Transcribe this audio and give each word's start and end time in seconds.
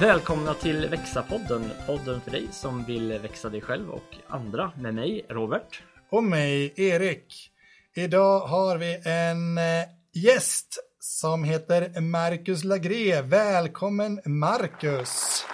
Välkomna 0.00 0.54
till 0.54 0.88
Växa-podden, 0.88 1.70
podden 1.86 2.20
för 2.20 2.30
dig 2.30 2.48
som 2.50 2.84
vill 2.84 3.18
växa 3.18 3.48
dig 3.48 3.60
själv 3.60 3.90
och 3.90 4.16
andra 4.28 4.72
med 4.76 4.94
mig, 4.94 5.26
Robert. 5.28 5.82
Och 6.10 6.24
mig, 6.24 6.72
Erik. 6.76 7.50
Idag 7.94 8.40
har 8.40 8.76
vi 8.78 9.00
en 9.04 9.58
eh, 9.58 9.88
gäst 10.12 10.76
som 11.00 11.44
heter 11.44 12.00
Marcus 12.00 12.64
Lagré. 12.64 13.22
Välkommen 13.22 14.20
Marcus! 14.24 15.44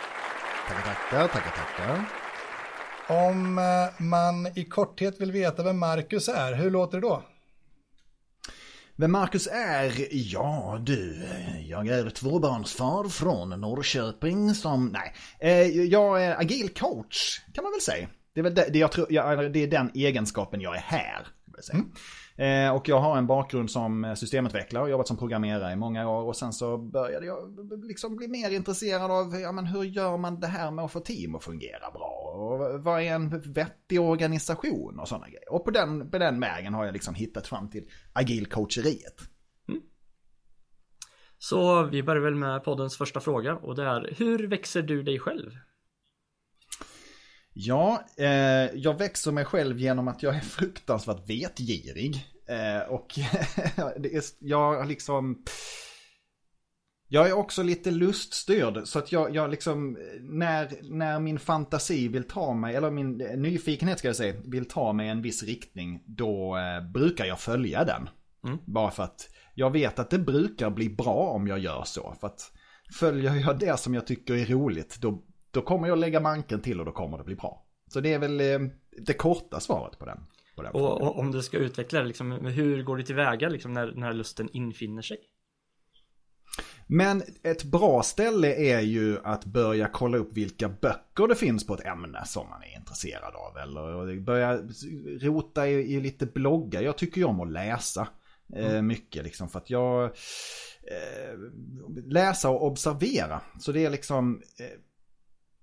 Tackar, 0.69 0.83
tackar, 0.83 1.29
tackar, 1.29 1.53
tackar. 1.57 2.05
Om 3.29 3.59
eh, 3.59 4.03
man 4.03 4.47
i 4.47 4.65
korthet 4.65 5.21
vill 5.21 5.33
veta 5.33 5.63
vem 5.63 5.79
Marcus 5.79 6.29
är, 6.29 6.53
hur 6.53 6.71
låter 6.71 7.01
det 7.01 7.09
då? 7.09 7.23
Vem 9.03 9.13
Marcus 9.13 9.49
är? 9.53 9.93
Ja 10.11 10.79
du, 10.83 11.23
jag 11.69 11.89
är 11.89 12.11
tvåbarnsfar 12.11 13.09
från 13.09 13.61
Norrköping 13.61 14.55
som, 14.55 14.87
nej, 14.87 15.15
eh, 15.41 15.67
jag 15.67 16.25
är 16.25 16.41
agil 16.41 16.69
coach 16.69 17.41
kan 17.55 17.65
man 17.65 17.73
väl 17.73 17.81
säga. 17.81 18.09
Det 18.35 18.41
är 18.41 18.45
väl 18.45 18.55
det, 18.55 18.69
det 18.73 18.79
jag 18.79 18.93
tror, 18.93 19.07
jag, 19.11 19.53
det 19.53 19.63
är 19.63 19.67
den 19.67 19.91
egenskapen 19.95 20.61
jag 20.61 20.77
är 20.77 20.81
här. 20.81 21.27
Vill 21.55 21.65
säga. 21.65 21.79
Mm. 21.79 21.93
Eh, 22.37 22.75
och 22.75 22.89
jag 22.89 23.01
har 23.01 23.19
en 23.19 23.27
bakgrund 23.27 23.71
som 23.71 24.05
eh, 24.05 24.15
systemutvecklare 24.15 24.83
och 24.83 24.91
jobbat 24.91 25.09
som 25.09 25.17
programmerare 25.17 25.73
i 25.73 25.77
många 25.77 26.09
år. 26.09 26.23
Och 26.23 26.37
sen 26.37 26.53
så 26.53 26.79
började 26.79 27.27
jag 27.27 27.59
liksom 27.85 28.17
bli 28.17 28.29
mer 28.29 28.51
intresserad 28.51 29.11
av 29.11 29.41
ja, 29.41 29.53
men 29.53 29.67
hur 29.67 29.83
gör 29.83 30.17
man 30.17 30.41
det 30.41 30.47
här 30.47 30.71
med 30.71 30.85
att 30.85 30.93
få 30.93 31.01
team 31.01 31.35
att 31.35 31.45
fungera 31.45 31.91
bra? 31.91 32.33
Och 32.35 32.85
vad 32.85 33.03
är 33.03 33.15
en 33.15 33.41
vettig 33.53 34.01
organisation 34.01 34.99
och 35.01 35.09
sådana 35.09 35.29
grejer. 35.29 35.53
Och 35.53 35.65
på 35.65 35.71
den, 35.71 36.11
på 36.11 36.19
den 36.19 36.41
vägen 36.41 36.75
har 36.75 36.85
jag 36.85 36.93
liksom 36.93 37.15
hittat 37.15 37.47
fram 37.47 37.71
till 37.71 37.85
agilcoacheriet. 38.13 39.21
Mm. 39.69 39.81
Så 41.39 41.83
vi 41.83 42.03
börjar 42.03 42.23
väl 42.23 42.35
med 42.35 42.65
poddens 42.65 42.97
första 42.97 43.21
fråga 43.21 43.57
och 43.57 43.75
det 43.77 43.83
är 43.83 44.15
hur 44.19 44.47
växer 44.47 44.83
du 44.83 45.03
dig 45.03 45.19
själv? 45.19 45.51
Ja, 47.53 48.05
eh, 48.17 48.27
jag 48.75 48.99
växer 48.99 49.33
mig 49.33 49.45
själv 49.45 49.79
genom 49.79 50.09
att 50.09 50.23
jag 50.23 50.37
är 50.37 50.41
fruktansvärt 50.59 51.31
vetgirig. 51.31 52.27
Eh, 52.49 52.93
och 52.93 53.07
det 53.99 54.15
är, 54.15 54.23
jag 54.39 54.89
liksom... 54.89 55.45
Jag 57.09 57.29
är 57.29 57.33
också 57.33 57.63
lite 57.63 57.91
luststyrd 57.91 58.81
så 58.85 58.99
att 58.99 59.13
jag, 59.13 59.35
jag 59.35 59.51
liksom, 59.51 59.99
när, 60.21 60.73
när 60.83 61.21
min 61.21 61.39
fantasi 61.39 62.09
vill 62.09 62.29
ta 62.29 62.55
mig, 62.55 62.77
eller 62.77 62.91
min 62.91 63.17
nyfikenhet 63.37 63.99
ska 63.99 64.09
jag 64.09 64.17
säga, 64.17 64.41
vill 64.45 64.69
ta 64.69 64.93
mig 64.93 65.09
en 65.09 65.23
viss 65.23 65.43
riktning, 65.43 66.03
då 66.07 66.57
eh, 66.57 66.91
brukar 66.91 67.25
jag 67.25 67.41
följa 67.41 67.85
den. 67.85 68.09
Mm. 68.47 68.59
Bara 68.67 68.91
för 68.91 69.03
att 69.03 69.29
jag 69.55 69.71
vet 69.71 69.99
att 69.99 70.11
det 70.11 70.19
brukar 70.19 70.71
bli 70.71 70.89
bra 70.89 71.31
om 71.31 71.47
jag 71.47 71.59
gör 71.59 71.83
så. 71.85 72.15
För 72.21 72.27
att 72.27 72.53
följer 72.93 73.35
jag 73.35 73.59
det 73.59 73.81
som 73.81 73.95
jag 73.95 74.07
tycker 74.07 74.35
är 74.35 74.47
roligt, 74.47 74.99
då 75.01 75.23
då 75.53 75.63
kommer 75.63 75.89
jag 75.89 75.99
lägga 75.99 76.21
manken 76.21 76.61
till 76.61 76.81
och 76.81 76.87
då 76.87 76.93
kommer 76.93 77.19
det 77.19 77.25
bli 77.25 77.35
bra. 77.35 77.67
Så 77.87 78.01
det 78.01 78.13
är 78.13 78.19
väl 78.19 78.41
eh, 78.41 78.59
det 79.07 79.15
korta 79.15 79.61
svaret 79.61 79.99
på 79.99 80.05
den. 80.05 80.19
På 80.57 80.63
den 80.63 80.73
och, 80.73 81.01
och, 81.01 81.19
om 81.19 81.33
du 81.33 81.43
ska 81.43 81.59
utveckla 81.59 82.01
det, 82.01 82.07
liksom, 82.07 82.31
hur 82.33 82.83
går 82.83 82.97
du 82.97 83.03
tillväga 83.03 83.49
liksom, 83.49 83.73
när, 83.73 83.93
när 83.97 84.13
lusten 84.13 84.49
infinner 84.53 85.03
sig? 85.03 85.19
Men 86.87 87.23
ett 87.43 87.65
bra 87.65 88.03
ställe 88.03 88.55
är 88.55 88.81
ju 88.81 89.19
att 89.25 89.45
börja 89.45 89.89
kolla 89.89 90.19
upp 90.19 90.37
vilka 90.37 90.69
böcker 90.69 91.29
det 91.29 91.35
finns 91.35 91.67
på 91.67 91.75
ett 91.75 91.87
ämne 91.87 92.25
som 92.27 92.49
man 92.49 92.63
är 92.63 92.77
intresserad 92.79 93.35
av. 93.35 93.57
Eller 93.57 94.21
börja 94.21 94.59
rota 95.21 95.69
i, 95.69 95.73
i 95.73 96.01
lite 96.01 96.27
bloggar. 96.27 96.83
Jag 96.83 96.99
tycker 96.99 97.19
ju 97.19 97.25
om 97.25 97.41
att 97.41 97.53
läsa 97.53 98.09
eh, 98.57 98.71
mm. 98.71 98.87
mycket 98.87 99.25
liksom 99.25 99.49
för 99.49 99.59
att 99.59 99.71
jag 99.71 100.05
eh, 100.05 101.39
läsa 102.07 102.51
och 102.51 102.67
observera. 102.67 103.41
Så 103.59 103.73
det 103.73 103.85
är 103.85 103.91
liksom 103.91 104.43
eh, 104.59 104.79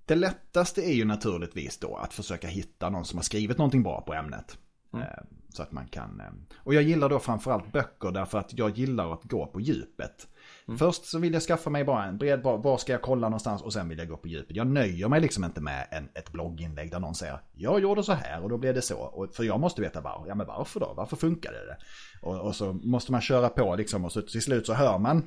det 0.09 0.15
lättaste 0.15 0.81
är 0.81 0.93
ju 0.93 1.05
naturligtvis 1.05 1.77
då 1.77 1.95
att 1.95 2.13
försöka 2.13 2.47
hitta 2.47 2.89
någon 2.89 3.05
som 3.05 3.17
har 3.17 3.23
skrivit 3.23 3.57
någonting 3.57 3.83
bra 3.83 4.01
på 4.01 4.13
ämnet. 4.13 4.57
Mm. 4.93 5.05
Eh, 5.05 5.23
så 5.49 5.63
att 5.63 5.71
man 5.71 5.87
kan, 5.87 6.19
eh, 6.19 6.55
och 6.57 6.73
jag 6.73 6.83
gillar 6.83 7.09
då 7.09 7.19
framförallt 7.19 7.71
böcker 7.71 8.11
därför 8.11 8.37
att 8.37 8.57
jag 8.57 8.77
gillar 8.77 9.13
att 9.13 9.23
gå 9.23 9.45
på 9.45 9.61
djupet. 9.61 10.27
Mm. 10.67 10.77
Först 10.77 11.05
så 11.05 11.19
vill 11.19 11.33
jag 11.33 11.41
skaffa 11.41 11.69
mig 11.69 11.83
bara 11.83 12.05
en 12.05 12.17
bred, 12.17 12.43
var 12.43 12.77
ska 12.77 12.91
jag 12.91 13.01
kolla 13.01 13.29
någonstans 13.29 13.61
och 13.61 13.73
sen 13.73 13.89
vill 13.89 13.97
jag 13.97 14.07
gå 14.07 14.17
på 14.17 14.27
djupet. 14.27 14.55
Jag 14.55 14.67
nöjer 14.67 15.07
mig 15.07 15.21
liksom 15.21 15.43
inte 15.43 15.61
med 15.61 15.87
en, 15.91 16.09
ett 16.15 16.31
blogginlägg 16.31 16.91
där 16.91 16.99
någon 16.99 17.15
säger 17.15 17.39
jag 17.53 17.79
gjorde 17.79 18.03
så 18.03 18.13
här 18.13 18.43
och 18.43 18.49
då 18.49 18.57
blev 18.57 18.73
det 18.75 18.81
så. 18.81 18.99
Och, 18.99 19.35
för 19.35 19.43
jag 19.43 19.59
måste 19.59 19.81
veta 19.81 20.01
var, 20.01 20.25
ja, 20.27 20.35
men 20.35 20.47
varför 20.47 20.79
då, 20.79 20.93
varför 20.97 21.15
funkade 21.15 21.57
det? 21.65 21.77
Och, 22.21 22.39
och 22.39 22.55
så 22.55 22.73
måste 22.73 23.11
man 23.11 23.21
köra 23.21 23.49
på 23.49 23.75
liksom 23.75 24.05
och 24.05 24.11
så 24.11 24.21
till 24.21 24.41
slut 24.41 24.65
så 24.65 24.73
hör 24.73 24.97
man 24.97 25.23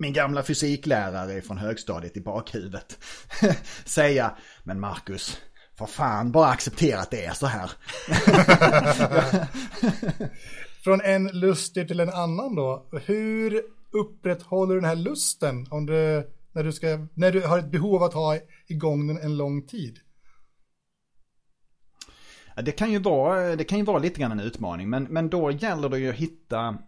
min 0.00 0.12
gamla 0.12 0.42
fysiklärare 0.42 1.40
från 1.40 1.58
högstadiet 1.58 2.16
i 2.16 2.20
bakhuvudet 2.20 2.98
säga, 3.84 4.36
men 4.64 4.80
Marcus, 4.80 5.38
för 5.78 5.86
fan 5.86 6.32
bara 6.32 6.48
acceptera 6.48 7.00
att 7.00 7.10
det 7.10 7.24
är 7.24 7.32
så 7.32 7.46
här. 7.46 7.70
från 10.84 11.00
en 11.00 11.28
lustig 11.28 11.88
till 11.88 12.00
en 12.00 12.10
annan 12.10 12.54
då, 12.54 12.88
hur 13.06 13.62
upprätthåller 13.90 14.74
du 14.74 14.80
den 14.80 14.88
här 14.88 14.96
lusten 14.96 15.66
om 15.70 15.86
du, 15.86 16.30
när, 16.52 16.64
du 16.64 16.72
ska, 16.72 17.06
när 17.14 17.32
du 17.32 17.40
har 17.40 17.58
ett 17.58 17.70
behov 17.70 17.94
av 17.94 18.02
att 18.02 18.14
ha 18.14 18.38
igång 18.66 19.06
den 19.06 19.18
en 19.18 19.36
lång 19.36 19.66
tid? 19.66 19.98
Det 22.62 22.72
kan 22.72 22.92
ju 22.92 22.98
vara, 22.98 23.56
det 23.56 23.64
kan 23.64 23.78
ju 23.78 23.84
vara 23.84 23.98
lite 23.98 24.20
grann 24.20 24.32
en 24.32 24.40
utmaning, 24.40 24.90
men, 24.90 25.04
men 25.04 25.30
då 25.30 25.50
gäller 25.50 25.88
det 25.88 25.98
ju 25.98 26.10
att 26.10 26.16
hitta 26.16 26.78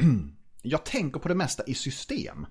jag 0.62 0.84
tänker 0.84 1.20
på 1.20 1.28
det 1.28 1.34
mesta 1.34 1.62
i 1.66 1.74
system. 1.74 2.46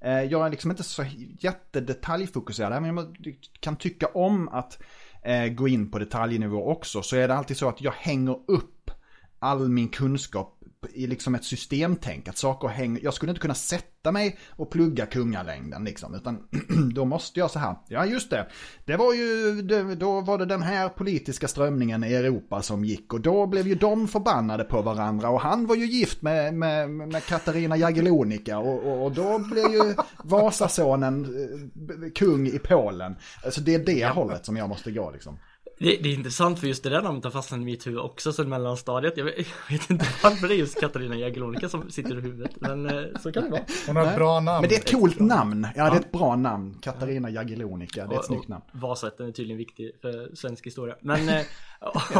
Eh, 0.00 0.22
jag 0.22 0.46
är 0.46 0.50
liksom 0.50 0.70
inte 0.70 0.82
så 0.82 1.04
jättedetaljfokuserad, 1.40 2.82
men 2.82 2.96
jag 2.96 3.16
kan 3.60 3.76
tycka 3.76 4.06
om 4.06 4.48
att 4.48 4.82
eh, 5.22 5.46
gå 5.46 5.68
in 5.68 5.90
på 5.90 5.98
detaljnivå 5.98 6.70
också. 6.70 7.02
Så 7.02 7.16
är 7.16 7.28
det 7.28 7.34
alltid 7.34 7.56
så 7.56 7.68
att 7.68 7.80
jag 7.80 7.92
hänger 7.92 8.38
upp 8.46 8.90
all 9.38 9.68
min 9.68 9.88
kunskap 9.88 10.57
i 10.92 11.06
liksom 11.06 11.34
ett 11.34 11.44
systemtänk. 11.44 12.28
Att 12.28 12.38
saker 12.38 12.68
hänger, 12.68 13.04
jag 13.04 13.14
skulle 13.14 13.30
inte 13.30 13.40
kunna 13.40 13.54
sätta 13.54 14.12
mig 14.12 14.38
och 14.50 14.70
plugga 14.70 15.06
kungalängden 15.06 15.84
liksom. 15.84 16.14
Utan 16.14 16.48
då 16.94 17.04
måste 17.04 17.40
jag 17.40 17.50
så 17.50 17.58
här, 17.58 17.76
ja 17.88 18.06
just 18.06 18.30
det. 18.30 18.46
Det 18.84 18.96
var 18.96 19.14
ju, 19.14 19.62
då 19.94 20.20
var 20.20 20.38
det 20.38 20.44
den 20.44 20.62
här 20.62 20.88
politiska 20.88 21.48
strömningen 21.48 22.04
i 22.04 22.14
Europa 22.14 22.62
som 22.62 22.84
gick. 22.84 23.12
Och 23.12 23.20
då 23.20 23.46
blev 23.46 23.66
ju 23.66 23.74
de 23.74 24.08
förbannade 24.08 24.64
på 24.64 24.82
varandra. 24.82 25.28
Och 25.28 25.40
han 25.40 25.66
var 25.66 25.76
ju 25.76 25.86
gift 25.86 26.22
med, 26.22 26.54
med, 26.54 26.90
med 26.90 27.24
Katarina 27.24 27.76
Jagellonica. 27.76 28.58
Och, 28.58 28.86
och, 28.86 29.04
och, 29.04 29.12
då 29.12 29.38
blev 29.38 29.72
ju 29.72 29.94
Vasasonen 30.24 31.24
eh, 31.24 32.10
kung 32.10 32.46
i 32.46 32.58
Polen. 32.58 33.16
Alltså 33.44 33.60
det 33.60 33.74
är 33.74 33.78
det 33.78 34.06
hållet 34.06 34.46
som 34.46 34.56
jag 34.56 34.68
måste 34.68 34.90
gå 34.90 35.10
liksom. 35.10 35.38
Det, 35.78 35.96
det, 36.02 36.08
är 36.08 36.14
intressant 36.14 36.58
för 36.58 36.66
just 36.66 36.82
det 36.82 36.90
där 36.90 37.02
namnet 37.02 37.24
har 37.24 37.30
fastnat 37.30 37.60
i 37.60 37.64
mitt 37.64 37.86
huvud 37.86 38.00
också 38.00 38.32
sen 38.32 38.48
mellanstadiet. 38.48 39.16
Jag 39.16 39.24
vet, 39.24 39.36
jag 39.38 39.78
vet 39.78 39.90
inte 39.90 40.06
varför 40.22 40.48
det 40.48 40.54
är 40.54 40.58
just 40.58 40.80
Katarina 40.80 41.16
Jagiellonica 41.16 41.68
som 41.68 41.90
sitter 41.90 42.18
i 42.18 42.20
huvudet. 42.20 42.60
Men 42.60 42.86
eh, 42.86 43.04
så 43.20 43.32
kan 43.32 43.44
det 43.44 43.50
vara. 43.50 43.62
Hon 43.86 43.96
har 43.96 44.06
ett 44.06 44.16
bra 44.16 44.40
namn. 44.40 44.60
Men 44.60 44.68
det 44.68 44.76
är 44.76 44.80
ett 44.80 44.90
coolt 44.90 45.20
namn. 45.20 45.66
Ja, 45.76 45.90
det 45.90 45.96
är 45.96 46.00
ett 46.00 46.12
bra 46.12 46.36
namn. 46.36 46.78
Katarina 46.82 47.30
Jagiellonica. 47.30 48.06
Det 48.06 48.14
är 48.14 48.18
ett 48.18 48.26
snyggt 48.26 48.48
namn. 48.48 48.64
Vasätten 48.72 49.28
är 49.28 49.32
tydligen 49.32 49.58
viktig 49.58 49.92
för 50.02 50.34
svensk 50.34 50.66
historia. 50.66 50.96
Men 51.00 51.28
eh, 51.28 51.42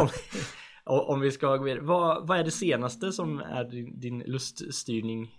om, 0.83 0.99
om, 0.99 1.19
vi 1.19 1.31
ska 1.31 1.57
gå 1.57 1.63
vidare. 1.63 1.81
Vad, 1.81 2.27
vad 2.27 2.39
är 2.39 2.43
det 2.43 2.51
senaste 2.51 3.11
som 3.11 3.39
är 3.39 3.63
din, 3.63 3.99
din 3.99 4.19
luststyrning 4.19 5.38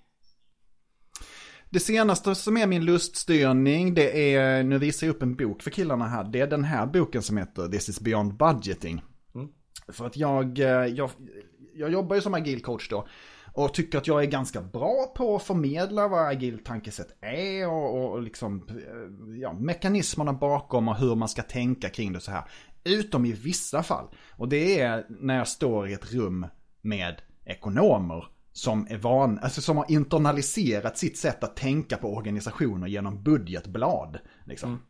det 1.70 1.80
senaste 1.80 2.34
som 2.34 2.56
är 2.56 2.66
min 2.66 2.84
luststyrning, 2.84 3.94
det 3.94 4.34
är, 4.34 4.62
nu 4.62 4.78
visar 4.78 5.06
jag 5.06 5.16
upp 5.16 5.22
en 5.22 5.36
bok 5.36 5.62
för 5.62 5.70
killarna 5.70 6.08
här. 6.08 6.24
Det 6.24 6.40
är 6.40 6.46
den 6.46 6.64
här 6.64 6.86
boken 6.86 7.22
som 7.22 7.36
heter 7.36 7.68
This 7.68 7.88
is 7.88 8.00
beyond 8.00 8.36
budgeting. 8.36 9.02
Mm. 9.34 9.48
För 9.88 10.06
att 10.06 10.16
jag, 10.16 10.58
eh, 10.58 10.66
jag, 10.66 11.10
jag 11.74 11.92
jobbar 11.92 12.16
ju 12.16 12.22
som 12.22 12.34
agil 12.34 12.62
coach 12.62 12.88
då. 12.88 13.06
Och 13.52 13.74
tycker 13.74 13.98
att 13.98 14.06
jag 14.06 14.22
är 14.22 14.26
ganska 14.26 14.62
bra 14.62 15.12
på 15.16 15.36
att 15.36 15.42
förmedla 15.42 16.08
vad 16.08 16.28
agil 16.28 16.64
tankesätt 16.64 17.18
är 17.20 17.68
och, 17.68 18.12
och 18.12 18.22
liksom, 18.22 18.68
eh, 18.68 19.40
ja, 19.40 19.52
mekanismerna 19.52 20.32
bakom 20.32 20.88
och 20.88 20.96
hur 20.96 21.14
man 21.14 21.28
ska 21.28 21.42
tänka 21.42 21.88
kring 21.88 22.12
det 22.12 22.20
så 22.20 22.30
här. 22.30 22.44
Utom 22.84 23.24
i 23.24 23.32
vissa 23.32 23.82
fall. 23.82 24.06
Och 24.30 24.48
det 24.48 24.80
är 24.80 25.06
när 25.08 25.38
jag 25.38 25.48
står 25.48 25.88
i 25.88 25.92
ett 25.92 26.12
rum 26.12 26.46
med 26.82 27.22
ekonomer 27.44 28.24
som 28.52 28.86
är 28.90 28.98
van, 28.98 29.38
alltså 29.38 29.60
som 29.60 29.76
har 29.76 29.86
internaliserat 29.88 30.98
sitt 30.98 31.18
sätt 31.18 31.44
att 31.44 31.56
tänka 31.56 31.96
på 31.96 32.14
organisationer 32.14 32.86
genom 32.88 33.22
budgetblad. 33.22 34.18
Liksom. 34.44 34.70
Mm. 34.70 34.82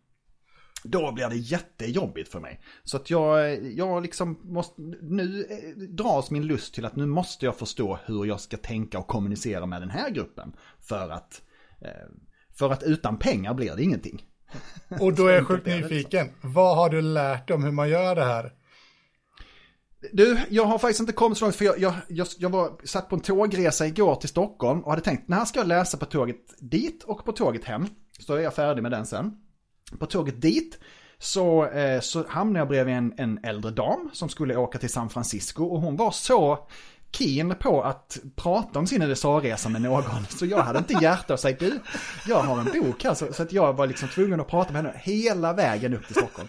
Då 0.85 1.12
blir 1.12 1.29
det 1.29 1.37
jättejobbigt 1.37 2.33
för 2.33 2.41
mig. 2.41 2.61
Så 2.85 2.97
att 2.97 3.11
jag, 3.11 3.65
jag 3.73 4.03
liksom 4.03 4.41
måste, 4.43 4.83
nu 5.03 5.47
dras 5.89 6.31
min 6.31 6.47
lust 6.47 6.75
till 6.75 6.85
att 6.85 6.97
nu 6.97 7.07
måste 7.07 7.45
jag 7.45 7.57
förstå 7.57 7.99
hur 8.05 8.25
jag 8.25 8.41
ska 8.41 8.57
tänka 8.57 8.99
och 8.99 9.07
kommunicera 9.07 9.67
med 9.67 9.83
den 9.83 9.91
här 9.91 10.11
gruppen. 10.11 10.53
För 10.81 11.11
att, 11.11 11.43
eh, 11.81 12.09
för 12.59 12.71
att 12.71 12.83
utan 12.83 13.19
pengar 13.19 13.55
blir 13.55 13.77
det 13.77 13.83
ingenting. 13.83 14.25
Och 15.01 15.15
då 15.15 15.27
är 15.27 15.35
jag 15.35 15.47
sjukt 15.49 15.67
nyfiken. 15.67 16.29
Vad 16.41 16.77
har 16.77 16.91
du 16.91 17.03
lärt 17.03 17.49
dig 17.49 17.55
om 17.55 17.65
hur 17.65 17.73
man 17.73 17.89
gör 17.89 18.15
det 18.15 18.25
här? 18.25 18.53
Du, 20.12 20.38
jag 20.50 20.64
har 20.64 20.79
faktiskt 20.79 21.00
inte 21.00 21.12
kommit 21.12 21.38
så 21.38 21.44
långt 21.44 21.56
för 21.56 21.64
jag, 21.64 21.79
jag, 21.79 21.94
jag, 22.08 22.26
jag 22.38 22.50
var, 22.50 22.73
satt 22.85 23.08
på 23.08 23.14
en 23.14 23.20
tågresa 23.20 23.87
igår 23.87 24.14
till 24.14 24.29
Stockholm 24.29 24.81
och 24.81 24.91
hade 24.91 25.02
tänkt, 25.02 25.29
när 25.29 25.44
ska 25.44 25.58
jag 25.58 25.67
läsa 25.67 25.97
på 25.97 26.05
tåget 26.05 26.37
dit 26.58 27.05
och 27.05 27.25
på 27.25 27.32
tåget 27.32 27.64
hem? 27.64 27.87
Så 28.19 28.35
är 28.35 28.41
jag 28.41 28.55
färdig 28.55 28.82
med 28.82 28.93
den 28.93 29.06
sen. 29.06 29.32
på 29.99 30.06
tåget 30.06 30.43
dit 30.43 30.79
så, 31.19 31.67
eh, 31.67 32.00
så 32.00 32.25
hamnade 32.29 32.58
jag 32.58 32.69
bredvid 32.69 32.94
en, 32.94 33.14
en 33.17 33.44
äldre 33.44 33.70
dam 33.70 34.11
som 34.12 34.29
skulle 34.29 34.56
åka 34.56 34.79
till 34.79 34.91
San 34.91 35.11
Francisco 35.11 35.64
och 35.64 35.81
hon 35.81 35.97
var 35.97 36.11
så 36.11 36.69
keen 37.12 37.55
på 37.61 37.82
att 37.82 38.19
prata 38.37 38.79
om 38.79 38.87
sin 38.87 39.03
USA-resa 39.03 39.69
med 39.69 39.82
någon. 39.82 40.26
Så 40.29 40.46
jag 40.46 40.58
hade 40.58 40.79
inte 40.79 40.94
hjärta 41.03 41.35
att 41.35 41.41
säga 41.41 41.56
du, 41.61 41.81
jag 42.26 42.43
har 42.43 42.58
en 42.58 42.82
bok 42.82 43.05
här. 43.05 43.14
Så, 43.14 43.32
så 43.32 43.43
att 43.43 43.53
jag 43.53 43.73
var 43.73 43.87
liksom 43.87 44.08
tvungen 44.08 44.41
att 44.41 44.49
prata 44.49 44.73
med 44.73 44.82
henne 44.82 45.00
hela 45.03 45.53
vägen 45.53 45.94
upp 45.94 46.06
till 46.06 46.17
Stockholm. 46.17 46.49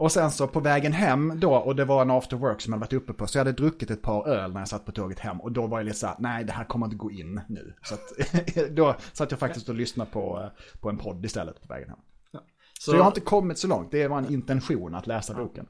Och 0.00 0.12
sen 0.12 0.30
så 0.30 0.46
på 0.46 0.60
vägen 0.60 0.92
hem 0.92 1.40
då, 1.40 1.54
och 1.54 1.76
det 1.76 1.84
var 1.84 2.02
en 2.02 2.10
after 2.10 2.36
work 2.36 2.60
som 2.60 2.72
jag 2.72 2.80
varit 2.80 2.92
uppe 2.92 3.12
på, 3.12 3.26
så 3.26 3.38
jag 3.38 3.44
hade 3.44 3.56
druckit 3.56 3.90
ett 3.90 4.02
par 4.02 4.28
öl 4.28 4.52
när 4.52 4.60
jag 4.60 4.68
satt 4.68 4.86
på 4.86 4.92
tåget 4.92 5.18
hem. 5.18 5.40
Och 5.40 5.52
då 5.52 5.66
var 5.66 5.78
jag 5.78 5.84
lite 5.84 5.98
såhär, 5.98 6.16
nej 6.18 6.44
det 6.44 6.52
här 6.52 6.64
kommer 6.64 6.86
inte 6.86 6.96
gå 6.96 7.10
in 7.10 7.40
nu. 7.48 7.74
Så 7.82 7.94
att, 7.94 8.70
då 8.70 8.96
satt 9.12 9.30
jag 9.30 9.40
faktiskt 9.40 9.68
och 9.68 9.74
lyssnade 9.74 10.10
på, 10.10 10.50
på 10.80 10.90
en 10.90 10.98
podd 10.98 11.24
istället 11.24 11.62
på 11.62 11.68
vägen 11.68 11.88
hem. 11.88 11.98
Så, 12.32 12.90
så 12.90 12.96
jag 12.96 13.02
har 13.02 13.10
inte 13.10 13.20
kommit 13.20 13.58
så 13.58 13.68
långt, 13.68 13.90
det 13.90 14.08
var 14.08 14.18
en 14.18 14.32
intention 14.32 14.94
att 14.94 15.06
läsa 15.06 15.34
boken. 15.34 15.66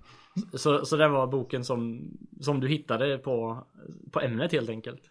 Så, 0.55 0.85
så 0.85 0.97
det 0.97 1.09
var 1.09 1.27
boken 1.27 1.65
som, 1.65 2.11
som 2.41 2.61
du 2.61 2.69
hittade 2.69 3.19
på, 3.19 3.67
på 4.13 4.21
ämnet 4.21 4.53
helt 4.53 4.71
enkelt? 4.71 5.03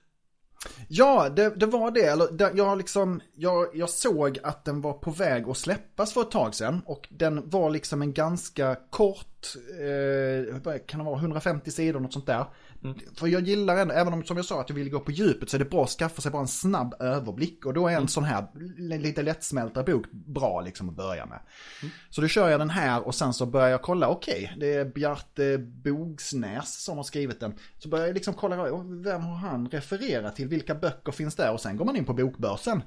Ja, 0.88 1.30
det, 1.30 1.50
det 1.50 1.66
var 1.66 1.92
det. 1.92 2.06
Eller, 2.06 2.58
jag, 2.58 2.78
liksom, 2.78 3.22
jag, 3.36 3.68
jag 3.74 3.90
såg 3.90 4.40
att 4.44 4.66
den 4.66 4.82
var 4.82 4.94
på 4.94 5.12
väg 5.12 5.50
att 5.50 5.58
släppas 5.58 6.14
för 6.14 6.22
ett 6.22 6.32
tag 6.32 6.56
sedan. 6.56 6.82
Och 6.86 7.08
den 7.10 7.50
var 7.50 7.70
liksom 7.70 8.02
en 8.02 8.14
ganska 8.14 8.76
kort, 8.90 9.56
eh, 9.80 10.78
kan 10.88 11.00
det 11.00 11.06
vara 11.06 11.20
150 11.20 11.72
sidor, 11.72 12.00
något 12.00 12.14
sånt 12.14 12.26
där. 12.26 12.46
Mm. 12.84 13.00
För 13.16 13.28
jag 13.28 13.42
gillar 13.42 13.78
ändå, 13.78 13.94
även 13.94 14.14
om 14.14 14.24
som 14.24 14.38
jag 14.38 14.46
sa 14.46 14.62
att 14.62 14.70
jag 14.70 14.76
vill 14.76 14.90
gå 14.90 15.00
på 15.00 15.12
djupet 15.12 15.50
så 15.50 15.58
är 15.58 15.60
det 15.60 15.70
bra 15.70 15.84
att 15.84 15.90
skaffa 15.90 16.22
sig 16.22 16.32
bara 16.32 16.42
en 16.42 16.48
snabb 16.48 16.96
överblick. 17.00 17.66
Och 17.66 17.74
då 17.74 17.88
är 17.88 17.92
en 17.92 17.98
mm. 17.98 18.08
sån 18.08 18.24
här 18.24 18.48
lite 18.78 19.22
lättsmälta 19.22 19.84
bok 19.84 20.12
bra 20.12 20.62
liksom 20.62 20.90
att 20.90 20.96
börja 20.96 21.26
med. 21.26 21.40
Mm. 21.82 21.94
Så 22.10 22.22
då 22.22 22.28
kör 22.28 22.50
jag 22.50 22.60
den 22.60 22.70
här 22.70 23.08
och 23.08 23.16
sen 23.16 23.34
så 23.34 23.46
börjar 23.46 23.70
jag 23.70 23.82
kolla, 23.82 24.08
okej, 24.08 24.44
okay, 24.44 24.60
det 24.60 24.74
är 24.74 24.86
Bjarte 24.86 25.58
Bogsnäs 25.58 26.84
som 26.84 26.98
har 26.98 27.04
skrivit 27.04 27.40
den. 27.40 27.54
Så 27.78 27.90
börjar 27.90 28.06
jag 28.06 28.14
liksom 28.14 28.34
kolla, 28.34 28.56
vem 29.04 29.22
har 29.22 29.36
han 29.36 29.70
refererat 29.70 30.36
till, 30.36 30.48
vilka 30.48 30.76
böcker 30.76 31.12
finns 31.12 31.36
där? 31.36 31.54
Och 31.54 31.62
sen 31.62 31.78
går 31.78 31.86
man 31.86 31.96
in 31.96 32.06
på 32.06 32.14
bokbörsen. 32.14 32.82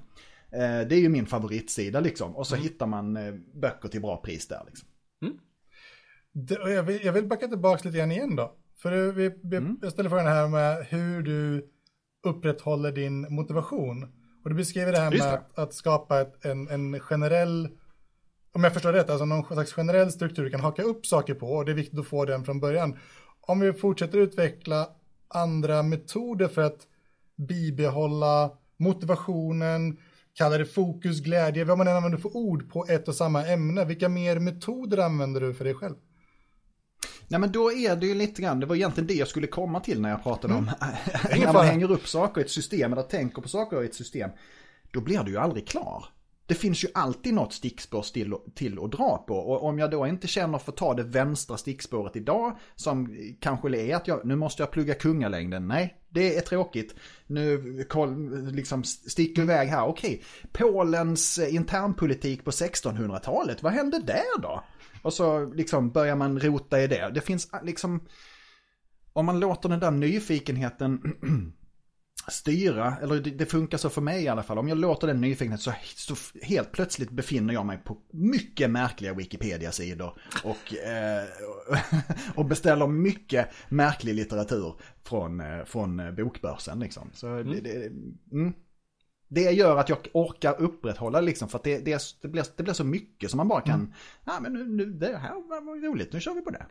Eh, 0.53 0.89
det 0.89 0.95
är 0.95 1.01
ju 1.01 1.09
min 1.09 1.27
favoritsida 1.27 2.01
liksom. 2.01 2.37
Och 2.37 2.47
så 2.47 2.55
mm. 2.55 2.63
hittar 2.63 2.87
man 2.87 3.17
eh, 3.17 3.35
böcker 3.55 3.89
till 3.89 4.01
bra 4.01 4.17
pris 4.17 4.49
där 4.49 4.63
liksom. 4.67 4.89
Mm. 5.23 5.39
jag, 6.75 6.83
vill, 6.83 7.05
jag 7.05 7.13
vill 7.13 7.27
backa 7.27 7.49
tillbaka 7.49 7.89
lite 7.89 7.99
grann 7.99 8.13
igen 8.13 8.37
då. 8.37 8.57
För 8.83 9.13
vi, 9.13 9.31
vi, 9.43 9.57
mm. 9.57 9.79
jag 9.83 9.93
ställer 9.93 10.11
frågan 10.11 10.27
här 10.27 10.49
med 10.49 10.87
hur 10.87 11.23
du 11.23 11.69
upprätthåller 12.25 12.93
din 12.93 13.35
motivation. 13.35 14.03
Och 14.45 14.51
du 14.51 14.57
beskriver 14.57 14.93
det 14.93 14.99
här 14.99 15.11
med 15.11 15.35
att, 15.35 15.59
att, 15.59 15.75
skapa 15.75 16.21
ett, 16.21 16.45
en, 16.45 16.69
en 16.69 17.01
generell, 17.01 17.69
om 18.53 18.65
jag 18.65 18.73
förstår 18.73 18.93
rätt, 18.93 19.11
alltså 19.11 19.25
någon 19.25 19.45
slags 19.45 19.73
generell 19.73 20.13
struktur 20.13 20.45
du 20.45 20.51
kan 20.51 20.61
haka 20.61 20.83
upp 20.83 21.07
saker 21.07 21.35
på 21.35 21.47
och 21.47 21.65
det 21.65 21.73
är 21.73 21.77
viktigt 21.77 21.99
att 21.99 22.07
få 22.07 22.25
den 22.25 22.45
från 22.45 22.61
början. 22.61 22.99
Om 23.41 23.61
vi 23.61 23.73
fortsätter 23.73 24.19
utveckla 24.19 24.89
andra 25.29 25.83
metoder 25.83 26.49
för 26.49 26.63
att 26.63 26.87
bibehålla 27.37 28.51
motivationen, 28.77 29.99
kalla 30.35 30.59
det 30.59 30.67
fokus, 30.67 31.21
glädje, 31.21 31.65
vad 31.65 31.79
man 31.79 31.89
än 31.89 31.97
använder 31.97 32.19
för 32.19 32.37
ord 32.37 32.73
på 32.73 32.87
ett 32.89 33.09
och 33.09 33.15
samma 33.15 33.47
ämne. 33.47 33.85
Vilka 33.85 34.09
mer 34.09 34.39
metoder 34.39 34.99
använder 34.99 35.41
du 35.41 35.55
för 35.55 35.65
dig 35.65 35.75
själv? 35.75 35.95
Nej 37.33 37.41
men 37.41 37.53
då 37.53 37.73
är 37.73 37.97
det 37.97 38.07
ju 38.07 38.15
lite 38.15 38.43
grann, 38.43 38.61
det 38.61 38.67
var 38.67 38.77
egentligen 38.77 39.07
det 39.07 39.15
jag 39.15 39.29
skulle 39.29 39.47
komma 39.47 39.81
till 39.81 40.01
när 40.01 40.11
jag 40.11 40.23
pratade 40.23 40.55
mm. 40.55 40.69
om 40.69 40.75
när 41.41 41.53
man 41.53 41.67
hänger 41.67 41.91
upp 41.91 42.09
saker 42.09 42.41
i 42.41 42.45
ett 42.45 42.51
system 42.51 42.93
eller 42.93 43.03
tänker 43.03 43.43
på 43.43 43.49
saker 43.49 43.83
i 43.83 43.87
ett 43.87 43.95
system. 43.95 44.31
Då 44.91 45.01
blir 45.01 45.23
du 45.23 45.31
ju 45.31 45.39
aldrig 45.39 45.69
klar. 45.69 46.05
Det 46.47 46.55
finns 46.55 46.85
ju 46.85 46.89
alltid 46.95 47.35
något 47.35 47.53
stickspår 47.53 48.03
till, 48.03 48.35
till 48.55 48.79
att 48.79 48.93
dra 48.93 49.25
på 49.29 49.35
och 49.35 49.65
om 49.65 49.79
jag 49.79 49.91
då 49.91 50.07
inte 50.07 50.27
känner 50.27 50.59
för 50.59 50.73
att 50.73 50.77
ta 50.77 50.95
det 50.95 51.03
vänstra 51.03 51.57
stickspåret 51.57 52.17
idag 52.17 52.59
som 52.77 53.17
kanske 53.41 53.77
är 53.77 53.97
att 53.97 54.09
jag, 54.09 54.25
nu 54.25 54.37
måste 54.37 54.63
jag 54.63 54.71
plugga 54.71 54.95
kungalängden. 54.95 55.69
Nej, 55.69 55.97
det 56.09 56.37
är 56.37 56.41
tråkigt. 56.41 56.95
Nu 57.27 57.85
koll, 57.89 58.43
liksom 58.53 58.85
sticker 58.85 59.43
iväg 59.43 59.69
här. 59.69 59.87
Okej, 59.87 60.23
Polens 60.53 61.39
internpolitik 61.39 62.45
på 62.45 62.51
1600-talet, 62.51 63.63
vad 63.63 63.73
hände 63.73 63.99
där 63.99 64.43
då? 64.43 64.63
Och 65.03 65.13
så 65.13 65.53
liksom 65.53 65.91
börjar 65.91 66.17
man 66.17 66.41
rota 66.41 66.83
i 66.83 66.87
det. 66.87 67.11
Det 67.15 67.21
finns 67.21 67.51
liksom, 67.63 68.07
om 69.13 69.27
man 69.27 69.41
låter 69.41 69.69
den 69.69 69.81
där 69.81 69.91
nyfikenheten 69.91 71.01
styra, 72.29 72.97
eller 73.03 73.21
det, 73.21 73.47
funkar 73.47 73.79
så 73.79 73.91
för 73.91 74.01
mig 74.01 74.25
i 74.25 74.29
alla 74.29 74.43
fall. 74.43 74.59
Om 74.59 74.69
jag 74.69 74.79
låter 74.79 75.07
den 75.07 75.21
nyfikenheten 75.21 75.75
så, 75.75 76.15
så 76.15 76.39
helt 76.43 76.73
plötsligt 76.73 77.11
befinner 77.11 77.55
jag 77.55 77.67
mig 77.67 77.79
på 77.79 77.99
mycket 78.13 78.71
märkliga 78.71 79.15
Wikipedia-sidor. 79.15 80.19
Och, 80.45 80.75
eh, 80.75 81.25
och 82.35 82.45
beställer 82.45 82.87
mycket 82.87 83.49
märklig 83.69 84.15
litteratur 84.15 84.75
från, 85.05 85.41
eh, 85.41 85.65
från 85.65 86.15
bokbörsen 86.15 86.81
liksom. 86.81 87.11
Så 87.15 87.29
mm. 87.29 87.51
det, 87.53 87.61
det 87.61 87.87
mm 88.33 88.53
det 89.35 89.53
gör 89.53 89.77
att 89.77 89.89
jag 89.89 89.99
orkar 90.13 90.61
upprätthålla 90.61 91.21
liksom 91.21 91.49
för 91.49 91.59
att 91.59 91.65
det, 91.65 91.79
det, 91.79 92.03
det, 92.23 92.29
blir, 92.29 92.45
det 92.57 92.63
blir 92.63 92.75
så 92.75 92.85
mycket 92.85 93.31
som 93.31 93.37
man 93.37 93.49
bara 93.49 93.61
kan, 93.61 93.81
mm. 93.81 93.93
ja 94.25 94.41
men 94.41 94.53
nu, 94.53 94.65
nu, 94.65 94.85
det 94.85 95.17
här 95.17 95.35
var 95.35 95.89
roligt, 95.89 96.13
nu 96.13 96.21
kör 96.21 96.35
vi 96.35 96.41
på 96.41 96.51
det. 96.51 96.67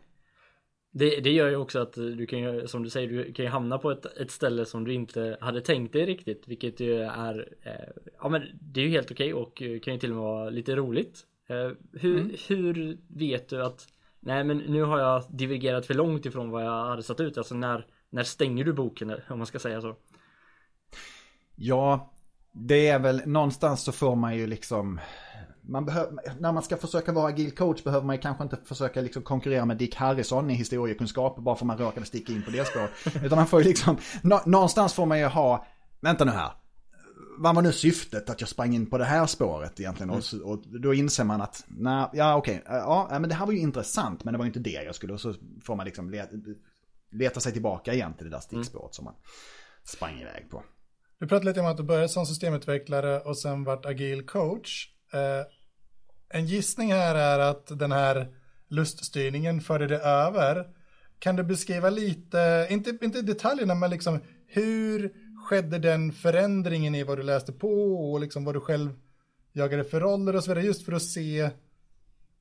Det, 0.91 1.19
det 1.19 1.31
gör 1.31 1.49
ju 1.49 1.55
också 1.55 1.79
att 1.79 1.93
du 1.93 2.25
kan 2.25 2.67
som 2.67 2.83
du 2.83 2.89
säger, 2.89 3.07
du 3.07 3.33
kan 3.33 3.45
ju 3.45 3.51
hamna 3.51 3.77
på 3.77 3.91
ett, 3.91 4.05
ett 4.05 4.31
ställe 4.31 4.65
som 4.65 4.83
du 4.83 4.93
inte 4.93 5.37
hade 5.41 5.61
tänkt 5.61 5.93
dig 5.93 6.05
riktigt, 6.05 6.47
vilket 6.47 6.79
ju 6.79 7.01
är, 7.01 7.53
eh, 7.61 8.03
ja 8.21 8.29
men 8.29 8.41
det 8.61 8.81
är 8.81 8.85
ju 8.85 8.91
helt 8.91 9.11
okej 9.11 9.33
okay 9.33 9.73
och 9.73 9.83
kan 9.83 9.93
ju 9.93 9.99
till 9.99 10.11
och 10.11 10.15
med 10.15 10.23
vara 10.23 10.49
lite 10.49 10.75
roligt. 10.75 11.25
Eh, 11.49 11.71
hur, 11.93 12.19
mm. 12.19 12.35
hur 12.47 12.97
vet 13.07 13.49
du 13.49 13.63
att, 13.63 13.87
nej 14.19 14.43
men 14.43 14.57
nu 14.57 14.83
har 14.83 14.99
jag 14.99 15.23
divergerat 15.29 15.85
för 15.85 15.93
långt 15.93 16.25
ifrån 16.25 16.49
vad 16.49 16.65
jag 16.65 16.85
hade 16.85 17.03
satt 17.03 17.19
ut, 17.19 17.37
alltså 17.37 17.55
när, 17.55 17.85
när 18.09 18.23
stänger 18.23 18.65
du 18.65 18.73
boken 18.73 19.15
om 19.29 19.37
man 19.37 19.47
ska 19.47 19.59
säga 19.59 19.81
så? 19.81 19.95
Ja, 21.55 22.11
det 22.53 22.87
är 22.87 22.99
väl 22.99 23.21
någonstans 23.25 23.81
så 23.81 23.91
får 23.91 24.15
man 24.15 24.35
ju 24.35 24.47
liksom 24.47 24.99
man 25.61 25.85
behöver, 25.85 26.13
när 26.39 26.51
man 26.51 26.63
ska 26.63 26.77
försöka 26.77 27.11
vara 27.11 27.27
agil 27.27 27.51
coach 27.51 27.83
behöver 27.83 28.05
man 28.05 28.15
ju 28.15 28.21
kanske 28.21 28.43
inte 28.43 28.57
försöka 28.65 29.01
liksom 29.01 29.23
konkurrera 29.23 29.65
med 29.65 29.77
Dick 29.77 29.95
Harrison 29.95 30.49
i 30.49 30.53
historiekunskap 30.53 31.37
bara 31.37 31.55
för 31.55 31.65
man 31.65 31.77
råkade 31.77 32.05
sticka 32.05 32.33
in 32.33 32.43
på 32.43 32.51
det 32.51 32.67
spåret. 32.67 32.91
Utan 33.23 33.37
man 33.37 33.47
får 33.47 33.61
ju 33.61 33.67
liksom, 33.67 33.97
någonstans 34.45 34.93
får 34.93 35.05
man 35.05 35.19
ju 35.19 35.25
ha, 35.25 35.65
vänta 36.01 36.25
nu 36.25 36.31
här, 36.31 36.51
vad 37.37 37.55
var 37.55 37.61
nu 37.61 37.71
syftet 37.71 38.29
att 38.29 38.41
jag 38.41 38.49
sprang 38.49 38.75
in 38.75 38.85
på 38.85 38.97
det 38.97 39.05
här 39.05 39.25
spåret 39.25 39.79
egentligen? 39.79 40.09
Mm. 40.09 40.21
Och, 40.43 40.51
och, 40.51 40.63
då 40.81 40.93
inser 40.93 41.23
man 41.23 41.41
att, 41.41 41.63
nej, 41.67 42.09
ja 42.13 42.35
okej, 42.35 42.63
ja 42.65 43.07
men 43.11 43.29
det 43.29 43.35
här 43.35 43.45
var 43.45 43.53
ju 43.53 43.59
intressant 43.59 44.23
men 44.23 44.33
det 44.33 44.37
var 44.37 44.45
ju 44.45 44.49
inte 44.49 44.59
det 44.59 44.83
jag 44.83 44.95
skulle, 44.95 45.13
och 45.13 45.21
så 45.21 45.33
får 45.63 45.75
man 45.75 45.85
liksom 45.85 46.09
leta, 46.09 46.35
leta 47.11 47.39
sig 47.39 47.53
tillbaka 47.53 47.93
igen 47.93 48.13
till 48.13 48.25
det 48.25 48.31
där 48.31 48.39
stickspåret 48.39 48.83
mm. 48.83 48.93
som 48.93 49.05
man 49.05 49.13
sprang 49.83 50.19
iväg 50.19 50.49
på. 50.49 50.63
Du 51.21 51.27
pratade 51.27 51.49
lite 51.49 51.59
om 51.59 51.65
att 51.65 51.77
du 51.77 51.83
började 51.83 52.09
som 52.09 52.25
systemutvecklare 52.25 53.19
och 53.19 53.37
sen 53.37 53.63
vart 53.63 53.85
agil 53.85 54.25
coach. 54.25 54.87
Eh, 55.13 55.45
en 56.29 56.45
gissning 56.45 56.93
här 56.93 57.15
är 57.15 57.39
att 57.39 57.79
den 57.79 57.91
här 57.91 58.27
luststyrningen 58.67 59.61
förde 59.61 59.87
dig 59.87 59.97
över. 59.97 60.67
Kan 61.19 61.35
du 61.35 61.43
beskriva 61.43 61.89
lite, 61.89 62.67
inte, 62.69 62.97
inte 63.01 63.21
detaljerna, 63.21 63.75
men 63.75 63.89
liksom 63.89 64.19
hur 64.47 65.13
skedde 65.45 65.79
den 65.79 66.11
förändringen 66.11 66.95
i 66.95 67.03
vad 67.03 67.17
du 67.17 67.23
läste 67.23 67.53
på 67.53 68.11
och 68.11 68.19
liksom 68.19 68.45
vad 68.45 68.55
du 68.55 68.59
själv 68.59 68.89
jagade 69.53 69.83
för 69.83 69.99
roller 69.99 70.35
och 70.35 70.43
så 70.43 70.51
vidare, 70.51 70.65
just 70.65 70.85
för 70.85 70.91
att 70.91 71.03
se 71.03 71.49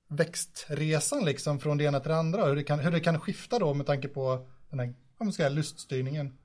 växtresan 0.08 1.24
liksom 1.24 1.60
från 1.60 1.78
det 1.78 1.84
ena 1.84 2.00
till 2.00 2.10
det 2.10 2.16
andra, 2.16 2.46
hur 2.46 2.56
det 2.56 2.62
kan, 2.62 2.78
hur 2.78 2.90
det 2.90 3.00
kan 3.00 3.20
skifta 3.20 3.58
då 3.58 3.74
med 3.74 3.86
tanke 3.86 4.08
på 4.08 4.48
den 4.70 4.80
här, 4.80 4.86
vad 5.18 5.26
man 5.26 5.32
ska 5.32 5.42
säga, 5.42 5.54
luststyrningen. 5.54 6.39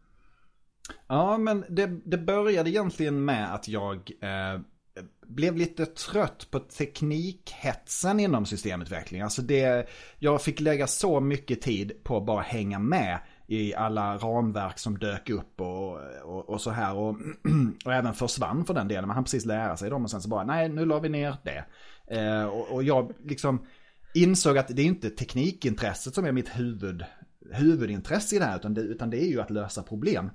Ja, 1.07 1.37
men 1.37 1.65
det, 1.69 1.85
det 2.05 2.17
började 2.17 2.69
egentligen 2.69 3.25
med 3.25 3.53
att 3.53 3.67
jag 3.67 4.11
eh, 4.21 4.61
blev 5.27 5.57
lite 5.57 5.85
trött 5.85 6.47
på 6.51 6.59
teknikhetsen 6.59 8.19
inom 8.19 8.45
systemutveckling. 8.45 9.21
Alltså 9.21 9.41
det, 9.41 9.89
jag 10.19 10.41
fick 10.41 10.59
lägga 10.59 10.87
så 10.87 11.19
mycket 11.19 11.61
tid 11.61 12.03
på 12.03 12.17
att 12.17 12.25
bara 12.25 12.41
hänga 12.41 12.79
med 12.79 13.19
i 13.47 13.75
alla 13.75 14.17
ramverk 14.17 14.79
som 14.79 14.99
dök 14.99 15.29
upp 15.29 15.61
och, 15.61 15.99
och, 16.23 16.49
och 16.49 16.61
så 16.61 16.69
här. 16.69 16.95
Och, 16.95 17.15
och 17.85 17.93
även 17.93 18.13
försvann 18.13 18.65
för 18.65 18.73
den 18.73 18.87
delen. 18.87 19.07
Man 19.07 19.15
hann 19.15 19.23
precis 19.23 19.45
lära 19.45 19.77
sig 19.77 19.89
dem 19.89 20.03
och 20.03 20.11
sen 20.11 20.21
så 20.21 20.29
bara, 20.29 20.43
nej 20.43 20.69
nu 20.69 20.85
la 20.85 20.99
vi 20.99 21.09
ner 21.09 21.37
det. 21.43 21.65
Eh, 22.17 22.45
och, 22.45 22.71
och 22.71 22.83
jag 22.83 23.13
liksom 23.23 23.65
insåg 24.13 24.57
att 24.57 24.67
det 24.67 24.81
är 24.81 24.85
inte 24.85 25.09
teknikintresset 25.09 26.15
som 26.15 26.25
är 26.25 26.31
mitt 26.31 26.59
huvud, 26.59 27.03
huvudintresse 27.51 28.35
i 28.35 28.39
det 28.39 28.45
här. 28.45 28.57
Utan 28.57 28.73
det, 28.73 28.81
utan 28.81 29.09
det 29.09 29.23
är 29.23 29.27
ju 29.27 29.41
att 29.41 29.51
lösa 29.51 29.83
problem. 29.83 30.29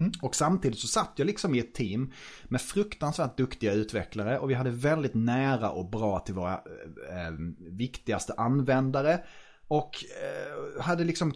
Mm. 0.00 0.12
Och 0.22 0.34
samtidigt 0.34 0.78
så 0.78 0.86
satt 0.86 1.12
jag 1.16 1.26
liksom 1.26 1.54
i 1.54 1.58
ett 1.58 1.74
team 1.74 2.12
med 2.44 2.60
fruktansvärt 2.60 3.36
duktiga 3.36 3.72
utvecklare 3.72 4.38
och 4.38 4.50
vi 4.50 4.54
hade 4.54 4.70
väldigt 4.70 5.14
nära 5.14 5.70
och 5.70 5.90
bra 5.90 6.18
till 6.18 6.34
våra 6.34 6.52
eh, 6.52 7.26
eh 7.26 7.32
viktigaste 7.58 8.32
användare. 8.32 9.20
Och 9.68 10.04
eh, 10.22 10.82
hade 10.82 11.04
liksom 11.04 11.32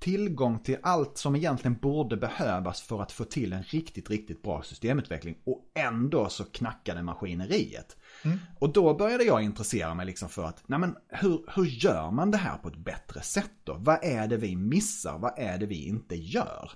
tillgång 0.00 0.58
till 0.58 0.76
allt 0.82 1.18
som 1.18 1.36
egentligen 1.36 1.74
borde 1.74 2.16
behövas 2.16 2.82
för 2.82 3.02
att 3.02 3.12
få 3.12 3.24
till 3.24 3.52
en 3.52 3.62
riktigt, 3.62 4.10
riktigt 4.10 4.42
bra 4.42 4.62
systemutveckling. 4.62 5.36
Och 5.44 5.72
ändå 5.74 6.28
så 6.28 6.44
knackade 6.44 7.02
maskineriet. 7.02 7.96
Mm. 8.24 8.38
Och 8.58 8.72
då 8.72 8.94
började 8.94 9.24
jag 9.24 9.42
intressera 9.42 9.94
mig 9.94 10.06
liksom 10.06 10.28
för 10.28 10.44
att, 10.44 10.62
nej 10.66 10.78
men 10.78 10.96
hur, 11.08 11.44
hur 11.54 11.64
gör 11.64 12.10
man 12.10 12.30
det 12.30 12.38
här 12.38 12.58
på 12.58 12.68
ett 12.68 12.76
bättre 12.76 13.22
sätt 13.22 13.52
då? 13.64 13.76
Vad 13.78 14.04
är 14.04 14.28
det 14.28 14.36
vi 14.36 14.56
missar? 14.56 15.18
Vad 15.18 15.38
är 15.38 15.58
det 15.58 15.66
vi 15.66 15.86
inte 15.86 16.16
gör? 16.16 16.70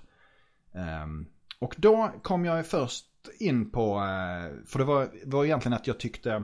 Um, 0.75 1.27
och 1.59 1.75
då 1.77 2.11
kom 2.23 2.45
jag 2.45 2.65
först 2.65 3.05
in 3.39 3.71
på, 3.71 3.95
eh, 3.95 4.65
för 4.65 4.79
det 4.79 4.85
var, 4.85 5.09
var 5.25 5.45
egentligen 5.45 5.73
att 5.73 5.87
jag 5.87 5.99
tyckte, 5.99 6.43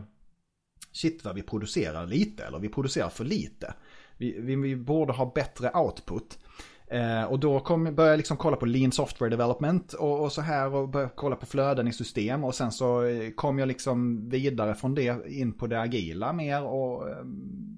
shit 0.91 1.25
vad 1.25 1.35
vi 1.35 1.41
producerar 1.41 2.05
lite, 2.05 2.45
eller 2.45 2.59
vi 2.59 2.69
producerar 2.69 3.09
för 3.09 3.23
lite. 3.23 3.73
Vi, 4.17 4.39
vi, 4.41 4.55
vi 4.55 4.75
borde 4.75 5.13
ha 5.13 5.31
bättre 5.35 5.71
output. 5.71 6.39
Eh, 6.87 7.23
och 7.23 7.39
då 7.39 7.59
kom, 7.59 7.83
började 7.83 8.09
jag 8.09 8.17
liksom 8.17 8.37
kolla 8.37 8.57
på 8.57 8.65
Lean 8.65 8.91
Software 8.91 9.29
Development 9.29 9.93
och, 9.93 10.23
och, 10.23 10.31
så 10.31 10.41
här 10.41 10.73
och 10.73 10.89
började 10.89 11.11
kolla 11.15 11.35
på 11.35 11.45
flöden 11.45 11.87
i 11.87 11.93
system 11.93 12.43
och 12.43 12.55
sen 12.55 12.71
så 12.71 13.03
eh, 13.03 13.31
kom 13.31 13.59
jag 13.59 13.67
liksom 13.67 14.29
vidare 14.29 14.75
från 14.75 14.95
det 14.95 15.21
in 15.27 15.53
på 15.53 15.67
det 15.67 15.81
agila 15.81 16.33
mer 16.33 16.63
och 16.63 17.09
eh, 17.09 17.25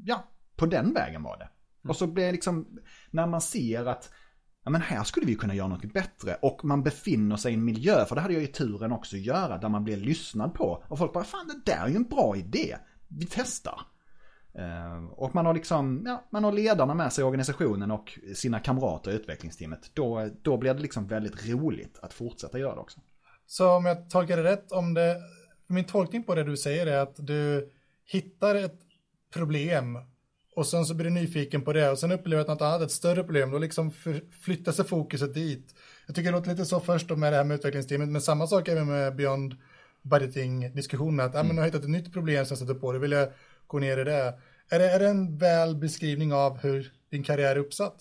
ja, 0.05 0.23
på 0.55 0.65
den 0.65 0.93
vägen 0.93 1.23
var 1.23 1.37
det. 1.37 1.43
Mm. 1.43 1.89
Och 1.89 1.95
så 1.95 2.07
blev 2.07 2.25
det 2.25 2.31
liksom, 2.31 2.79
när 3.11 3.27
man 3.27 3.41
ser 3.41 3.85
att 3.85 4.09
ja 4.63 4.71
men 4.71 4.81
här 4.81 5.03
skulle 5.03 5.25
vi 5.25 5.35
kunna 5.35 5.55
göra 5.55 5.67
något 5.67 5.93
bättre 5.93 6.37
och 6.41 6.65
man 6.65 6.83
befinner 6.83 7.37
sig 7.37 7.51
i 7.51 7.55
en 7.55 7.65
miljö, 7.65 8.05
för 8.05 8.15
det 8.15 8.21
hade 8.21 8.33
jag 8.33 8.41
ju 8.41 8.47
turen 8.47 8.91
också 8.91 9.15
att 9.15 9.21
göra, 9.21 9.57
där 9.57 9.69
man 9.69 9.83
blir 9.83 9.97
lyssnad 9.97 10.53
på 10.53 10.83
och 10.87 10.97
folk 10.97 11.13
bara 11.13 11.23
fan 11.23 11.47
det 11.47 11.71
där 11.71 11.85
är 11.85 11.89
ju 11.89 11.95
en 11.95 12.03
bra 12.03 12.35
idé, 12.35 12.77
vi 13.07 13.25
testar. 13.25 13.81
Eh, 14.55 15.05
och 15.11 15.35
man 15.35 15.45
har 15.45 15.53
liksom, 15.53 16.03
ja, 16.05 16.27
man 16.31 16.43
har 16.43 16.51
ledarna 16.51 16.93
med 16.93 17.13
sig 17.13 17.21
i 17.21 17.25
organisationen 17.25 17.91
och 17.91 18.19
sina 18.35 18.59
kamrater 18.59 19.11
i 19.11 19.15
utvecklingsteamet. 19.15 19.91
Då, 19.93 20.29
då 20.41 20.57
blir 20.57 20.73
det 20.73 20.81
liksom 20.81 21.07
väldigt 21.07 21.49
roligt 21.49 21.99
att 22.01 22.13
fortsätta 22.13 22.59
göra 22.59 22.75
det 22.75 22.81
också. 22.81 22.99
Så 23.45 23.71
om 23.71 23.85
jag 23.85 24.09
tolkar 24.09 24.37
det 24.37 24.43
rätt, 24.43 24.71
om 24.71 24.93
det, 24.93 25.17
min 25.67 25.85
tolkning 25.85 26.23
på 26.23 26.35
det 26.35 26.43
du 26.43 26.57
säger 26.57 26.87
är 26.87 26.97
att 26.97 27.15
du 27.17 27.71
hittar 28.05 28.55
ett 28.55 28.79
problem 29.33 29.97
och 30.55 30.67
sen 30.67 30.85
så 30.85 30.93
blir 30.93 31.05
du 31.05 31.11
nyfiken 31.11 31.61
på 31.61 31.73
det 31.73 31.89
och 31.89 31.99
sen 31.99 32.11
upplever 32.11 32.35
du 32.35 32.41
att 32.41 32.59
något 32.59 32.61
annat, 32.61 32.81
ett 32.81 32.91
större 32.91 33.23
problem, 33.23 33.51
då 33.51 33.57
liksom 33.57 33.91
flyttar 34.41 34.71
sig 34.71 34.85
fokuset 34.85 35.33
dit. 35.33 35.75
Jag 36.05 36.15
tycker 36.15 36.31
det 36.31 36.37
låter 36.37 36.51
lite 36.51 36.65
så 36.65 36.79
först 36.79 37.07
då 37.07 37.15
med 37.15 37.33
det 37.33 37.37
här 37.37 37.43
med 37.43 37.55
utvecklingsteamet, 37.55 38.09
men 38.09 38.21
samma 38.21 38.47
sak 38.47 38.67
även 38.67 38.87
med 38.87 39.15
Beyond 39.15 39.55
Budgeting-diskussionen, 40.01 41.25
att 41.25 41.35
mm. 41.35 41.45
ah, 41.45 41.47
men, 41.47 41.57
har 41.57 41.65
hittat 41.65 41.83
ett 41.83 41.89
nytt 41.89 42.13
problem 42.13 42.45
som 42.45 42.53
jag 42.53 42.59
sätter 42.59 42.79
på 42.79 42.93
då 42.93 42.99
vill 42.99 43.11
jag 43.11 43.29
gå 43.67 43.79
ner 43.79 43.97
i 43.97 44.03
det. 44.03 44.33
Är 44.69 44.79
det, 44.79 44.89
är 44.89 44.99
det 44.99 45.07
en 45.07 45.37
väl 45.37 45.75
beskrivning 45.75 46.33
av 46.33 46.57
hur 46.57 46.91
din 47.09 47.23
karriär 47.23 47.55
är 47.55 47.59
uppsatt? 47.59 47.95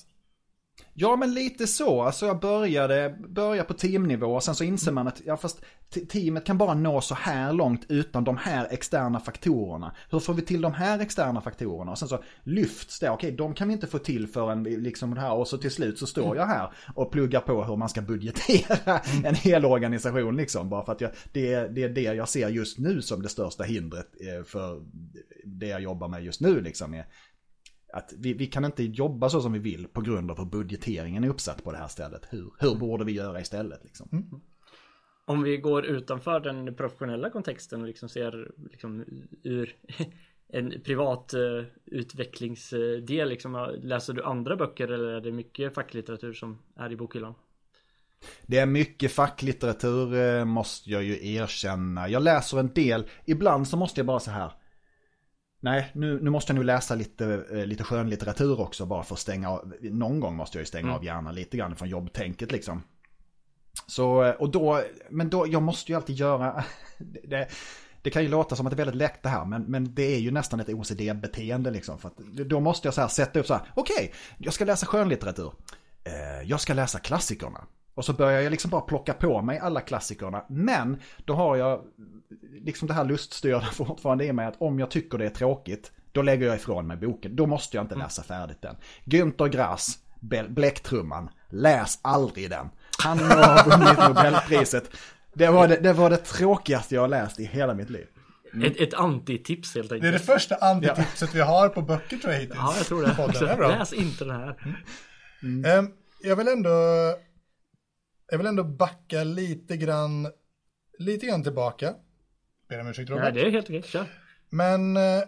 Ja, 0.94 1.16
men 1.16 1.34
lite 1.34 1.66
så. 1.66 2.02
Alltså 2.02 2.26
jag 2.26 2.40
började, 2.40 3.16
började 3.28 3.68
på 3.68 3.74
teamnivå 3.74 4.26
och 4.26 4.42
sen 4.42 4.54
så 4.54 4.64
inser 4.64 4.92
man 4.92 5.08
att 5.08 5.22
ja, 5.24 5.36
fast 5.36 5.60
teamet 6.08 6.44
kan 6.44 6.58
bara 6.58 6.74
nå 6.74 7.00
så 7.00 7.14
här 7.14 7.52
långt 7.52 7.84
utan 7.88 8.24
de 8.24 8.36
här 8.36 8.68
externa 8.70 9.20
faktorerna. 9.20 9.94
Hur 10.10 10.18
får 10.18 10.34
vi 10.34 10.42
till 10.42 10.60
de 10.60 10.72
här 10.72 10.98
externa 10.98 11.40
faktorerna? 11.40 11.90
Och 11.90 11.98
sen 11.98 12.08
så 12.08 12.22
lyfts 12.42 13.00
det. 13.00 13.10
Okej, 13.10 13.32
de 13.32 13.54
kan 13.54 13.68
vi 13.68 13.74
inte 13.74 13.86
få 13.86 13.98
till 13.98 14.28
förrän 14.28 14.62
liksom 14.62 15.14
det 15.14 15.20
här. 15.20 15.32
Och 15.32 15.48
så 15.48 15.58
till 15.58 15.70
slut 15.70 15.98
så 15.98 16.06
står 16.06 16.36
jag 16.36 16.46
här 16.46 16.72
och 16.94 17.12
pluggar 17.12 17.40
på 17.40 17.64
hur 17.64 17.76
man 17.76 17.88
ska 17.88 18.02
budgetera 18.02 19.00
en 19.24 19.34
hel 19.34 19.64
organisation 19.64 20.36
liksom. 20.36 20.68
Bara 20.68 20.84
för 20.84 20.92
att 20.92 21.00
jag, 21.00 21.10
det, 21.32 21.52
är, 21.52 21.68
det 21.68 21.82
är 21.82 21.88
det 21.88 22.02
jag 22.02 22.28
ser 22.28 22.48
just 22.48 22.78
nu 22.78 23.02
som 23.02 23.22
det 23.22 23.28
största 23.28 23.64
hindret 23.64 24.08
eh, 24.20 24.44
för 24.44 24.82
det 25.44 25.66
jag 25.66 25.80
jobbar 25.80 26.08
med 26.08 26.24
just 26.24 26.40
nu 26.40 26.60
liksom. 26.60 26.94
Är 26.94 27.06
att 27.92 28.12
vi, 28.18 28.32
vi, 28.32 28.46
kan 28.46 28.64
inte 28.64 28.82
jobba 28.82 29.28
så 29.28 29.40
som 29.40 29.52
vi 29.52 29.58
vill 29.58 29.88
på 29.88 30.00
grund 30.00 30.30
av 30.30 30.38
hur 30.38 30.44
budgeteringen 30.44 31.24
är 31.24 31.28
uppsatt 31.28 31.64
på 31.64 31.72
det 31.72 31.78
här 31.78 31.88
stället. 31.88 32.26
Hur, 32.30 32.52
hur 32.58 32.74
borde 32.74 33.04
vi 33.04 33.12
göra 33.12 33.40
istället? 33.40 33.84
Liksom? 33.84 34.08
Mm. 34.12 34.40
Om 35.24 35.42
vi 35.42 35.56
går 35.56 35.86
utanför 35.86 36.40
den 36.40 36.74
professionella 36.74 37.30
kontexten 37.30 37.80
och 37.80 37.86
liksom 37.86 38.08
ser 38.08 38.50
liksom 38.70 39.04
ur 39.42 39.76
en 40.48 40.82
privat 40.84 41.34
uh, 41.34 41.64
utvecklingsdel, 41.86 43.28
liksom, 43.28 43.76
läser 43.82 44.12
du 44.12 44.22
andra 44.22 44.56
böcker 44.56 44.88
eller 44.88 45.08
är 45.08 45.20
det 45.20 45.32
mycket 45.32 45.74
facklitteratur 45.74 46.32
som 46.32 46.58
är 46.76 46.92
i 46.92 46.96
bokhyllan? 46.96 47.34
Det 48.46 48.58
är 48.58 48.66
mycket 48.66 49.12
facklitteratur 49.12 50.14
eh, 50.14 50.44
måste 50.44 50.90
jag 50.90 51.02
ju 51.02 51.34
erkänna. 51.34 52.08
Jag 52.08 52.22
läser 52.22 52.58
en 52.58 52.72
del. 52.72 53.04
Ibland 53.24 53.68
så 53.68 53.76
måste 53.76 54.00
jag 54.00 54.06
bara 54.06 54.20
så 54.20 54.30
här 54.30 54.52
nej, 55.62 55.90
nu, 55.94 56.20
nu 56.22 56.30
måste 56.30 56.52
jag 56.52 56.58
nu 56.58 56.64
läsa 56.64 56.94
lite, 56.94 57.44
eh, 57.52 57.66
lite 57.66 57.84
skönlitteratur 57.84 58.60
också 58.60 58.86
bara 58.86 59.02
för 59.02 59.14
att 59.14 59.20
stänga 59.20 59.50
av. 59.50 59.74
Någon 59.80 60.20
gång 60.20 60.36
måste 60.36 60.58
jag 60.58 60.62
ju 60.62 60.66
stänga 60.66 60.84
mm. 60.84 60.94
av 60.94 61.04
hjärnan 61.04 61.34
lite 61.34 61.56
grann 61.56 61.76
från 61.76 61.88
jobbtänket 61.88 62.52
liksom. 62.52 62.82
Så, 63.86 64.32
och 64.38 64.50
då, 64.50 64.82
men 65.10 65.30
då, 65.30 65.46
jag 65.48 65.62
måste 65.62 65.92
ju 65.92 65.96
alltid 65.96 66.16
göra, 66.16 66.64
det, 67.24 67.48
det 68.02 68.10
kan 68.10 68.22
ju 68.22 68.28
låta 68.28 68.56
som 68.56 68.66
att 68.66 68.70
det 68.70 68.74
är 68.74 68.84
väldigt 68.84 68.96
lätt 68.96 69.22
det 69.22 69.28
här, 69.28 69.44
men, 69.44 69.62
men 69.62 69.94
det 69.94 70.14
är 70.14 70.18
ju 70.18 70.30
nästan 70.30 70.60
ett 70.60 70.68
OCD-beteende 70.68 71.70
liksom. 71.70 71.98
För 71.98 72.10
då 72.44 72.60
måste 72.60 72.86
jag 72.86 72.94
så 72.94 73.00
här 73.00 73.08
sätta 73.08 73.40
upp 73.40 73.46
så 73.46 73.54
här, 73.54 73.62
okej, 73.74 73.94
okay, 73.96 74.10
jag 74.38 74.54
ska 74.54 74.64
läsa 74.64 74.86
skönlitteratur. 74.86 75.52
Eh, 76.04 76.48
jag 76.48 76.60
ska 76.60 76.74
läsa 76.74 76.98
klassikerna. 76.98 77.66
Och 77.94 78.04
så 78.04 78.12
börjar 78.12 78.40
jag 78.40 78.50
liksom 78.50 78.70
bara 78.70 78.80
plocka 78.80 79.14
på 79.14 79.42
mig 79.42 79.58
alla 79.58 79.80
klassikerna. 79.80 80.44
Men 80.48 81.00
då 81.24 81.34
har 81.34 81.56
jag 81.56 81.80
liksom 82.52 82.88
det 82.88 82.94
här 82.94 83.04
luststyrda 83.04 83.60
fortfarande 83.72 84.24
i 84.24 84.32
mig 84.32 84.46
att 84.46 84.62
om 84.62 84.78
jag 84.78 84.90
tycker 84.90 85.18
det 85.18 85.26
är 85.26 85.30
tråkigt, 85.30 85.92
då 86.12 86.22
lägger 86.22 86.46
jag 86.46 86.56
ifrån 86.56 86.86
mig 86.86 86.96
boken. 86.96 87.36
Då 87.36 87.46
måste 87.46 87.76
jag 87.76 87.84
inte 87.84 87.94
mm. 87.94 88.04
läsa 88.04 88.22
färdigt 88.22 88.62
den. 88.62 88.76
Günther 89.04 89.48
Grass, 89.48 89.98
Bläcktrumman, 90.48 91.30
läs 91.48 91.98
aldrig 92.02 92.50
den. 92.50 92.70
Han 92.98 93.18
har 93.18 93.70
vunnit 93.70 93.98
Nobelpriset. 93.98 94.90
Det 95.34 95.48
var 95.48 95.68
det, 95.68 95.76
det 95.76 95.92
var 95.92 96.10
det 96.10 96.16
tråkigaste 96.16 96.94
jag 96.94 97.02
har 97.02 97.08
läst 97.08 97.40
i 97.40 97.44
hela 97.44 97.74
mitt 97.74 97.90
liv. 97.90 98.06
Mm. 98.54 98.66
Ett, 98.66 98.80
ett 98.80 98.94
antitips 98.94 99.74
helt 99.74 99.92
enkelt. 99.92 100.02
Det 100.02 100.08
är 100.08 100.12
det 100.12 100.18
första 100.18 100.54
antitipset 100.54 101.28
ja. 101.32 101.34
vi 101.34 101.40
har 101.40 101.68
på 101.68 101.82
böcker 101.82 102.16
tror 102.16 102.32
jag 102.32 102.40
hittills. 102.40 102.58
Ja, 102.58 102.74
jag 102.76 102.86
tror 102.86 103.02
det. 103.02 103.62
det 103.62 103.68
Läs 103.68 103.92
inte 103.92 104.24
den 104.24 104.36
här. 104.36 104.56
Mm. 105.42 105.64
Mm. 105.64 105.92
jag 106.22 106.36
vill 106.36 106.48
ändå 106.48 106.70
jag 108.32 108.38
vill 108.38 108.46
ändå 108.46 108.64
backa 108.64 109.24
lite 109.24 109.76
grann 109.76 110.28
lite 110.98 111.26
grann 111.26 111.42
tillbaka 111.42 111.94
Ber 112.68 112.80
om 112.80 112.86
ursäkt 112.86 113.10
Robert. 113.10 113.24
Nej, 113.24 113.32
det 113.32 113.48
är 113.48 113.50
helt 113.50 113.66
okej. 113.66 113.82
Kör. 113.82 114.06
Men 114.50 114.96
eh, 114.96 115.22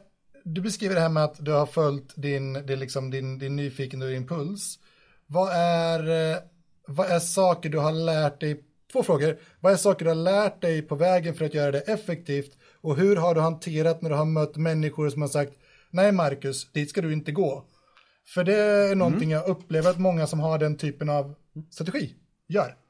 du 0.44 0.60
beskriver 0.60 0.94
det 0.94 1.00
här 1.00 1.08
med 1.08 1.24
att 1.24 1.44
du 1.44 1.52
har 1.52 1.66
följt 1.66 2.12
din, 2.16 2.52
det 2.52 2.76
liksom 2.76 3.10
din, 3.10 3.38
din 3.38 3.56
nyfikenhet 3.56 4.06
och 4.06 4.12
din 4.12 4.26
puls. 4.26 4.78
Vad 5.26 5.52
är, 5.54 6.32
eh, 6.32 6.38
vad 6.86 7.10
är 7.10 7.18
saker 7.18 7.68
du 7.68 7.78
har 7.78 7.92
lärt 7.92 8.40
dig? 8.40 8.64
Två 8.92 9.02
frågor. 9.02 9.38
Vad 9.60 9.72
är 9.72 9.76
saker 9.76 10.04
du 10.04 10.10
har 10.10 10.14
lärt 10.14 10.60
dig 10.60 10.82
på 10.82 10.94
vägen 10.94 11.34
för 11.34 11.44
att 11.44 11.54
göra 11.54 11.70
det 11.70 11.80
effektivt? 11.80 12.58
Och 12.80 12.96
hur 12.96 13.16
har 13.16 13.34
du 13.34 13.40
hanterat 13.40 14.02
när 14.02 14.10
du 14.10 14.16
har 14.16 14.24
mött 14.24 14.56
människor 14.56 15.10
som 15.10 15.22
har 15.22 15.28
sagt 15.28 15.52
nej 15.90 16.12
Marcus, 16.12 16.72
dit 16.72 16.90
ska 16.90 17.00
du 17.00 17.12
inte 17.12 17.32
gå. 17.32 17.64
För 18.34 18.44
det 18.44 18.56
är 18.56 18.94
någonting 18.94 19.32
mm. 19.32 19.42
jag 19.42 19.48
upplever 19.48 19.90
att 19.90 19.98
många 19.98 20.26
som 20.26 20.40
har 20.40 20.58
den 20.58 20.76
typen 20.76 21.10
av 21.10 21.34
strategi 21.70 22.14
gör. 22.48 22.83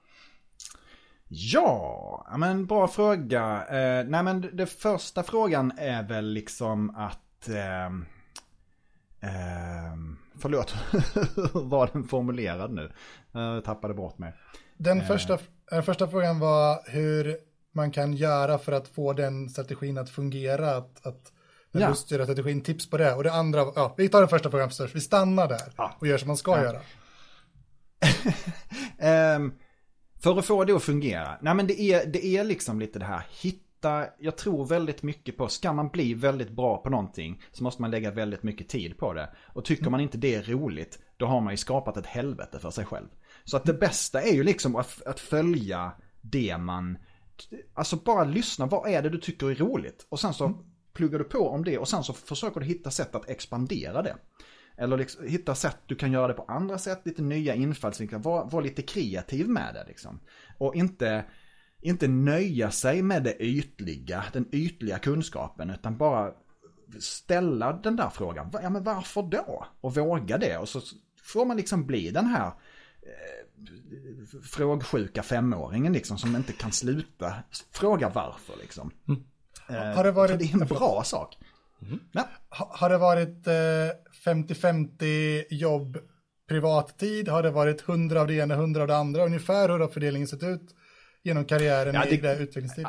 Ja, 1.36 2.26
men 2.38 2.66
bra 2.66 2.88
fråga. 2.88 3.66
Eh, 3.66 4.06
nej 4.06 4.22
men 4.22 4.50
det 4.52 4.66
första 4.66 5.22
frågan 5.22 5.72
är 5.78 6.02
väl 6.02 6.24
liksom 6.24 6.96
att... 6.96 7.48
Eh, 7.48 7.86
eh, 9.30 9.96
förlåt, 10.38 10.74
var 11.52 11.90
den 11.92 12.04
formulerad 12.04 12.72
nu? 12.72 12.92
Jag 13.32 13.64
tappade 13.64 13.94
bort 13.94 14.18
mig. 14.18 14.32
Den 14.76 15.00
eh. 15.00 15.06
första, 15.06 15.38
den 15.70 15.82
första 15.82 16.08
frågan 16.08 16.38
var 16.38 16.90
hur 16.90 17.36
man 17.72 17.90
kan 17.90 18.12
göra 18.12 18.58
för 18.58 18.72
att 18.72 18.88
få 18.88 19.12
den 19.12 19.48
strategin 19.48 19.98
att 19.98 20.10
fungera. 20.10 20.76
Att, 20.76 21.06
att 21.06 21.32
den 21.72 21.82
ja. 21.82 21.88
lustgöra 21.88 22.24
strategin, 22.24 22.62
tips 22.62 22.90
på 22.90 22.96
det. 22.96 23.14
Och 23.14 23.24
det 23.24 23.32
andra, 23.32 23.60
ja, 23.74 23.94
vi 23.96 24.08
tar 24.08 24.20
den 24.20 24.28
första 24.28 24.50
frågan 24.50 24.70
först. 24.70 24.94
Vi 24.94 25.00
stannar 25.00 25.48
där 25.48 25.72
ja. 25.76 25.96
och 25.98 26.06
gör 26.06 26.18
som 26.18 26.28
man 26.28 26.36
ska 26.36 26.56
ja. 26.56 26.62
göra. 26.62 26.80
um, 29.36 29.54
För 30.24 30.38
att 30.38 30.46
få 30.46 30.64
det 30.64 30.72
att 30.72 30.82
fungera. 30.82 31.38
Nej 31.40 31.54
men 31.54 31.66
det 31.66 31.80
är, 31.80 32.06
det 32.06 32.26
är 32.26 32.44
liksom 32.44 32.80
lite 32.80 32.98
det 32.98 33.04
här, 33.04 33.26
hitta, 33.42 34.06
jag 34.18 34.36
tror 34.36 34.66
väldigt 34.66 35.02
mycket 35.02 35.36
på, 35.36 35.48
ska 35.48 35.72
man 35.72 35.88
bli 35.88 36.14
väldigt 36.14 36.50
bra 36.50 36.76
på 36.82 36.90
någonting 36.90 37.42
så 37.52 37.64
måste 37.64 37.82
man 37.82 37.90
lägga 37.90 38.10
väldigt 38.10 38.42
mycket 38.42 38.68
tid 38.68 38.98
på 38.98 39.12
det. 39.12 39.30
Och 39.54 39.64
tycker 39.64 39.90
man 39.90 40.00
inte 40.00 40.18
det 40.18 40.34
är 40.34 40.42
roligt, 40.42 40.98
då 41.16 41.26
har 41.26 41.40
man 41.40 41.52
ju 41.52 41.56
skapat 41.56 41.96
ett 41.96 42.06
helvete 42.06 42.58
för 42.58 42.70
sig 42.70 42.84
själv. 42.84 43.06
Så 43.44 43.56
att 43.56 43.64
det 43.64 43.74
bästa 43.74 44.22
är 44.22 44.32
ju 44.32 44.42
liksom 44.42 44.76
att, 44.76 45.02
att 45.02 45.20
följa 45.20 45.92
det 46.20 46.58
man, 46.58 46.98
alltså 47.74 47.96
bara 47.96 48.24
lyssna, 48.24 48.66
vad 48.66 48.90
är 48.90 49.02
det 49.02 49.10
du 49.10 49.18
tycker 49.18 49.50
är 49.50 49.54
roligt? 49.54 50.06
Och 50.08 50.20
sen 50.20 50.34
så 50.34 50.64
pluggar 50.94 51.18
du 51.18 51.24
på 51.24 51.48
om 51.48 51.64
det 51.64 51.78
och 51.78 51.88
sen 51.88 52.04
så 52.04 52.12
försöker 52.12 52.60
du 52.60 52.66
hitta 52.66 52.90
sätt 52.90 53.14
att 53.14 53.28
expandera 53.28 54.02
det. 54.02 54.16
Eller 54.76 54.96
liksom, 54.96 55.26
hitta 55.26 55.54
sätt 55.54 55.78
du 55.86 55.94
kan 55.94 56.12
göra 56.12 56.28
det 56.28 56.34
på 56.34 56.44
andra 56.48 56.78
sätt, 56.78 57.00
lite 57.04 57.22
nya 57.22 57.54
infallsvinklar. 57.54 58.18
Var, 58.18 58.50
var 58.50 58.62
lite 58.62 58.82
kreativ 58.82 59.48
med 59.48 59.74
det 59.74 59.84
liksom. 59.88 60.20
Och 60.58 60.74
inte, 60.74 61.24
inte 61.80 62.08
nöja 62.08 62.70
sig 62.70 63.02
med 63.02 63.22
det 63.22 63.42
ytliga, 63.42 64.24
den 64.32 64.48
ytliga 64.52 64.98
kunskapen, 64.98 65.70
utan 65.70 65.96
bara 65.96 66.32
ställa 67.00 67.72
den 67.72 67.96
där 67.96 68.10
frågan. 68.10 68.50
Ja 68.62 68.70
men 68.70 68.84
varför 68.84 69.22
då? 69.22 69.66
Och 69.80 69.94
våga 69.94 70.38
det. 70.38 70.58
Och 70.58 70.68
så 70.68 70.80
får 71.22 71.44
man 71.44 71.56
liksom 71.56 71.86
bli 71.86 72.10
den 72.10 72.26
här 72.26 72.52
frågsjuka 74.42 75.22
femåringen 75.22 75.92
liksom 75.92 76.18
som 76.18 76.36
inte 76.36 76.52
kan 76.52 76.72
sluta 76.72 77.34
fråga 77.72 78.08
varför 78.08 78.54
liksom. 78.60 78.90
Mm. 79.08 79.24
Eh, 79.68 79.96
har 79.96 80.04
det 80.04 80.12
varit... 80.12 80.38
det 80.38 80.44
är 80.44 80.62
en 80.62 80.66
bra 80.66 81.02
sak. 81.04 81.38
Mm. 81.82 82.00
Ja. 82.12 82.28
Har 82.48 82.88
det 82.88 82.98
varit 82.98 83.46
50-50 84.24 85.02
eh, 85.02 85.58
jobb 85.58 85.98
privattid? 86.48 87.28
Har 87.28 87.42
det 87.42 87.50
varit 87.50 87.88
100 87.88 88.20
av 88.20 88.26
det 88.26 88.34
ena, 88.34 88.54
100 88.54 88.82
av 88.82 88.88
det 88.88 88.96
andra? 88.96 89.24
Ungefär 89.24 89.68
hur 89.68 89.78
har 89.78 89.88
fördelningen 89.88 90.28
sett 90.28 90.42
ut 90.42 90.74
genom 91.22 91.44
karriären 91.44 91.94
ja, 91.94 92.04
det, 92.04 92.10
i 92.10 92.16
det 92.16 92.36
utvecklingstid? 92.36 92.86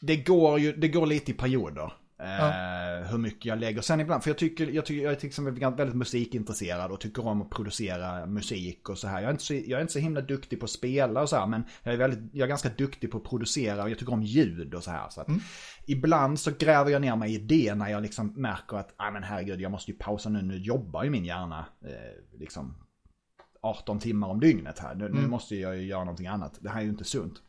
Det 0.00 0.16
går 0.16 0.58
ju, 0.58 0.72
det 0.72 0.88
går 0.88 1.06
lite 1.06 1.30
i 1.30 1.34
perioder. 1.34 1.92
Ja. 2.18 2.52
Hur 3.06 3.18
mycket 3.18 3.44
jag 3.44 3.58
lägger. 3.58 3.80
Sen 3.80 4.00
ibland, 4.00 4.22
för 4.22 4.30
jag 4.30 4.38
tycker, 4.38 4.66
jag 4.66 4.86
tycker, 4.86 5.04
jag 5.04 5.12
är 5.12 5.16
till 5.16 5.26
exempel 5.26 5.54
väldigt 5.54 5.96
musikintresserad 5.96 6.90
och 6.90 7.00
tycker 7.00 7.26
om 7.26 7.42
att 7.42 7.50
producera 7.50 8.26
musik 8.26 8.88
och 8.88 8.98
så 8.98 9.08
här. 9.08 9.20
Jag 9.20 9.28
är 9.28 9.32
inte 9.32 9.44
så, 9.44 9.54
jag 9.54 9.70
är 9.70 9.80
inte 9.80 9.92
så 9.92 9.98
himla 9.98 10.20
duktig 10.20 10.60
på 10.60 10.64
att 10.64 10.70
spela 10.70 11.22
och 11.22 11.28
så 11.28 11.36
här, 11.36 11.46
men 11.46 11.64
jag 11.82 11.94
är, 11.94 11.98
väldigt, 11.98 12.34
jag 12.34 12.44
är 12.44 12.48
ganska 12.48 12.68
duktig 12.68 13.10
på 13.10 13.18
att 13.18 13.24
producera 13.24 13.82
och 13.82 13.90
jag 13.90 13.98
tycker 13.98 14.12
om 14.12 14.22
ljud 14.22 14.74
och 14.74 14.84
så 14.84 14.90
här. 14.90 15.08
Så 15.08 15.24
mm. 15.28 15.40
Ibland 15.86 16.40
så 16.40 16.50
gräver 16.58 16.90
jag 16.90 17.00
ner 17.00 17.16
mig 17.16 17.34
i 17.34 17.38
det 17.38 17.74
när 17.74 17.88
jag 17.88 18.02
liksom 18.02 18.32
märker 18.36 18.76
att, 18.76 18.94
nej 18.98 19.12
men 19.12 19.22
herregud, 19.22 19.60
jag 19.60 19.70
måste 19.72 19.90
ju 19.90 19.96
pausa 19.96 20.28
nu, 20.28 20.42
nu 20.42 20.56
jobbar 20.56 21.04
ju 21.04 21.10
min 21.10 21.24
hjärna 21.24 21.66
eh, 21.84 22.38
liksom 22.38 22.74
18 23.60 23.98
timmar 23.98 24.28
om 24.28 24.40
dygnet 24.40 24.78
här. 24.78 24.94
Nu, 24.94 25.06
mm. 25.06 25.22
nu, 25.22 25.28
måste 25.28 25.56
jag 25.56 25.76
ju 25.76 25.82
göra 25.82 26.04
någonting 26.04 26.26
annat. 26.26 26.58
Det 26.60 26.68
här 26.68 26.80
är 26.80 26.84
ju 26.84 26.90
inte 26.90 27.04
sunt. 27.04 27.42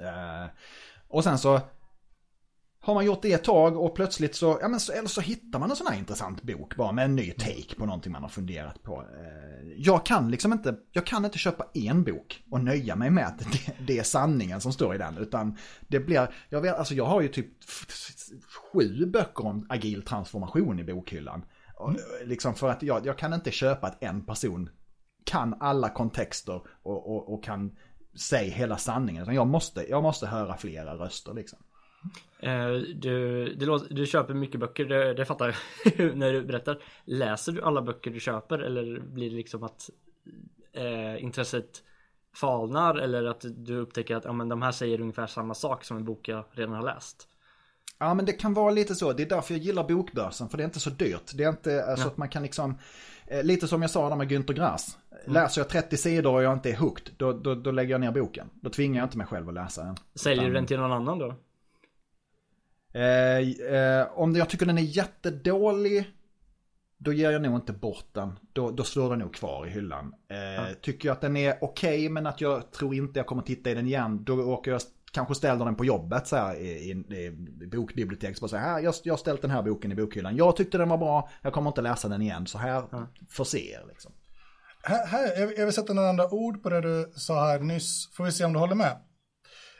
Uh, 0.00 0.50
och 1.08 1.24
sen 1.24 1.38
så 1.38 1.60
har 2.84 2.94
man 2.94 3.04
gjort 3.04 3.22
det 3.22 3.32
ett 3.32 3.44
tag 3.44 3.76
och 3.76 3.94
plötsligt 3.94 4.34
så, 4.34 4.58
ja 4.60 4.68
men 4.68 4.80
så, 4.80 4.92
eller 4.92 5.08
så 5.08 5.20
hittar 5.20 5.58
man 5.58 5.70
en 5.70 5.76
sån 5.76 5.86
här 5.86 5.98
intressant 5.98 6.42
bok 6.42 6.76
bara 6.76 6.92
med 6.92 7.04
en 7.04 7.16
ny 7.16 7.30
take 7.30 7.74
på 7.76 7.86
någonting 7.86 8.12
man 8.12 8.22
har 8.22 8.28
funderat 8.28 8.82
på. 8.82 9.00
Eh, 9.02 9.68
jag 9.76 10.06
kan 10.06 10.30
liksom 10.30 10.52
inte, 10.52 10.76
jag 10.92 11.06
kan 11.06 11.24
inte 11.24 11.38
köpa 11.38 11.66
en 11.74 12.04
bok 12.04 12.42
och 12.50 12.64
nöja 12.64 12.96
mig 12.96 13.10
med 13.10 13.26
att 13.26 13.38
det, 13.38 13.72
det 13.86 13.98
är 13.98 14.02
sanningen 14.02 14.60
som 14.60 14.72
står 14.72 14.94
i 14.94 14.98
den. 14.98 15.18
Utan 15.18 15.56
det 15.88 16.00
blir, 16.00 16.34
jag 16.48 16.60
vet, 16.60 16.74
alltså 16.74 16.94
jag 16.94 17.04
har 17.04 17.20
ju 17.20 17.28
typ 17.28 17.48
sju 18.72 19.06
böcker 19.06 19.46
om 19.46 19.66
agil 19.68 20.02
transformation 20.02 20.78
i 20.78 20.84
bokhyllan. 20.84 21.44
Mm. 21.80 21.96
Liksom 22.24 22.54
för 22.54 22.68
att 22.68 22.82
jag, 22.82 23.06
jag 23.06 23.18
kan 23.18 23.32
inte 23.32 23.50
köpa 23.50 23.86
att 23.86 24.02
en 24.02 24.26
person 24.26 24.68
kan 25.24 25.54
alla 25.60 25.88
kontexter 25.88 26.62
och, 26.82 27.10
och, 27.14 27.34
och 27.34 27.44
kan 27.44 27.76
säga 28.18 28.54
hela 28.54 28.76
sanningen. 28.76 29.22
Utan 29.22 29.34
jag 29.34 29.46
måste, 29.46 29.90
jag 29.90 30.02
måste 30.02 30.26
höra 30.26 30.56
flera 30.56 30.94
röster 30.94 31.34
liksom. 31.34 31.58
Eh, 32.38 32.72
du, 32.94 33.44
du, 33.54 33.78
du, 33.90 34.06
köper 34.06 34.34
mycket 34.34 34.60
böcker, 34.60 34.84
det, 34.84 35.14
det 35.14 35.24
fattar 35.24 35.56
jag 35.84 36.16
när 36.16 36.32
du 36.32 36.42
berättar. 36.42 36.82
Läser 37.04 37.52
du 37.52 37.62
alla 37.62 37.82
böcker 37.82 38.10
du 38.10 38.20
köper 38.20 38.58
eller 38.58 39.00
blir 39.00 39.30
det 39.30 39.36
liksom 39.36 39.62
att 39.62 39.90
eh, 40.72 41.22
intresset 41.22 41.82
falnar 42.34 42.94
eller 42.94 43.24
att 43.24 43.44
du 43.48 43.76
upptäcker 43.76 44.16
att 44.16 44.24
ja, 44.24 44.32
men 44.32 44.48
de 44.48 44.62
här 44.62 44.72
säger 44.72 45.00
ungefär 45.00 45.26
samma 45.26 45.54
sak 45.54 45.84
som 45.84 45.96
en 45.96 46.04
bok 46.04 46.28
jag 46.28 46.44
redan 46.52 46.74
har 46.74 46.82
läst? 46.82 47.28
Ja 47.98 48.14
men 48.14 48.24
det 48.24 48.32
kan 48.32 48.54
vara 48.54 48.70
lite 48.70 48.94
så, 48.94 49.12
det 49.12 49.22
är 49.22 49.28
därför 49.28 49.54
jag 49.54 49.62
gillar 49.62 49.88
bokbörsen 49.88 50.48
för 50.48 50.56
det 50.56 50.62
är 50.62 50.64
inte 50.64 50.80
så 50.80 50.90
dyrt. 50.90 51.30
Det 51.34 51.44
är 51.44 51.48
inte 51.48 51.84
alltså 51.84 52.06
ja. 52.06 52.10
att 52.10 52.16
man 52.16 52.28
kan 52.28 52.42
liksom, 52.42 52.78
eh, 53.26 53.42
lite 53.42 53.68
som 53.68 53.82
jag 53.82 53.90
sa 53.90 54.08
där 54.08 54.16
med 54.16 54.32
Günther 54.32 54.52
Grass. 54.52 54.98
Mm. 55.10 55.34
Läser 55.34 55.60
jag 55.60 55.68
30 55.68 55.96
sidor 55.96 56.34
och 56.34 56.42
jag 56.42 56.52
inte 56.52 56.70
är 56.70 56.76
hooked, 56.76 57.14
då, 57.16 57.32
då, 57.32 57.54
då 57.54 57.70
lägger 57.70 57.90
jag 57.90 58.00
ner 58.00 58.12
boken. 58.12 58.50
Då 58.54 58.70
tvingar 58.70 59.00
jag 59.00 59.06
inte 59.06 59.18
mig 59.18 59.26
själv 59.26 59.48
att 59.48 59.54
läsa 59.54 59.84
den. 59.84 59.96
Säljer 60.14 60.44
du 60.44 60.52
den 60.52 60.66
till 60.66 60.78
någon 60.78 60.92
annan 60.92 61.18
då? 61.18 61.34
Eh, 62.92 63.38
eh, 63.74 64.06
om 64.14 64.36
jag 64.36 64.48
tycker 64.48 64.66
den 64.66 64.78
är 64.78 64.82
jättedålig, 64.82 66.10
då 66.98 67.12
ger 67.12 67.30
jag 67.30 67.42
nog 67.42 67.54
inte 67.54 67.72
bort 67.72 68.08
den. 68.12 68.38
Då, 68.52 68.70
då 68.70 68.84
slår 68.84 69.10
den 69.10 69.18
nog 69.18 69.34
kvar 69.34 69.66
i 69.66 69.70
hyllan. 69.70 70.14
Eh, 70.30 70.36
ja. 70.38 70.64
Tycker 70.80 71.08
jag 71.08 71.14
att 71.14 71.20
den 71.20 71.36
är 71.36 71.58
okej, 71.60 71.98
okay, 71.98 72.08
men 72.08 72.26
att 72.26 72.40
jag 72.40 72.72
tror 72.72 72.94
inte 72.94 73.18
jag 73.18 73.26
kommer 73.26 73.42
titta 73.42 73.70
i 73.70 73.74
den 73.74 73.86
igen, 73.86 74.24
då 74.24 74.42
åker 74.42 74.70
jag 74.70 74.80
kanske 75.12 75.34
ställer 75.34 75.64
den 75.64 75.76
på 75.76 75.84
jobbet 75.84 76.26
så 76.26 76.36
här 76.36 76.56
i, 76.56 76.68
i, 76.68 76.90
i 77.64 77.66
bokbibliotek. 77.66 78.36
Så 78.36 78.56
här, 78.56 78.80
jag, 78.80 78.94
jag 79.04 79.12
har 79.12 79.18
ställt 79.18 79.42
den 79.42 79.50
här 79.50 79.62
boken 79.62 79.92
i 79.92 79.94
bokhyllan. 79.94 80.36
Jag 80.36 80.56
tyckte 80.56 80.78
den 80.78 80.88
var 80.88 80.98
bra, 80.98 81.30
jag 81.42 81.52
kommer 81.52 81.70
inte 81.70 81.82
läsa 81.82 82.08
den 82.08 82.22
igen. 82.22 82.46
Så 82.46 82.58
här, 82.58 82.82
ja. 82.90 83.08
för 83.28 83.44
se 83.44 83.72
er 83.72 83.84
liksom. 83.88 84.12
Här, 84.84 85.06
här, 85.06 85.58
jag 85.58 85.64
vill 85.64 85.74
sätta 85.74 85.92
några 85.92 86.08
andra 86.08 86.34
ord 86.34 86.62
på 86.62 86.70
det 86.70 86.80
du 86.80 87.12
sa 87.16 87.46
här 87.46 87.58
nyss. 87.60 88.10
Får 88.12 88.24
vi 88.24 88.32
se 88.32 88.44
om 88.44 88.52
du 88.52 88.58
håller 88.58 88.74
med. 88.74 88.96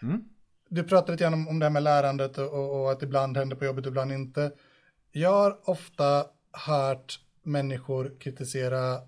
Mm 0.02 0.31
du 0.72 0.82
pratade 0.84 1.12
lite 1.12 1.24
grann 1.24 1.34
om, 1.34 1.48
om 1.48 1.58
det 1.58 1.64
här 1.66 1.70
med 1.70 1.82
lärandet 1.82 2.38
och, 2.38 2.80
och, 2.80 2.92
att 2.92 3.02
ibland 3.02 3.36
händer 3.36 3.56
på 3.56 3.64
jobbet 3.64 3.86
och 3.86 3.90
ibland 3.90 4.12
inte. 4.12 4.52
Jag 5.12 5.32
har 5.32 5.58
ofta 5.64 6.24
hört 6.52 7.20
människor 7.42 8.12
kritisera 8.20 8.98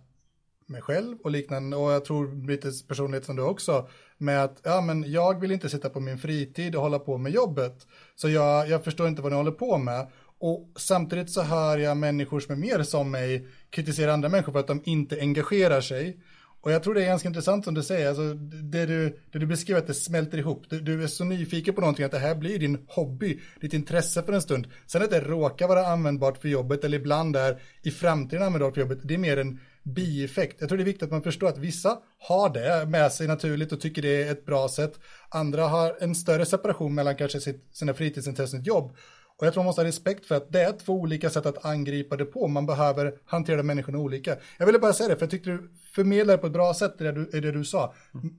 mig 0.67 0.83
själv 0.83 1.19
och 1.25 1.31
liknande 1.31 1.77
och 1.77 1.93
jag 1.93 2.05
tror 2.05 2.47
lite 2.47 2.71
personlighet 2.89 3.25
som 3.25 3.37
du 3.37 3.43
också 3.43 3.89
med 4.19 4.45
att 4.45 4.61
ja 4.63 4.81
men 4.81 5.13
jag 5.13 5.41
vill 5.41 5.53
inte 5.53 5.69
sitta 5.69 5.91
på 5.91 6.01
min 6.01 6.19
fritid 6.19 6.77
och 6.77 6.83
hålla 6.83 6.99
på 6.99 7.19
med 7.19 7.33
jobbet. 7.33 7.87
Så 8.15 8.29
jag, 8.29 8.69
jag 8.69 8.85
förstår 8.85 9.09
inte 9.09 9.23
vad 9.23 9.33
ni 9.33 9.37
håller 9.37 9.51
på 9.51 9.79
med. 9.79 10.07
Och 10.39 10.73
samtidigt 10.77 11.31
så 11.31 11.43
hör 11.43 11.79
jag 11.79 11.97
människor 11.97 12.41
som 12.41 12.53
är 12.53 12.59
mer 12.59 12.83
som 12.83 13.11
mig 13.11 13.49
kritisera 13.71 14.13
andra 14.13 14.29
människor 14.29 14.53
för 14.53 14.61
att 14.61 14.67
de 14.67 14.83
inte 14.85 15.21
engagerar 15.21 15.81
sig 15.81 16.21
och 16.65 16.73
jag 16.73 16.83
tror 16.83 16.95
det 16.95 17.03
är 17.03 17.07
ganska 17.07 17.29
intressant 17.29 17.65
som 17.65 17.75
du 17.75 17.83
säger, 17.83 18.09
alltså, 18.09 18.35
det, 18.63 18.87
du, 18.87 19.19
det 19.33 19.39
du 19.39 19.47
beskriver 19.47 19.81
att 19.81 19.87
det 19.87 19.95
smälter 19.95 20.39
ihop. 20.39 20.65
Du, 20.69 20.81
du, 20.81 21.03
är 21.03 21.07
så 21.07 21.25
nyfiken 21.25 21.75
på 21.75 21.81
någonting 21.81 22.05
att 22.05 22.13
det 22.13 22.19
här 22.19 22.35
blir 22.35 22.59
din 22.59 22.87
hobby, 22.89 23.41
ditt 23.61 23.73
intresse 23.73 24.23
för 24.23 24.33
en 24.33 24.43
stund. 24.43 24.67
Sen 24.87 25.03
att 25.03 25.11
det 25.11 25.21
råkar 25.21 25.69
vara 25.69 25.87
användbart 25.87 26.39
för 26.39 26.49
jobbet 26.49 26.85
eller 26.85 26.99
ibland 26.99 27.37
är 27.37 27.61
i 27.83 27.91
framtiden 27.91 28.43
användbart 28.43 28.75
för 28.75 28.81
jobbet, 28.81 28.99
det 29.03 29.15
är 29.15 29.19
mer 29.19 29.37
en 29.37 29.61
bieffekt. 29.83 30.57
Jag 30.61 30.69
tror 30.69 30.79
det 30.79 30.83
är 30.83 30.85
viktigt 30.85 31.03
att 31.03 31.11
man 31.11 31.23
förstår 31.23 31.49
att 31.49 31.59
vissa 31.59 31.99
har 32.19 32.51
det 32.51 32.87
med 32.87 33.13
sig 33.13 33.27
naturligt 33.27 33.73
och 33.73 33.81
tycker 33.81 34.03
det 34.03 34.23
är 34.23 34.33
ett 34.33 34.47
bra 34.47 34.69
sätt. 34.69 35.01
Andra 35.29 35.69
har 35.69 35.97
en 36.01 36.15
större 36.15 36.47
separation 36.47 36.95
mellan 36.95 37.17
kanske 37.17 37.41
sitt, 37.41 37.69
sina 37.73 37.95
fritidsintressen 37.95 38.61
och 38.61 38.67
jobb 38.67 38.97
och 39.37 39.47
jag 39.47 39.53
tror 39.53 39.63
man 39.63 39.67
måste 39.67 39.81
ha 39.81 39.89
respekt 39.89 40.27
för 40.27 40.35
att 40.35 40.53
det 40.53 40.63
är 40.63 40.73
två 40.73 40.93
olika 40.93 41.31
sätt 41.31 41.47
att 41.47 41.65
angripa 41.65 42.17
det 42.17 42.25
på. 42.25 42.49
Man 42.49 42.67
behöver 42.67 43.15
hantera 43.25 43.63
människorna 43.63 43.99
olika. 43.99 44.37
Jag 44.59 44.67
ville 44.67 44.79
bara 44.79 44.93
säga 44.93 45.09
det, 45.09 45.17
för 45.17 45.23
jag 45.23 45.31
tyckte 45.31 45.51
du 45.51 45.71
förmedlade 45.95 46.39
på 46.39 46.47
ett 46.47 46.53
bra 46.53 46.75
sätt 46.75 46.99
det 46.99 47.13
du, 47.13 47.25
det 47.25 47.53
du 47.53 47.65
sa. 47.65 47.95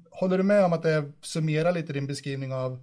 Håller 0.09 0.37
du 0.37 0.43
med 0.43 0.65
om 0.65 0.73
att 0.73 0.83
det 0.83 1.11
summerar 1.21 1.71
lite 1.71 1.93
din 1.93 2.07
beskrivning 2.07 2.53
av 2.53 2.79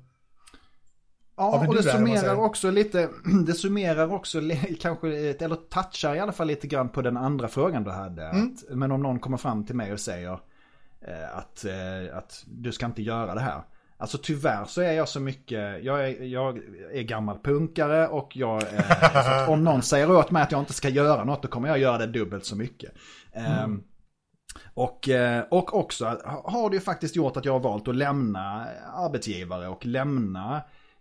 Ja, 1.36 1.66
och 1.68 1.74
det 1.76 1.82
summerar 1.82 2.36
också 2.36 2.70
lite, 2.70 3.08
det 3.46 3.54
summerar 3.54 4.12
också 4.12 4.40
kanske, 4.80 5.08
eller 5.08 5.56
touchar 5.56 6.14
i 6.14 6.20
alla 6.20 6.32
fall 6.32 6.46
lite 6.46 6.66
grann 6.66 6.88
på 6.88 7.02
den 7.02 7.16
andra 7.16 7.48
frågan 7.48 7.84
du 7.84 7.90
hade. 7.90 8.22
Mm. 8.22 8.46
Att, 8.46 8.76
men 8.76 8.92
om 8.92 9.02
någon 9.02 9.20
kommer 9.20 9.36
fram 9.36 9.66
till 9.66 9.76
mig 9.76 9.92
och 9.92 10.00
säger 10.00 10.38
eh, 11.00 11.36
att, 11.36 11.64
eh, 11.64 12.16
att 12.16 12.44
du 12.46 12.72
ska 12.72 12.86
inte 12.86 13.02
göra 13.02 13.34
det 13.34 13.40
här. 13.40 13.62
Alltså 14.02 14.18
tyvärr 14.22 14.64
så 14.64 14.80
är 14.80 14.92
jag 14.92 15.08
så 15.08 15.20
mycket, 15.20 15.84
jag 15.84 16.08
är, 16.08 16.24
jag 16.24 16.60
är 16.92 17.02
gammal 17.02 17.38
punkare 17.38 18.08
och 18.08 18.36
jag, 18.36 18.62
eh, 18.62 19.48
om 19.50 19.64
någon 19.64 19.82
säger 19.82 20.10
åt 20.10 20.30
mig 20.30 20.42
att 20.42 20.52
jag 20.52 20.60
inte 20.60 20.72
ska 20.72 20.88
göra 20.88 21.24
något 21.24 21.42
då 21.42 21.48
kommer 21.48 21.68
jag 21.68 21.78
göra 21.78 21.98
det 21.98 22.06
dubbelt 22.06 22.44
så 22.44 22.56
mycket. 22.56 22.92
Mm. 23.32 23.64
Um, 23.64 23.84
och, 24.74 25.08
eh, 25.08 25.44
och 25.50 25.76
också 25.76 26.04
har 26.44 26.70
det 26.70 26.76
ju 26.76 26.80
faktiskt 26.80 27.16
gjort 27.16 27.36
att 27.36 27.44
jag 27.44 27.52
har 27.52 27.60
valt 27.60 27.88
att 27.88 27.96
lämna 27.96 28.66
arbetsgivare 28.94 29.68
och 29.68 29.86
lämna 29.86 30.56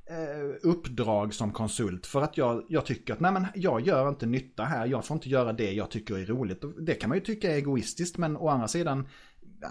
eh, 0.06 0.70
uppdrag 0.70 1.34
som 1.34 1.52
konsult 1.52 2.06
för 2.06 2.22
att 2.22 2.38
jag, 2.38 2.64
jag 2.70 2.86
tycker 2.86 3.14
att 3.14 3.20
nej 3.20 3.32
men 3.32 3.48
jag 3.56 3.82
gör 3.82 4.10
inte 4.10 4.26
nytta 4.26 4.64
här, 4.64 4.86
jag 4.86 5.06
får 5.06 5.16
inte 5.16 5.30
göra 5.30 5.54
det 5.54 5.72
jag 5.72 5.92
tycker 5.92 6.18
är 6.18 6.26
roligt. 6.26 6.64
Det 6.80 6.94
kan 6.94 7.10
man 7.10 7.18
ju 7.18 7.24
tycka 7.24 7.52
är 7.52 7.56
egoistiskt 7.56 8.18
men 8.18 8.38
å 8.38 8.50
andra 8.50 8.68
sidan 8.68 9.08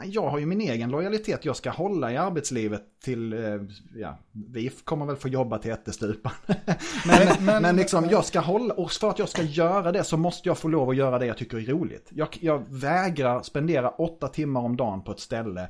jag 0.05 0.29
har 0.29 0.38
ju 0.38 0.46
min 0.46 0.61
egen 0.61 0.90
lojalitet 0.90 1.44
jag 1.44 1.57
ska 1.57 1.70
hålla 1.70 2.12
i 2.12 2.16
arbetslivet 2.16 2.83
till, 3.05 3.33
eh, 3.33 3.61
ja, 3.94 4.18
vi 4.33 4.68
kommer 4.68 5.07
väl 5.07 5.16
få 5.16 5.29
jobba 5.29 5.59
till 5.59 5.70
ättestupan. 5.70 6.33
men, 7.07 7.44
men, 7.44 7.62
men 7.62 7.76
liksom, 7.76 8.09
jag 8.11 8.24
ska 8.24 8.40
hålla, 8.40 8.74
och 8.74 8.90
för 8.90 9.11
att 9.11 9.18
jag 9.18 9.29
ska 9.29 9.42
göra 9.42 9.92
det 9.92 10.05
så 10.05 10.16
måste 10.16 10.48
jag 10.48 10.59
få 10.59 10.68
lov 10.68 10.90
att 10.90 10.96
göra 10.96 11.18
det 11.18 11.26
jag 11.26 11.37
tycker 11.37 11.57
är 11.57 11.72
roligt. 11.72 12.09
Jag, 12.11 12.29
jag 12.40 12.64
vägrar 12.68 13.42
spendera 13.42 13.90
åtta 13.90 14.29
timmar 14.29 14.61
om 14.61 14.76
dagen 14.76 15.05
på 15.05 15.12
ett 15.12 15.20
ställe 15.20 15.68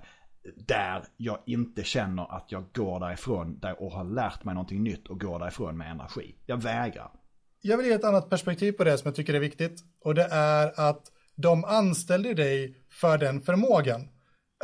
där 0.56 1.04
jag 1.16 1.38
inte 1.46 1.84
känner 1.84 2.36
att 2.36 2.52
jag 2.52 2.64
går 2.72 3.00
därifrån 3.00 3.58
där 3.58 3.82
och 3.82 3.92
har 3.92 4.04
lärt 4.04 4.44
mig 4.44 4.54
någonting 4.54 4.82
nytt 4.82 5.08
och 5.08 5.20
går 5.20 5.38
därifrån 5.38 5.78
med 5.78 5.90
energi. 5.90 6.34
Jag 6.46 6.62
vägrar. 6.62 7.10
Jag 7.60 7.76
vill 7.76 7.86
ge 7.86 7.92
ett 7.92 8.04
annat 8.04 8.30
perspektiv 8.30 8.72
på 8.72 8.84
det 8.84 8.98
som 8.98 9.08
jag 9.08 9.14
tycker 9.14 9.34
är 9.34 9.40
viktigt. 9.40 9.84
Och 10.04 10.14
det 10.14 10.28
är 10.30 10.80
att 10.80 11.12
de 11.40 11.64
anställde 11.64 12.34
dig 12.34 12.76
för 12.90 13.18
den 13.18 13.40
förmågan. 13.40 14.08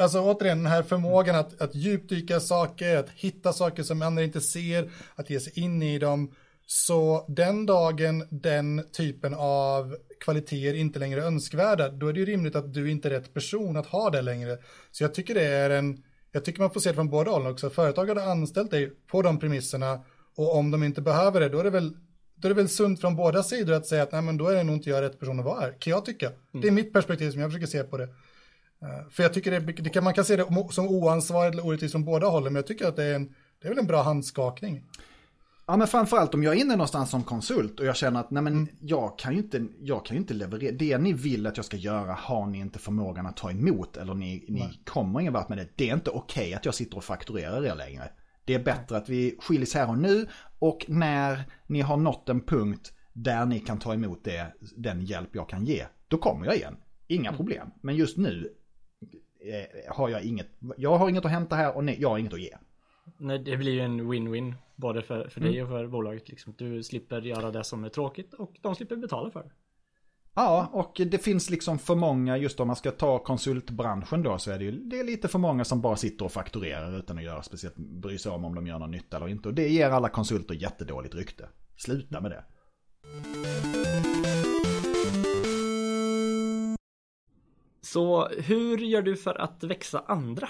Alltså 0.00 0.20
återigen 0.20 0.58
den 0.58 0.72
här 0.72 0.82
förmågan 0.82 1.36
att, 1.36 1.60
att 1.60 1.74
djupdyka 1.74 2.40
saker, 2.40 2.96
att 2.96 3.10
hitta 3.10 3.52
saker 3.52 3.82
som 3.82 4.02
andra 4.02 4.22
inte 4.22 4.40
ser, 4.40 4.90
att 5.14 5.30
ge 5.30 5.40
sig 5.40 5.60
in 5.64 5.82
i 5.82 5.98
dem. 5.98 6.34
Så 6.66 7.24
den 7.28 7.66
dagen 7.66 8.26
den 8.30 8.84
typen 8.92 9.34
av 9.34 9.96
kvaliteter 10.20 10.74
inte 10.74 10.98
längre 10.98 11.22
är 11.22 11.26
önskvärda, 11.26 11.88
då 11.88 12.08
är 12.08 12.12
det 12.12 12.20
ju 12.20 12.26
rimligt 12.26 12.56
att 12.56 12.74
du 12.74 12.90
inte 12.90 13.08
är 13.08 13.10
rätt 13.10 13.34
person 13.34 13.76
att 13.76 13.86
ha 13.86 14.10
det 14.10 14.22
längre. 14.22 14.58
Så 14.90 15.04
jag 15.04 15.14
tycker 15.14 15.34
det 15.34 15.46
är 15.46 15.70
en, 15.70 16.02
jag 16.32 16.44
tycker 16.44 16.60
man 16.60 16.70
får 16.70 16.80
se 16.80 16.88
det 16.88 16.94
från 16.94 17.10
båda 17.10 17.30
hållen 17.30 17.52
också. 17.52 17.70
Företag 17.70 18.06
har 18.06 18.16
anställt 18.16 18.70
dig 18.70 18.90
på 19.06 19.22
de 19.22 19.38
premisserna 19.38 20.04
och 20.36 20.56
om 20.56 20.70
de 20.70 20.82
inte 20.82 21.02
behöver 21.02 21.40
det, 21.40 21.48
då 21.48 21.58
är 21.58 21.64
det 21.64 21.70
väl 21.70 21.96
då 22.36 22.48
är 22.48 22.50
det 22.50 22.54
väl 22.54 22.68
sunt 22.68 23.00
från 23.00 23.16
båda 23.16 23.42
sidor 23.42 23.74
att 23.74 23.86
säga 23.86 24.02
att 24.02 24.12
nej 24.12 24.22
men 24.22 24.36
då 24.36 24.48
är 24.48 24.54
det 24.54 24.62
nog 24.62 24.76
inte 24.76 24.90
jag 24.90 25.02
rätt 25.02 25.20
person 25.20 25.38
att 25.38 25.44
vara 25.44 25.60
här, 25.60 25.76
kan 25.78 25.90
jag 25.90 26.04
tycka. 26.04 26.26
Mm. 26.26 26.40
Det 26.52 26.68
är 26.68 26.72
mitt 26.72 26.92
perspektiv 26.92 27.30
som 27.30 27.40
jag 27.40 27.50
försöker 27.50 27.66
se 27.66 27.82
på 27.82 27.96
det. 27.96 28.08
Eh, 28.82 29.08
för 29.10 29.22
jag 29.22 29.34
tycker 29.34 29.50
det, 29.50 29.60
det 29.60 29.90
kan, 29.90 30.04
man 30.04 30.14
kan 30.14 30.24
se 30.24 30.36
det 30.36 30.46
som 30.70 30.88
oansvarigt 30.88 31.54
eller 31.54 31.66
orättvist 31.66 31.92
från 31.92 32.04
båda 32.04 32.26
hållen, 32.26 32.52
men 32.52 32.60
jag 32.60 32.66
tycker 32.66 32.88
att 32.88 32.96
det 32.96 33.04
är, 33.04 33.14
en, 33.14 33.34
det 33.62 33.68
är 33.68 33.68
väl 33.68 33.78
en 33.78 33.86
bra 33.86 34.02
handskakning. 34.02 34.84
Ja 35.68 35.76
men 35.76 35.88
framförallt 35.88 36.34
om 36.34 36.42
jag 36.42 36.56
är 36.56 36.60
inne 36.60 36.76
någonstans 36.76 37.10
som 37.10 37.22
konsult 37.22 37.80
och 37.80 37.86
jag 37.86 37.96
känner 37.96 38.20
att 38.20 38.30
nej 38.30 38.42
men 38.42 38.52
mm. 38.52 38.68
jag 38.80 39.18
kan 39.18 39.32
ju 39.32 39.38
inte, 39.38 39.66
jag 39.80 40.06
kan 40.06 40.16
ju 40.16 40.20
inte 40.20 40.34
leverera, 40.34 40.72
det 40.72 40.98
ni 40.98 41.12
vill 41.12 41.46
att 41.46 41.56
jag 41.56 41.66
ska 41.66 41.76
göra 41.76 42.12
har 42.12 42.46
ni 42.46 42.58
inte 42.58 42.78
förmågan 42.78 43.26
att 43.26 43.36
ta 43.36 43.50
emot 43.50 43.96
eller 43.96 44.14
ni, 44.14 44.44
ni 44.48 44.80
kommer 44.84 45.20
ingen 45.20 45.32
vart 45.32 45.48
med 45.48 45.58
det. 45.58 45.68
Det 45.76 45.90
är 45.90 45.94
inte 45.94 46.10
okej 46.10 46.42
okay 46.42 46.54
att 46.54 46.64
jag 46.64 46.74
sitter 46.74 46.96
och 46.96 47.04
fakturerar 47.04 47.66
er 47.66 47.74
längre. 47.74 48.10
Det 48.46 48.54
är 48.54 48.64
bättre 48.64 48.96
att 48.96 49.08
vi 49.08 49.36
skiljs 49.38 49.74
här 49.74 49.90
och 49.90 49.98
nu 49.98 50.26
och 50.58 50.84
när 50.88 51.44
ni 51.66 51.80
har 51.80 51.96
nått 51.96 52.28
en 52.28 52.40
punkt 52.40 52.92
där 53.12 53.46
ni 53.46 53.60
kan 53.60 53.78
ta 53.78 53.94
emot 53.94 54.24
det, 54.24 54.54
den 54.76 55.00
hjälp 55.00 55.28
jag 55.32 55.48
kan 55.48 55.64
ge, 55.64 55.86
då 56.08 56.18
kommer 56.18 56.46
jag 56.46 56.56
igen. 56.56 56.76
Inga 57.06 57.28
mm. 57.28 57.36
problem. 57.36 57.70
Men 57.80 57.96
just 57.96 58.16
nu 58.16 58.54
eh, 59.40 59.94
har 59.94 60.08
jag 60.08 60.22
inget, 60.22 60.48
jag 60.76 60.98
har 60.98 61.08
inget 61.08 61.24
att 61.24 61.30
hämta 61.30 61.56
här 61.56 61.76
och 61.76 61.84
nej, 61.84 61.96
jag 62.00 62.08
har 62.08 62.18
inget 62.18 62.32
att 62.32 62.40
ge. 62.40 62.56
Nej, 63.18 63.38
det 63.38 63.56
blir 63.56 63.72
ju 63.72 63.80
en 63.80 64.12
win-win 64.12 64.54
både 64.76 65.02
för, 65.02 65.28
för 65.28 65.40
mm. 65.40 65.52
dig 65.52 65.62
och 65.62 65.68
för 65.68 65.86
bolaget. 65.86 66.28
Liksom. 66.28 66.54
Du 66.58 66.82
slipper 66.82 67.22
göra 67.22 67.50
det 67.50 67.64
som 67.64 67.84
är 67.84 67.88
tråkigt 67.88 68.34
och 68.34 68.56
de 68.62 68.74
slipper 68.74 68.96
betala 68.96 69.30
för 69.30 69.42
det. 69.42 69.50
Ja, 70.38 70.68
och 70.72 71.00
det 71.06 71.18
finns 71.18 71.50
liksom 71.50 71.78
för 71.78 71.94
många, 71.94 72.36
just 72.36 72.60
om 72.60 72.66
man 72.66 72.76
ska 72.76 72.90
ta 72.90 73.18
konsultbranschen 73.18 74.22
då, 74.22 74.38
så 74.38 74.50
är 74.50 74.58
det 74.58 74.64
ju 74.64 74.70
det 74.70 75.00
är 75.00 75.04
lite 75.04 75.28
för 75.28 75.38
många 75.38 75.64
som 75.64 75.80
bara 75.80 75.96
sitter 75.96 76.24
och 76.24 76.32
fakturerar 76.32 76.98
utan 76.98 77.18
att 77.18 77.24
göra 77.24 77.42
speciellt, 77.42 77.76
bry 77.76 78.18
sig 78.18 78.32
om 78.32 78.44
om 78.44 78.54
de 78.54 78.66
gör 78.66 78.78
någon 78.78 78.90
nytta 78.90 79.16
eller 79.16 79.28
inte. 79.28 79.48
Och 79.48 79.54
det 79.54 79.68
ger 79.68 79.90
alla 79.90 80.08
konsulter 80.08 80.54
jättedåligt 80.54 81.14
rykte. 81.14 81.48
Sluta 81.76 82.20
med 82.20 82.30
det. 82.30 82.44
Så 87.82 88.28
hur 88.28 88.78
gör 88.78 89.02
du 89.02 89.16
för 89.16 89.40
att 89.40 89.64
växa 89.64 90.04
andra? 90.06 90.48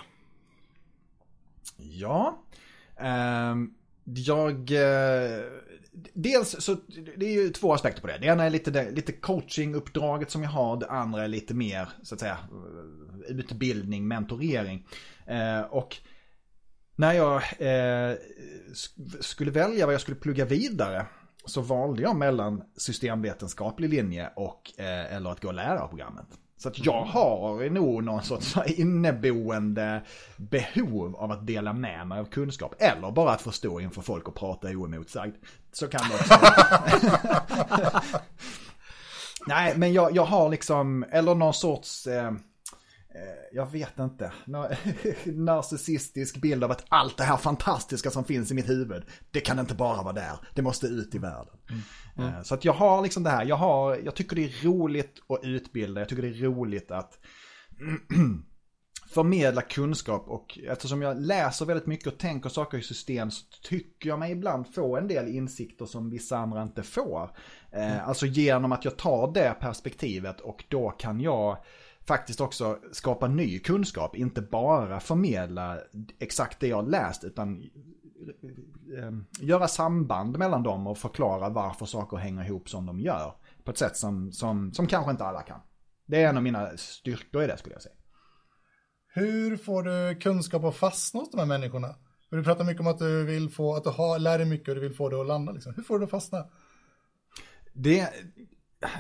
Ja, 1.77 2.43
eh, 2.97 3.55
jag... 4.07 4.71
Eh, 4.71 5.41
dels 6.15 6.65
så 6.65 6.77
det 7.17 7.27
är 7.27 7.43
ju 7.43 7.51
två 7.51 7.73
aspekter 7.73 8.01
på 8.01 8.07
det. 8.07 8.19
Det 8.19 8.27
ena 8.27 8.45
är 8.45 8.51
lite, 8.51 8.91
lite 8.91 9.13
coachinguppdraget 9.13 10.31
som 10.31 10.43
jag 10.43 10.51
har. 10.51 10.77
Det 10.77 10.91
andra 10.91 11.25
är 11.25 11.29
lite 11.29 11.55
mer 11.55 11.89
så 12.03 12.15
att 12.15 12.21
säga 12.21 12.39
utbildning, 13.29 14.09
mentorering. 14.09 14.87
Eh, 15.27 15.61
och 15.61 15.97
när 16.97 17.13
jag 17.13 17.43
eh, 17.59 18.17
skulle 19.21 19.51
välja 19.51 19.87
vad 19.87 19.95
jag 19.95 20.01
skulle 20.01 20.17
plugga 20.17 20.45
vidare 20.45 21.07
så 21.45 21.61
valde 21.61 22.03
jag 22.03 22.17
mellan 22.17 22.63
systemvetenskaplig 22.77 23.91
linje 23.91 24.31
och 24.37 24.73
eh, 24.79 25.15
eller 25.15 25.31
att 25.31 25.41
gå 25.41 25.53
lärarprogrammet. 25.53 26.27
Så 26.59 26.69
att 26.69 26.85
jag 26.87 27.03
har 27.03 27.71
nog 27.71 28.05
någon 28.05 28.23
sorts 28.23 28.57
inneboende 28.67 30.03
behov 30.37 31.17
av 31.17 31.33
att 31.33 31.47
dela 31.47 31.73
med 31.73 32.07
mig 32.07 32.21
av 32.21 32.25
kunskap. 32.25 32.75
Eller 32.79 33.11
bara 33.11 33.31
att 33.31 33.43
få 33.43 33.53
stå 33.53 33.81
inför 33.81 34.03
folk 34.03 34.29
och 34.29 34.35
prata 34.35 34.69
oemotsagd. 34.69 35.35
Så 35.73 35.89
kan 35.89 36.01
det 36.09 36.15
också 36.15 36.35
Nej, 39.47 39.77
men 39.77 39.93
jag, 39.93 40.17
jag 40.17 40.25
har 40.25 40.49
liksom, 40.49 41.05
eller 41.11 41.35
någon 41.35 41.55
sorts... 41.55 42.07
Eh, 42.07 42.33
Eh, 42.33 42.33
jag 43.53 43.73
vet 43.73 43.99
inte, 43.99 44.33
narcissistisk 45.25 46.37
bild 46.37 46.65
av 46.65 46.71
att 46.71 46.85
allt 46.89 47.17
det 47.17 47.25
här 47.25 47.37
fantastiska 47.37 48.11
som 48.11 48.25
finns 48.25 48.51
i 48.51 48.55
mitt 48.55 48.69
huvud, 48.69 49.05
det 49.31 49.41
kan 49.41 49.59
inte 49.59 49.75
bara 49.75 50.03
vara 50.03 50.13
där, 50.13 50.39
det 50.55 50.63
måste 50.63 50.87
ut 50.87 51.15
i 51.15 51.19
världen. 51.19 51.55
Mm. 51.71 52.29
Mm. 52.31 52.45
Så 52.45 52.55
att 52.55 52.65
jag 52.65 52.73
har 52.73 53.03
liksom 53.03 53.23
det 53.23 53.31
här, 53.31 53.45
jag, 53.45 53.57
har, 53.57 53.97
jag 54.05 54.15
tycker 54.15 54.37
det 54.37 54.45
är 54.45 54.65
roligt 54.65 55.15
att 55.29 55.41
utbilda, 55.43 56.01
jag 56.01 56.09
tycker 56.09 56.23
det 56.23 56.29
är 56.29 56.43
roligt 56.43 56.91
att 56.91 57.19
förmedla 59.09 59.63
kunskap 59.63 60.29
och 60.29 60.59
eftersom 60.69 61.03
jag 61.03 61.21
läser 61.21 61.67
väldigt 61.67 61.87
mycket 61.87 62.07
och 62.07 62.19
tänker 62.19 62.49
saker 62.49 62.79
i 62.79 62.83
system 62.83 63.31
så 63.31 63.45
tycker 63.63 64.09
jag 64.09 64.19
mig 64.19 64.33
ibland 64.33 64.75
få 64.75 64.97
en 64.97 65.09
del 65.09 65.29
insikter 65.29 65.87
som 65.87 66.11
vissa 66.11 66.39
andra 66.39 66.63
inte 66.63 66.83
får. 66.83 67.31
Eh, 67.73 67.93
mm. 67.93 68.09
Alltså 68.09 68.27
genom 68.27 68.73
att 68.73 68.85
jag 68.85 68.97
tar 68.97 69.33
det 69.33 69.57
perspektivet 69.61 70.41
och 70.41 70.65
då 70.69 70.91
kan 70.91 71.21
jag 71.21 71.59
faktiskt 72.07 72.41
också 72.41 72.79
skapa 72.93 73.29
ny 73.29 73.59
kunskap. 73.59 74.17
Inte 74.17 74.43
bara 74.43 75.01
förmedla 75.01 75.79
exakt 76.19 76.61
det 76.61 76.69
jag 76.69 76.91
läst 76.91 77.25
utan 77.25 77.63
eh, 78.99 79.13
göra 79.41 79.69
samband 79.69 80.39
mellan 80.39 80.63
dem 80.63 80.87
och 80.87 80.99
förklara 80.99 81.49
varför 81.49 81.87
saker 81.87 82.17
hänger 82.17 82.45
ihop 82.45 82.69
som 82.69 82.87
de 82.87 83.01
gör. 83.01 83.35
På 83.65 83.71
ett 83.71 83.79
sätt 83.79 83.97
som, 83.97 84.33
som, 84.33 84.73
som 84.73 84.87
kanske 84.87 85.11
inte 85.11 85.25
alla 85.25 85.43
kan. 85.43 85.61
Det 86.07 86.23
är 86.23 86.29
en 86.29 86.37
av 86.37 86.43
mina 86.43 86.77
styrkor 86.77 87.43
i 87.43 87.47
det 87.47 87.59
skulle 87.59 87.75
jag 87.75 87.83
säga. 87.83 87.95
Hur 89.09 89.57
får 89.57 89.83
du 89.83 90.21
kunskap 90.21 90.65
att 90.65 90.77
fastna 90.77 91.21
hos 91.21 91.31
de 91.31 91.39
här 91.39 91.47
människorna? 91.47 91.95
du 92.31 92.45
pratar 92.45 92.65
mycket 92.65 92.81
om 92.81 92.87
att 92.87 92.99
du 92.99 93.25
vill 93.25 93.51
få, 93.51 93.75
att 93.75 93.85
du 93.85 93.91
har, 93.91 94.19
lär 94.19 94.39
dig 94.39 94.47
mycket 94.47 94.69
och 94.69 94.75
du 94.75 94.81
vill 94.81 94.95
få 94.95 95.09
det 95.09 95.21
att 95.21 95.27
landa. 95.27 95.53
Liksom. 95.53 95.75
Hur 95.77 95.83
får 95.83 95.95
du 95.95 95.99
det 95.99 96.05
att 96.05 96.11
fastna? 96.11 96.47
Det, 97.73 98.09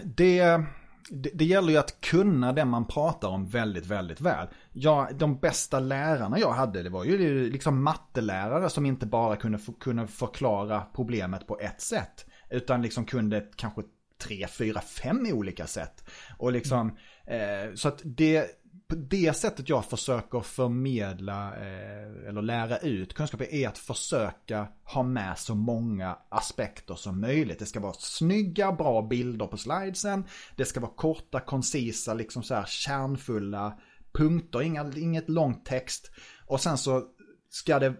det, 0.05 0.65
det, 1.11 1.31
det, 1.35 1.45
gäller 1.45 1.73
ju 1.73 1.79
att 1.79 2.01
kunna 2.01 2.53
det 2.53 2.65
man 2.65 2.87
pratar 2.87 3.29
om 3.29 3.47
väldigt, 3.47 3.87
väldigt 3.87 4.21
väl. 4.21 4.49
Ja, 4.73 5.09
de 5.15 5.39
bästa 5.39 5.81
lärarna 5.81 6.39
jag 6.39 6.53
hade, 6.53 6.83
det 6.83 6.91
var 6.91 7.05
ju 7.05 7.51
liksom 7.51 7.83
mattelärare 7.83 8.71
som 8.71 8.87
inte 8.87 9.07
bara 9.07 9.37
kunde, 9.37 9.59
kunde 9.81 10.07
förklara 10.07 10.83
problemet 10.95 11.47
på 11.47 11.59
ett 11.59 11.81
sätt. 11.81 12.27
Utan 12.51 12.83
liksom 12.83 13.05
kunde 13.05 13.47
kanske 13.57 13.83
tre, 14.19 14.47
fyra, 14.47 14.81
fem 14.81 15.27
olika 15.33 15.67
sätt. 15.67 16.05
Och 16.39 16.53
liksom, 16.53 16.97
mm. 17.27 17.69
eh, 17.69 17.75
så 17.75 17.89
att 17.89 18.01
det, 18.05 18.47
på 18.89 18.95
det 18.95 19.37
sättet 19.37 19.69
jag 19.69 19.85
försöker 19.85 20.41
förmedla 20.41 21.57
eh, 21.57 22.29
eller 22.29 22.43
lära 22.43 22.79
ut 22.79 23.15
kunskaper 23.15 23.55
är 23.55 23.69
att 23.69 23.79
försöka 23.79 24.69
ha 24.85 25.03
med 25.03 25.39
så 25.39 25.55
många 25.55 26.19
aspekter 26.29 26.95
som 26.95 27.21
möjligt. 27.21 27.59
Det 27.59 27.67
ska 27.67 27.81
vara 27.81 27.93
snygga, 27.93 28.73
bra 28.73 29.03
bilder 29.03 29.47
på 29.47 29.57
slidesen. 29.57 30.25
Det 30.57 30.65
ska 30.65 30.81
vara 30.81 30.93
korta, 30.97 31.41
koncisa, 31.41 32.15
liksom 32.15 32.43
så 32.43 32.55
här 32.55 32.67
kärnfulla 32.67 33.79
punkter, 34.13 34.63
inga, 34.63 34.93
inget 34.97 35.29
långt 35.29 35.67
text. 35.67 36.11
Och 36.47 36.61
sen 36.61 36.79
så 36.79 37.03
ska 37.51 37.79
det 37.79 37.95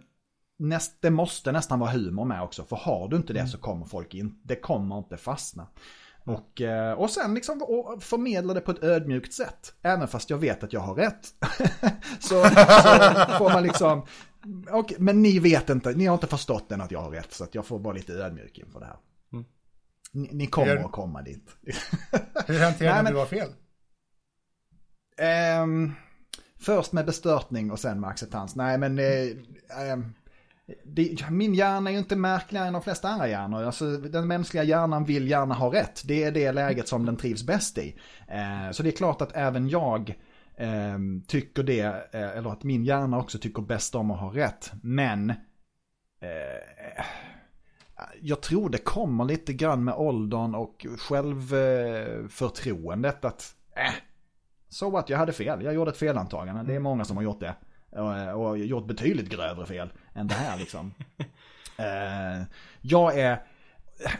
Näst, 0.59 1.03
det 1.03 1.11
måste 1.11 1.53
nästan 1.53 1.79
vara 1.79 1.91
humor 1.91 2.25
med 2.25 2.43
också, 2.43 2.65
för 2.65 2.77
har 2.77 3.09
du 3.09 3.17
inte 3.17 3.33
det 3.33 3.39
mm. 3.39 3.51
så 3.51 3.59
kommer 3.59 3.87
folk 3.87 4.15
in, 4.15 4.41
det 4.43 4.57
kommer 4.57 4.99
inte 4.99 5.17
fastna. 5.17 5.67
Och, 6.27 6.61
eh, 6.61 6.93
och 6.93 7.11
sen 7.11 7.35
liksom 7.35 7.61
förmedla 8.01 8.55
det 8.55 8.61
på 8.61 8.71
ett 8.71 8.85
ödmjukt 8.85 9.33
sätt. 9.33 9.75
Även 9.83 10.09
fast 10.09 10.31
jag 10.31 10.39
vet 10.39 10.65
att 10.65 10.73
jag 10.73 10.81
har 10.81 10.95
rätt. 10.95 11.27
så, 12.21 12.45
så, 12.45 13.39
får 13.39 13.53
man 13.53 13.63
liksom, 13.63 14.07
okay, 14.73 14.97
men 15.01 15.23
ni 15.23 15.39
vet 15.39 15.71
inte, 15.71 15.93
ni 15.93 16.07
har 16.07 16.15
inte 16.15 16.27
förstått 16.27 16.73
än 16.73 16.81
att 16.81 16.91
jag 16.91 17.03
har 17.03 17.11
rätt. 17.11 17.33
Så 17.33 17.47
jag 17.53 17.67
får 17.67 17.79
vara 17.79 17.95
lite 17.95 18.13
ödmjuk 18.13 18.59
inför 18.59 18.81
det 18.81 18.87
här. 18.87 18.97
Mm. 19.33 19.45
Ni, 20.13 20.29
ni, 20.33 20.47
kommer 20.47 20.77
att 20.77 20.93
komma 20.93 21.23
dit. 21.23 21.57
Hur 22.47 22.61
hanterar 22.61 23.03
du 23.03 23.11
du 23.11 23.17
har 23.17 23.27
fel? 23.27 23.49
Um, 25.63 25.95
först 26.61 26.93
med 26.93 27.07
bestörtning 27.07 27.71
och 27.71 27.79
sen 27.79 28.01
med 28.01 28.11
acceptans. 28.11 28.57
Nej 28.57 28.79
men... 28.79 28.99
Um, 29.93 30.15
det, 30.85 31.31
min 31.31 31.55
hjärna 31.55 31.91
är 31.91 31.95
ju 31.95 31.99
inte 31.99 32.17
märkligare 32.17 32.67
än 32.67 32.73
de 32.73 32.83
flesta 32.83 33.09
andra 33.09 33.29
hjärnor. 33.29 33.63
Alltså, 33.63 33.97
den 33.97 34.27
mänskliga 34.27 34.65
hjärnan 34.65 35.05
vill 35.05 35.31
gärna 35.31 35.55
ha 35.55 35.73
rätt. 35.73 36.03
Det 36.05 36.25
är 36.25 36.33
det 36.33 36.53
läget 36.53 36.89
som 36.89 37.07
den 37.07 37.17
trivs 37.17 37.43
bäst 37.43 37.79
i. 37.79 37.97
Eh, 38.29 38.71
så 38.73 38.83
det 38.83 38.89
är 38.89 38.97
klart 38.97 39.23
att 39.23 39.37
även 39.37 39.69
jag 39.69 40.15
eh, 40.55 40.99
tycker 41.27 41.63
det, 41.63 41.83
eh, 42.13 42.37
eller 42.37 42.51
att 42.51 42.65
min 42.65 42.85
hjärna 42.85 43.19
också 43.19 43.39
tycker 43.39 43.63
bäst 43.63 43.95
om 43.95 44.11
att 44.11 44.21
ha 44.21 44.35
rätt. 44.35 44.73
Men 44.83 45.31
eh, 45.31 45.37
jag 48.21 48.41
tror 48.41 48.71
det 48.71 48.79
kommer 48.79 49.25
lite 49.25 49.53
grann 49.53 49.85
med 49.85 49.95
åldern 49.95 50.55
och 50.55 50.87
självförtroendet 50.99 53.25
att 53.25 53.55
eh, 53.77 53.93
så 54.69 54.99
att 54.99 55.09
jag 55.09 55.19
hade 55.19 55.33
fel, 55.33 55.65
jag 55.65 55.75
gjorde 55.75 55.91
ett 55.91 55.97
felantagande. 55.97 56.63
Det 56.63 56.75
är 56.75 56.81
många 56.81 57.05
som 57.05 57.17
har 57.17 57.25
gjort 57.25 57.41
det. 57.41 57.55
Och, 57.97 58.49
och 58.49 58.59
gjort 58.59 58.87
betydligt 58.87 59.29
grövre 59.29 59.67
fel 59.67 59.93
än 60.15 60.27
det 60.27 60.35
här 60.35 60.59
liksom. 60.59 60.95
uh, 61.81 62.47
jag 62.81 63.19
är, 63.19 63.43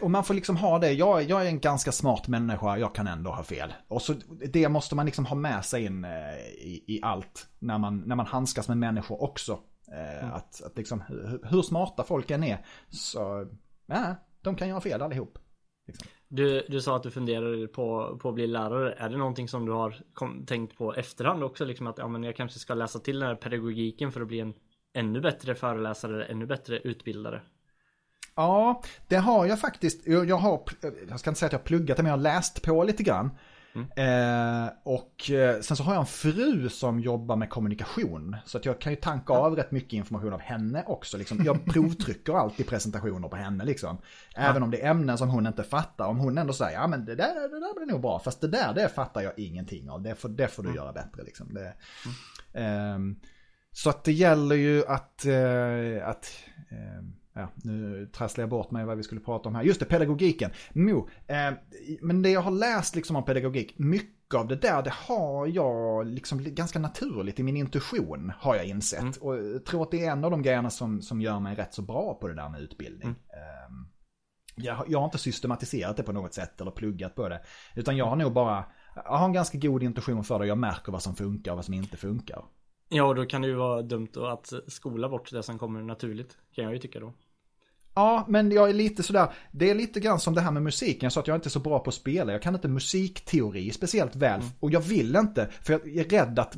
och 0.01 0.11
man 0.11 0.23
får 0.23 0.33
liksom 0.33 0.57
ha 0.57 0.79
det, 0.79 0.91
jag, 0.91 1.23
jag, 1.23 1.41
är 1.41 1.45
en 1.45 1.59
ganska 1.59 1.91
smart 1.91 2.27
människa, 2.27 2.77
jag 2.77 2.95
kan 2.95 3.07
ändå 3.07 3.31
ha 3.31 3.43
fel. 3.43 3.73
Och 3.87 4.01
så 4.01 4.13
det 4.53 4.69
måste 4.69 4.95
man 4.95 5.05
liksom 5.05 5.25
ha 5.25 5.35
med 5.35 5.65
sig 5.65 5.85
in 5.85 6.05
uh, 6.05 6.37
i, 6.39 6.83
i, 6.87 6.99
allt 7.03 7.47
när 7.59 7.77
man, 7.77 7.99
när 7.99 8.15
man 8.15 8.25
handskas 8.25 8.67
med 8.67 8.77
människor 8.77 9.23
också. 9.23 9.59
Mm. 9.91 10.33
att, 10.33 10.61
att 10.61 10.77
liksom, 10.77 11.01
hur, 11.07 11.39
hur, 11.49 11.61
smarta 11.61 12.03
folk 12.03 12.31
än 12.31 12.43
är, 12.43 12.65
så, 12.89 13.47
ja, 13.85 14.15
de 14.41 14.55
kan 14.55 14.67
göra 14.67 14.81
fel 14.81 15.01
allihop. 15.01 15.37
Liksom. 15.87 16.07
Du, 16.29 16.65
du 16.69 16.81
sa 16.81 16.95
att 16.95 17.03
du 17.03 17.11
funderar 17.11 17.67
på, 17.67 18.17
på 18.21 18.29
att 18.29 18.35
bli 18.35 18.47
lärare. 18.47 18.93
Är 18.93 19.09
det 19.09 19.17
någonting 19.17 19.47
som 19.47 19.65
du 19.65 19.71
har 19.71 20.01
kom, 20.13 20.45
tänkt 20.45 20.77
på 20.77 20.93
efterhand 20.93 21.43
också? 21.43 21.65
Liksom 21.65 21.87
att 21.87 21.97
ja, 21.97 22.07
men 22.07 22.23
jag 22.23 22.35
kanske 22.35 22.59
ska 22.59 22.73
läsa 22.73 22.99
till 22.99 23.19
den 23.19 23.27
här 23.27 23.35
pedagogiken 23.35 24.11
för 24.11 24.21
att 24.21 24.27
bli 24.27 24.39
en 24.39 24.53
ännu 24.93 25.21
bättre 25.21 25.55
föreläsare, 25.55 26.25
ännu 26.25 26.45
bättre 26.45 26.79
utbildare? 26.79 27.41
Ja, 28.35 28.83
det 29.07 29.15
har 29.15 29.45
jag 29.45 29.59
faktiskt. 29.59 30.07
Jag, 30.07 30.37
har, 30.37 30.61
jag 31.09 31.19
ska 31.19 31.29
inte 31.29 31.39
säga 31.39 31.47
att 31.47 31.53
jag 31.53 31.59
har 31.59 31.65
pluggat 31.65 31.97
det, 31.97 32.03
men 32.03 32.09
jag 32.09 32.17
har 32.17 32.23
läst 32.23 32.61
på 32.61 32.83
lite 32.83 33.03
grann. 33.03 33.29
Mm. 33.77 34.65
Eh, 34.65 34.71
och 34.83 35.31
eh, 35.31 35.61
sen 35.61 35.77
så 35.77 35.83
har 35.83 35.93
jag 35.93 35.99
en 35.99 36.05
fru 36.05 36.69
som 36.69 36.99
jobbar 36.99 37.35
med 37.35 37.49
kommunikation. 37.49 38.35
Så 38.45 38.57
att 38.57 38.65
jag 38.65 38.81
kan 38.81 38.91
ju 38.91 38.95
tanka 38.95 39.33
av 39.33 39.55
rätt 39.55 39.71
mycket 39.71 39.93
information 39.93 40.33
av 40.33 40.39
henne 40.39 40.83
också. 40.87 41.17
Liksom. 41.17 41.43
Jag 41.45 41.65
provtrycker 41.73 42.33
alltid 42.33 42.67
presentationer 42.67 43.27
på 43.27 43.35
henne 43.35 43.65
liksom. 43.65 43.97
Även 44.35 44.63
om 44.63 44.71
det 44.71 44.81
är 44.81 44.89
ämnen 44.89 45.17
som 45.17 45.29
hon 45.29 45.47
inte 45.47 45.63
fattar. 45.63 46.07
Om 46.07 46.17
hon 46.17 46.37
ändå 46.37 46.53
säger, 46.53 46.79
ja 46.79 46.87
men 46.87 47.05
det 47.05 47.15
där, 47.15 47.33
det 47.33 47.59
där 47.59 47.75
blir 47.75 47.93
nog 47.93 48.01
bra. 48.01 48.19
Fast 48.19 48.41
det 48.41 48.47
där, 48.47 48.73
det 48.73 48.89
fattar 48.89 49.21
jag 49.21 49.39
ingenting 49.39 49.89
av. 49.89 50.01
Det 50.01 50.15
får, 50.15 50.29
det 50.29 50.47
får 50.47 50.63
du 50.63 50.69
mm. 50.69 50.77
göra 50.77 50.93
bättre 50.93 51.23
liksom. 51.23 51.53
Det, 51.53 51.73
eh, 52.61 52.97
så 53.71 53.89
att 53.89 54.03
det 54.03 54.11
gäller 54.11 54.55
ju 54.55 54.85
att, 54.85 55.25
eh, 55.25 56.07
att 56.07 56.31
eh, 56.71 57.03
ja, 57.37 57.49
nu 57.55 58.05
trasslar 58.13 58.41
jag 58.41 58.49
bort 58.49 58.71
mig 58.71 58.85
vad 58.85 58.97
vi 58.97 59.03
skulle 59.03 59.21
prata 59.21 59.49
om 59.49 59.55
här. 59.55 59.63
Just 59.63 59.79
det, 59.79 59.85
pedagogiken. 59.85 60.51
Mo, 60.73 61.09
eh, 61.27 61.51
men 62.01 62.21
det 62.21 62.29
jag 62.29 62.41
har 62.41 62.51
läst 62.51 62.95
liksom 62.95 63.15
om 63.15 63.25
pedagogik, 63.25 63.73
mycket 63.77 64.33
av 64.35 64.47
det 64.47 64.55
där, 64.55 64.83
det 64.83 64.93
har 64.93 65.47
jag 65.47 66.05
liksom 66.07 66.43
ganska 66.43 66.79
naturligt 66.79 67.39
i 67.39 67.43
min 67.43 67.57
intuition 67.57 68.31
har 68.39 68.55
jag 68.55 68.65
insett. 68.65 69.01
Mm. 69.01 69.13
Och 69.21 69.37
jag 69.37 69.65
tror 69.65 69.83
att 69.83 69.91
det 69.91 70.05
är 70.05 70.11
en 70.11 70.23
av 70.23 70.31
de 70.31 70.41
grejerna 70.41 70.69
som, 70.69 71.01
som 71.01 71.21
gör 71.21 71.39
mig 71.39 71.55
rätt 71.55 71.73
så 71.73 71.81
bra 71.81 72.17
på 72.21 72.27
det 72.27 72.35
där 72.35 72.49
med 72.49 72.61
utbildning. 72.61 73.07
Mm. 73.07 73.17
Eh, 73.29 73.87
jag, 74.55 74.85
jag 74.87 74.99
har 74.99 75.05
inte 75.05 75.17
systematiserat 75.17 75.97
det 75.97 76.03
på 76.03 76.11
något 76.11 76.33
sätt 76.33 76.61
eller 76.61 76.71
pluggat 76.71 77.15
på 77.15 77.29
det. 77.29 77.41
Utan 77.75 77.97
jag 77.97 78.05
har 78.05 78.15
nog 78.15 78.33
bara, 78.33 78.65
jag 78.95 79.17
har 79.17 79.25
en 79.25 79.33
ganska 79.33 79.57
god 79.57 79.83
intuition 79.83 80.23
för 80.23 80.39
det. 80.39 80.47
Jag 80.47 80.57
märker 80.57 80.91
vad 80.91 81.03
som 81.03 81.15
funkar 81.15 81.51
och 81.51 81.57
vad 81.57 81.65
som 81.65 81.73
inte 81.73 81.97
funkar. 81.97 82.43
Ja, 82.89 83.03
och 83.03 83.15
då 83.15 83.25
kan 83.25 83.41
det 83.41 83.47
ju 83.47 83.53
vara 83.53 83.81
dumt 83.81 84.11
att 84.15 84.53
skola 84.67 85.09
bort 85.09 85.31
det 85.31 85.43
som 85.43 85.59
kommer 85.59 85.81
naturligt. 85.81 86.37
Kan 86.51 86.63
jag 86.63 86.73
ju 86.73 86.79
tycka 86.79 86.99
då. 86.99 87.13
Ja, 87.97 88.25
men 88.27 88.51
jag 88.51 88.69
är 88.69 88.73
lite 88.73 89.03
sådär, 89.03 89.27
det 89.51 89.69
är 89.69 89.75
lite 89.75 89.99
grann 89.99 90.19
som 90.19 90.35
det 90.35 90.41
här 90.41 90.51
med 90.51 90.63
musiken, 90.63 91.11
så 91.11 91.19
att 91.19 91.27
jag 91.27 91.37
inte 91.37 91.47
är 91.47 91.49
så 91.51 91.59
bra 91.59 91.79
på 91.79 91.89
att 91.89 91.93
spela. 91.93 92.31
Jag 92.31 92.41
kan 92.41 92.55
inte 92.55 92.67
musikteori 92.67 93.71
speciellt 93.71 94.15
väl 94.15 94.41
mm. 94.41 94.53
och 94.59 94.71
jag 94.71 94.79
vill 94.79 95.15
inte, 95.15 95.49
för 95.61 95.73
jag 95.73 95.87
är 95.87 96.03
rädd 96.03 96.39
att 96.39 96.55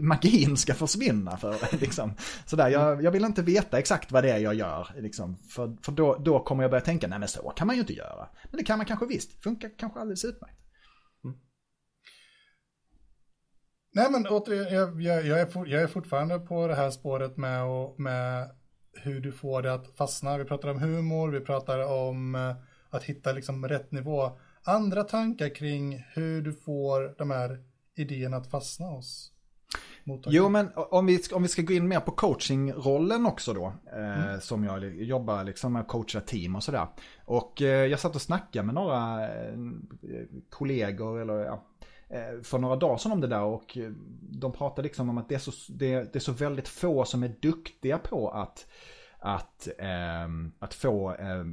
magin 0.00 0.56
ska 0.56 0.74
försvinna. 0.74 1.36
För, 1.36 1.76
liksom, 1.80 2.14
sådär, 2.46 2.68
jag, 2.68 3.02
jag 3.04 3.10
vill 3.10 3.24
inte 3.24 3.42
veta 3.42 3.78
exakt 3.78 4.12
vad 4.12 4.24
det 4.24 4.30
är 4.30 4.38
jag 4.38 4.54
gör, 4.54 4.88
liksom, 4.98 5.36
för, 5.36 5.76
för 5.82 5.92
då, 5.92 6.16
då 6.16 6.40
kommer 6.40 6.64
jag 6.64 6.70
börja 6.70 6.84
tänka, 6.84 7.08
nej 7.08 7.18
men 7.18 7.28
så 7.28 7.50
kan 7.50 7.66
man 7.66 7.76
ju 7.76 7.80
inte 7.80 7.94
göra. 7.94 8.28
Men 8.50 8.58
det 8.58 8.64
kan 8.64 8.78
man 8.78 8.86
kanske 8.86 9.06
visst, 9.06 9.42
funkar 9.42 9.70
kanske 9.78 10.00
alldeles 10.00 10.24
utmärkt. 10.24 10.60
Mm. 11.24 11.36
Nej 13.92 14.10
men 14.10 14.26
återigen, 14.26 14.74
jag, 14.74 15.02
jag, 15.02 15.26
jag, 15.26 15.40
är 15.40 15.46
for, 15.46 15.68
jag 15.68 15.82
är 15.82 15.86
fortfarande 15.86 16.38
på 16.38 16.66
det 16.66 16.74
här 16.74 16.90
spåret 16.90 17.36
med, 17.36 17.64
och, 17.64 18.00
med 18.00 18.50
hur 18.92 19.20
du 19.20 19.32
får 19.32 19.62
det 19.62 19.74
att 19.74 19.96
fastna. 19.96 20.38
Vi 20.38 20.44
pratar 20.44 20.68
om 20.68 20.78
humor, 20.78 21.28
vi 21.28 21.40
pratar 21.40 21.92
om 21.92 22.34
eh, 22.34 22.54
att 22.90 23.04
hitta 23.04 23.32
liksom 23.32 23.68
rätt 23.68 23.92
nivå. 23.92 24.38
Andra 24.64 25.04
tankar 25.04 25.54
kring 25.54 26.06
hur 26.14 26.42
du 26.42 26.52
får 26.52 27.14
de 27.18 27.30
här 27.30 27.58
idéerna 27.94 28.36
att 28.36 28.50
fastna 28.50 28.86
hos 28.86 29.32
Jo, 30.26 30.48
men 30.48 30.68
om 30.74 31.06
vi, 31.06 31.22
om 31.32 31.42
vi 31.42 31.48
ska 31.48 31.62
gå 31.62 31.72
in 31.72 31.88
mer 31.88 32.00
på 32.00 32.10
coachingrollen 32.10 33.26
också 33.26 33.52
då. 33.52 33.72
Eh, 33.92 34.28
mm. 34.28 34.40
Som 34.40 34.64
jag 34.64 35.02
jobbar 35.02 35.44
liksom 35.44 35.72
med 35.72 35.80
att 35.82 35.88
coacha 35.88 36.20
team 36.20 36.56
och 36.56 36.62
sådär. 36.62 36.86
Och 37.24 37.62
eh, 37.62 37.86
jag 37.86 38.00
satt 38.00 38.14
och 38.14 38.22
snackade 38.22 38.66
med 38.66 38.74
några 38.74 39.28
eh, 39.28 39.54
kollegor 40.50 41.20
eller 41.20 41.34
ja, 41.34 41.62
Eh, 41.62 41.71
för 42.42 42.58
några 42.58 42.76
dagar 42.76 42.96
sedan 42.96 43.12
om 43.12 43.20
det 43.20 43.26
där 43.26 43.42
och 43.42 43.78
eh, 43.78 43.90
de 44.20 44.52
pratade 44.52 44.82
liksom 44.82 45.08
om 45.08 45.18
att 45.18 45.28
det 45.28 45.34
är 45.34 45.38
så, 45.38 45.52
det, 45.68 46.12
det 46.12 46.16
är 46.16 46.20
så 46.20 46.32
väldigt 46.32 46.68
få 46.68 47.04
som 47.04 47.22
är 47.22 47.34
duktiga 47.40 47.98
på 47.98 48.30
att, 48.30 48.66
att, 49.18 49.68
eh, 49.78 50.28
att 50.58 50.74
få, 50.74 51.14
eh, 51.14 51.44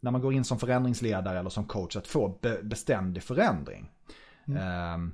när 0.00 0.10
man 0.10 0.20
går 0.20 0.32
in 0.32 0.44
som 0.44 0.58
förändringsledare 0.58 1.38
eller 1.38 1.50
som 1.50 1.64
coach, 1.64 1.96
att 1.96 2.06
få 2.06 2.38
be, 2.42 2.62
beständig 2.62 3.22
förändring. 3.22 3.90
Mm. 4.48 4.56
Eh, 4.58 5.12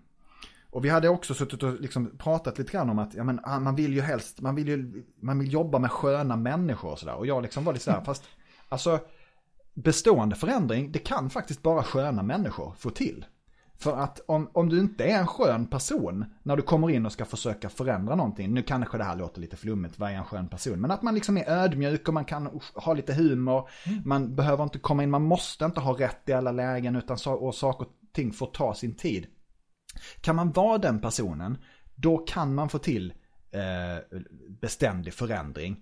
och 0.70 0.84
vi 0.84 0.88
hade 0.88 1.08
också 1.08 1.34
suttit 1.34 1.62
och 1.62 1.80
liksom 1.80 2.18
pratat 2.18 2.58
lite 2.58 2.72
grann 2.72 2.90
om 2.90 2.98
att 2.98 3.14
ja, 3.14 3.24
men, 3.24 3.40
ah, 3.42 3.61
man 3.61 3.76
vill 3.76 3.94
ju 3.94 4.00
helst, 4.00 4.40
man 4.40 4.54
vill 4.54 4.68
ju 4.68 5.04
man 5.20 5.38
vill 5.38 5.52
jobba 5.52 5.78
med 5.78 5.90
sköna 5.90 6.37
människor 6.37 6.90
och 6.90 6.98
sådär. 6.98 7.14
Och 7.14 7.26
jag 7.26 7.42
liksom 7.42 7.64
var 7.64 7.72
lite 7.72 7.84
sådär, 7.84 8.00
fast 8.04 8.24
alltså 8.68 9.00
bestående 9.74 10.37
förändring, 10.37 10.92
det 10.92 10.98
kan 10.98 11.30
faktiskt 11.30 11.62
bara 11.62 11.82
sköna 11.82 12.22
människor 12.22 12.74
få 12.78 12.90
till. 12.90 13.24
För 13.81 13.97
att 13.97 14.21
om, 14.27 14.51
om 14.53 14.69
du 14.69 14.81
inte 14.81 15.05
är 15.05 15.19
en 15.19 15.27
skön 15.27 15.67
person 15.67 16.25
när 16.43 16.57
du 16.57 16.62
kommer 16.62 16.91
in 16.91 17.07
och 17.07 17.12
ska 17.12 17.25
försöka 17.25 17.69
förändra 17.69 18.14
någonting. 18.14 18.55
Nu 18.55 18.62
kanske 18.62 18.99
det 18.99 19.05
här 19.05 19.17
låter 19.17 19.41
lite 19.41 19.57
flummigt, 19.57 19.99
vad 19.99 20.11
är 20.11 20.14
en 20.14 20.25
skön 20.25 20.49
person? 20.49 20.81
Men 20.81 20.91
att 20.91 21.03
man 21.03 21.14
liksom 21.14 21.37
är 21.37 21.51
ödmjuk 21.51 22.09
och 22.09 22.14
man 22.14 22.25
kan 22.25 22.61
ha 22.75 22.95
lite 22.95 23.14
humor. 23.14 23.69
Mm. 23.87 24.03
Man 24.05 24.37
behöver 24.37 24.64
inte 24.64 24.79
komma 24.79 25.03
in, 25.03 25.11
man 25.11 25.23
måste 25.23 25.64
inte 25.64 25.81
ha 25.81 25.99
rätt 25.99 26.29
i 26.29 26.33
alla 26.33 26.53
lägen 26.53 26.97
utan 26.97 27.19
så, 27.19 27.33
och 27.33 27.55
saker 27.55 27.87
och 27.87 27.93
ting 28.12 28.33
får 28.33 28.47
ta 28.47 28.75
sin 28.75 28.97
tid. 28.97 29.27
Kan 30.21 30.37
man 30.37 30.53
vara 30.53 30.79
den 30.79 31.01
personen, 31.01 31.59
då 31.95 32.19
kan 32.19 32.55
man 32.55 32.69
få 32.69 32.79
till 32.79 33.12
eh, 33.51 34.19
beständig 34.61 35.14
förändring 35.14 35.77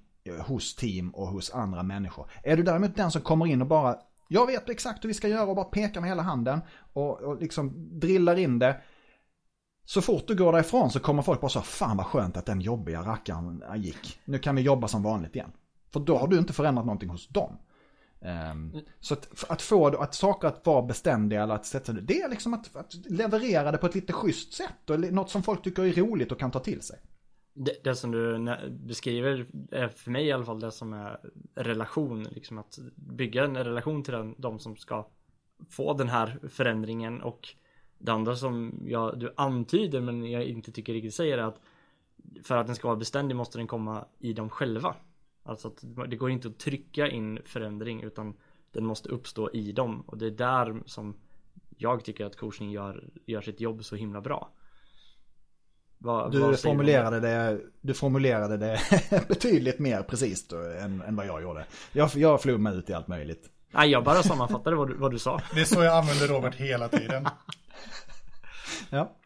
hos 0.47 0.75
team 0.75 1.11
och 1.11 1.27
hos 1.27 1.51
andra 1.51 1.83
människor. 1.83 2.31
Är 2.43 2.57
du 2.57 2.63
däremot 2.63 2.97
den 2.97 3.11
som 3.11 3.23
kommer 3.23 3.47
in 3.47 3.63
och 3.63 3.69
bara 3.69 3.97
jag 4.29 4.47
vet 4.47 4.71
exakt 4.71 5.05
hur 5.05 5.09
vi 5.09 5.15
ska 5.15 5.29
göra 5.29 5.47
och 5.47 5.57
bara 5.57 5.65
pekar 5.65 6.01
med 6.01 6.11
hela 6.11 6.23
handen 6.23 6.61
och, 6.93 7.21
och 7.21 7.41
liksom 7.41 7.99
drillar 8.01 8.39
in 8.39 8.59
det. 8.59 8.81
Så 9.85 10.03
fort 10.03 10.27
du 10.27 10.37
går 10.37 10.53
därifrån 10.53 10.91
så 10.91 11.01
kommer 11.01 11.23
folk 11.23 11.41
bara 11.41 11.49
så 11.49 11.61
fan 11.61 11.97
vad 11.97 12.07
skönt 12.07 12.37
att 12.37 12.47
den 12.47 12.61
jobbiga 12.61 13.03
rackaren 13.03 13.65
gick. 13.77 14.21
Nu 14.25 14.39
kan 14.39 14.57
vi 14.57 14.63
jobba 14.63 14.89
som 14.89 15.03
vanligt 15.03 15.35
igen. 15.35 15.53
För 15.93 16.01
då 16.01 16.19
har 16.19 16.29
du 16.29 16.39
inte 16.39 16.53
förändrat 16.53 16.87
någonting 16.87 17.09
hos 17.09 17.29
dem. 17.29 17.59
Um, 18.21 18.81
så 19.01 19.15
att, 19.15 19.51
att, 19.51 19.63
få 19.63 19.87
att 19.87 20.15
saker 20.15 20.49
att 20.49 20.67
vara 20.67 20.83
beständiga 20.83 21.43
eller 21.43 21.55
att 21.55 21.67
sätta 21.67 21.93
det 21.93 22.21
är 22.21 22.29
liksom 22.29 22.55
att, 22.55 22.77
att 22.77 22.95
leverera 22.95 23.73
det 23.73 23.79
på 23.79 23.87
ett 23.87 23.95
lite 23.95 24.13
schysst 24.13 24.53
sätt 24.55 24.91
och 24.91 25.01
något 25.01 25.31
som 25.31 25.43
folk 25.43 25.63
tycker 25.63 25.85
är 25.85 25.93
roligt 25.93 26.33
och 26.33 26.41
kan 26.41 26.51
ta 26.51 26.59
till 26.61 26.83
sig. 26.83 26.99
Det, 27.59 27.85
det, 27.85 27.95
som 27.95 28.11
du 28.11 28.57
beskriver 28.71 29.47
är 29.71 29.89
för 29.89 30.11
mig 30.11 30.27
i 30.27 30.33
alla 30.33 30.45
fall 30.45 30.61
det 30.61 30.73
som 30.73 30.93
är 30.93 31.19
relation. 31.55 32.23
Liksom 32.23 32.59
att 32.59 32.79
bygga 32.95 33.45
en 33.45 33.57
relation 33.57 34.03
till 34.03 34.15
den, 34.15 34.35
de 34.39 34.59
som 34.59 34.77
ska 34.77 35.07
få 35.69 35.95
den 35.95 36.09
här 36.09 36.39
förändringen 36.49 37.23
och 37.23 37.49
det 37.99 38.13
andra 38.13 38.37
som 38.37 38.83
jag, 38.87 39.19
du 39.19 39.33
antyder 39.37 40.01
men 40.01 40.31
jag 40.31 40.45
inte 40.45 40.73
tycker 40.73 40.93
riktigt 40.93 41.15
säger 41.15 41.39
är 41.39 41.43
att 41.43 41.61
för 42.43 42.57
att 42.57 42.67
den 42.67 42.77
ska 42.77 42.89
vara 42.89 42.99
beständig 42.99 43.37
måste 43.37 43.59
den 43.59 43.67
komma 43.67 44.05
i 44.19 44.33
dem 44.33 44.51
själva. 44.51 44.97
Alltså 45.43 45.69
att 45.69 45.85
det 46.11 46.17
går 46.17 46.31
inte 46.31 46.49
att 46.49 46.59
trycka 46.59 47.09
in 47.09 47.39
förändring 47.45 48.03
utan 48.03 48.35
den 48.73 48.87
måste 48.87 49.09
uppstå 49.09 49.51
i 49.53 49.73
dem 49.73 50.01
och 50.01 50.19
det 50.19 50.27
är 50.27 50.31
där 50.31 50.83
som 50.87 51.15
jag 51.79 52.05
tycker 52.05 52.25
att 52.25 52.37
coachning 52.37 52.71
gör, 52.71 53.05
gör 53.27 53.41
sitt 53.41 53.61
jobb 53.61 53.85
så 53.85 53.97
himla 53.97 54.21
bra. 54.21 54.53
Vad, 55.99 56.33
du, 56.33 56.39
vad 56.39 56.61
formulerade 56.61 57.21
det, 57.21 57.61
du 57.81 57.95
formulerade 57.95 58.57
det 58.57 58.81
betydligt 59.29 59.79
mer 59.79 60.03
precis 60.03 60.53
än, 60.81 61.03
än 61.03 61.17
vad 61.17 61.27
jag 61.27 61.43
gjorde. 61.43 61.65
Jag, 61.93 62.11
jag 62.15 62.43
flummade 62.43 62.77
ut 62.77 62.91
i 62.91 62.93
allt 62.93 63.09
möjligt. 63.09 63.51
Nej, 63.71 63.91
jag 63.91 64.05
bara 64.05 64.23
sammanfattade 64.23 64.77
vad 64.77 64.89
du, 64.89 64.95
vad 64.95 65.11
du 65.11 65.19
sa. 65.19 65.41
Det 65.55 65.61
är 65.61 65.65
så 65.65 65.83
jag 65.83 65.97
använder 65.97 66.27
Robert 66.29 66.55
hela 66.55 66.89
tiden. 66.89 67.29
ja. 68.91 69.17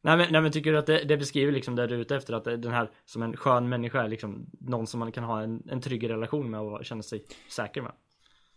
Nej 0.00 0.16
men, 0.16 0.32
nej 0.32 0.40
men 0.40 0.52
tycker 0.52 0.72
du 0.72 0.78
att 0.78 0.86
det, 0.86 1.04
det, 1.04 1.16
beskriver 1.16 1.52
liksom 1.52 1.76
det 1.76 1.86
du 1.86 1.94
är 1.94 1.98
ute 1.98 2.16
efter? 2.16 2.34
Att 2.34 2.44
den 2.44 2.72
här 2.72 2.90
som 3.04 3.22
en 3.22 3.36
skön 3.36 3.68
människa 3.68 4.02
är 4.02 4.08
liksom 4.08 4.46
någon 4.60 4.86
som 4.86 5.00
man 5.00 5.12
kan 5.12 5.24
ha 5.24 5.42
en, 5.42 5.62
en 5.70 5.80
trygg 5.80 6.10
relation 6.10 6.50
med 6.50 6.60
och 6.60 6.84
känna 6.84 7.02
sig 7.02 7.24
säker 7.50 7.82
med? 7.82 7.92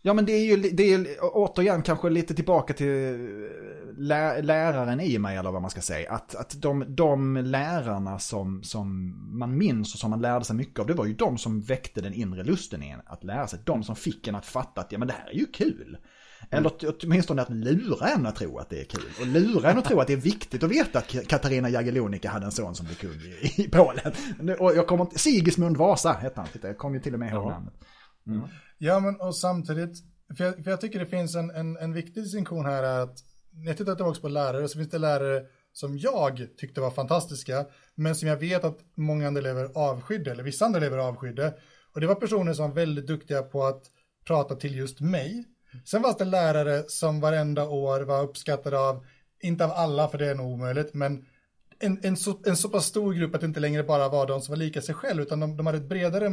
Ja 0.02 0.14
men 0.14 0.26
det 0.26 0.32
är 0.32 0.46
ju, 0.46 0.58
det 0.58 0.94
är 0.94 1.18
återigen 1.22 1.82
kanske 1.82 2.10
lite 2.10 2.34
tillbaka 2.34 2.74
till 2.74 3.18
lä 3.98 4.42
läraren 4.42 5.00
i 5.00 5.20
mig 5.20 5.38
eller 5.38 5.52
vad 5.52 5.62
man 5.62 5.72
ska 5.72 5.82
säga. 5.82 6.12
Att, 6.12 6.36
att 6.36 6.62
de, 6.62 6.86
de 6.88 7.38
lärarna 7.38 8.20
som, 8.20 8.64
som 8.64 9.16
man 9.40 9.58
minns 9.58 9.94
och 9.94 10.00
som 10.00 10.10
man 10.10 10.22
lärde 10.22 10.46
sig 10.46 10.56
mycket 10.56 10.80
av, 10.80 10.88
det 10.88 10.94
var 10.94 11.06
ju 11.06 11.14
de 11.14 11.38
som 11.38 11.62
väckte 11.62 12.02
den 12.02 12.14
inre 12.14 12.44
lusten 12.44 12.84
i 12.84 12.90
en 12.90 13.00
att 13.06 13.24
lära 13.24 13.48
sig. 13.48 13.60
De 13.64 13.84
som 13.84 13.96
fick 13.96 14.28
en 14.28 14.36
att 14.36 14.46
fatta 14.46 14.82
att 14.82 14.92
ja 14.92 15.00
men 15.00 15.08
det 15.08 15.14
här 15.14 15.30
är 15.30 15.34
ju 15.34 15.46
kul. 15.46 15.98
Eller 16.50 16.72
åtminstone 17.04 17.42
att 17.42 17.50
lura 17.50 18.08
en 18.08 18.26
att 18.26 18.36
tro 18.36 18.58
att 18.58 18.70
det 18.70 18.80
är 18.80 18.86
kul. 18.86 19.10
Och 19.20 19.28
lura 19.28 19.72
en 19.72 19.78
att 19.78 19.86
tro 19.86 20.00
att 20.00 20.08
det 20.08 20.14
är 20.14 20.18
viktigt 20.18 20.64
att 20.64 20.72
veta 20.72 21.00
att 21.00 21.28
Katarina 21.28 21.70
Jagellonika 21.70 22.30
hade 22.30 22.46
en 22.46 22.52
son 22.52 22.76
som 22.76 22.86
blev 22.86 22.96
kung 22.96 23.12
i, 23.12 23.62
i 23.64 23.70
Polen. 23.70 24.12
Och 24.60 24.76
jag 24.76 24.88
kommer 24.88 25.04
inte, 25.04 25.20
Sigismund 25.20 25.78
Vasa 25.78 26.12
hette 26.14 26.42
han, 26.42 26.50
jag 26.62 26.78
kom 26.78 26.94
ju 26.94 27.00
till 27.00 27.14
och 27.14 27.20
med 27.20 27.34
ihåg 27.34 27.50
namnet. 27.50 27.74
Mm. 28.28 28.42
Ja, 28.78 29.00
men 29.00 29.16
och 29.16 29.36
samtidigt, 29.36 30.04
för 30.38 30.44
jag, 30.44 30.64
för 30.64 30.72
jag 30.72 30.82
tycker 30.82 31.00
det 31.00 31.06
finns 31.06 31.36
en, 31.36 31.50
en, 31.50 31.78
en 31.78 31.94
viktig 31.94 32.24
distinktion 32.24 32.66
här 32.66 32.84
är 32.84 33.00
att 33.00 33.18
när 33.54 33.68
jag 33.68 33.78
tittar 33.78 33.96
tillbaka 33.96 34.22
på 34.22 34.30
lärare 34.30 34.68
så 34.68 34.78
finns 34.78 34.90
det 34.90 34.98
lärare 34.98 35.46
som 35.74 35.98
jag 35.98 36.48
tyckte 36.58 36.82
var 36.82 36.92
fantastiska, 36.92 37.66
men 37.96 38.16
som 38.16 38.28
jag 38.28 38.38
vet 38.38 38.64
att 38.64 38.80
många 38.96 39.28
andra 39.28 39.40
elever 39.40 39.70
avskydde, 39.76 40.32
eller 40.32 40.44
vissa 40.44 40.66
andra 40.66 40.80
elever 40.80 40.98
avskydde. 40.98 41.54
Och 41.94 42.02
det 42.02 42.08
var 42.08 42.16
personer 42.16 42.54
som 42.54 42.70
var 42.70 42.76
väldigt 42.76 43.08
duktiga 43.08 43.42
på 43.42 43.64
att 43.64 43.84
prata 44.26 44.56
till 44.56 44.76
just 44.76 45.00
mig. 45.00 45.46
Sen 45.86 46.04
fanns 46.04 46.18
det 46.18 46.26
lärare 46.26 46.84
som 46.88 47.20
varenda 47.20 47.68
år 47.68 48.02
var 48.02 48.24
uppskattade 48.24 48.80
av, 48.80 49.06
inte 49.42 49.66
av 49.66 49.72
alla 49.72 50.08
för 50.08 50.18
det 50.18 50.28
är 50.28 50.36
nog 50.36 50.52
omöjligt, 50.52 50.94
men 50.94 51.26
en, 51.80 52.00
en, 52.04 52.18
så, 52.18 52.40
en 52.46 52.58
så 52.58 52.70
pass 52.70 52.86
stor 52.86 53.14
grupp 53.14 53.36
att 53.36 53.42
det 53.42 53.48
inte 53.48 53.60
längre 53.60 53.84
bara 53.84 54.10
var 54.10 54.28
de 54.28 54.42
som 54.42 54.52
var 54.52 54.58
lika 54.58 54.82
sig 54.82 54.96
själv, 54.96 55.22
utan 55.22 55.40
de, 55.40 55.58
de 55.58 55.66
hade 55.66 55.78
ett 55.78 55.90
bredare 55.90 56.26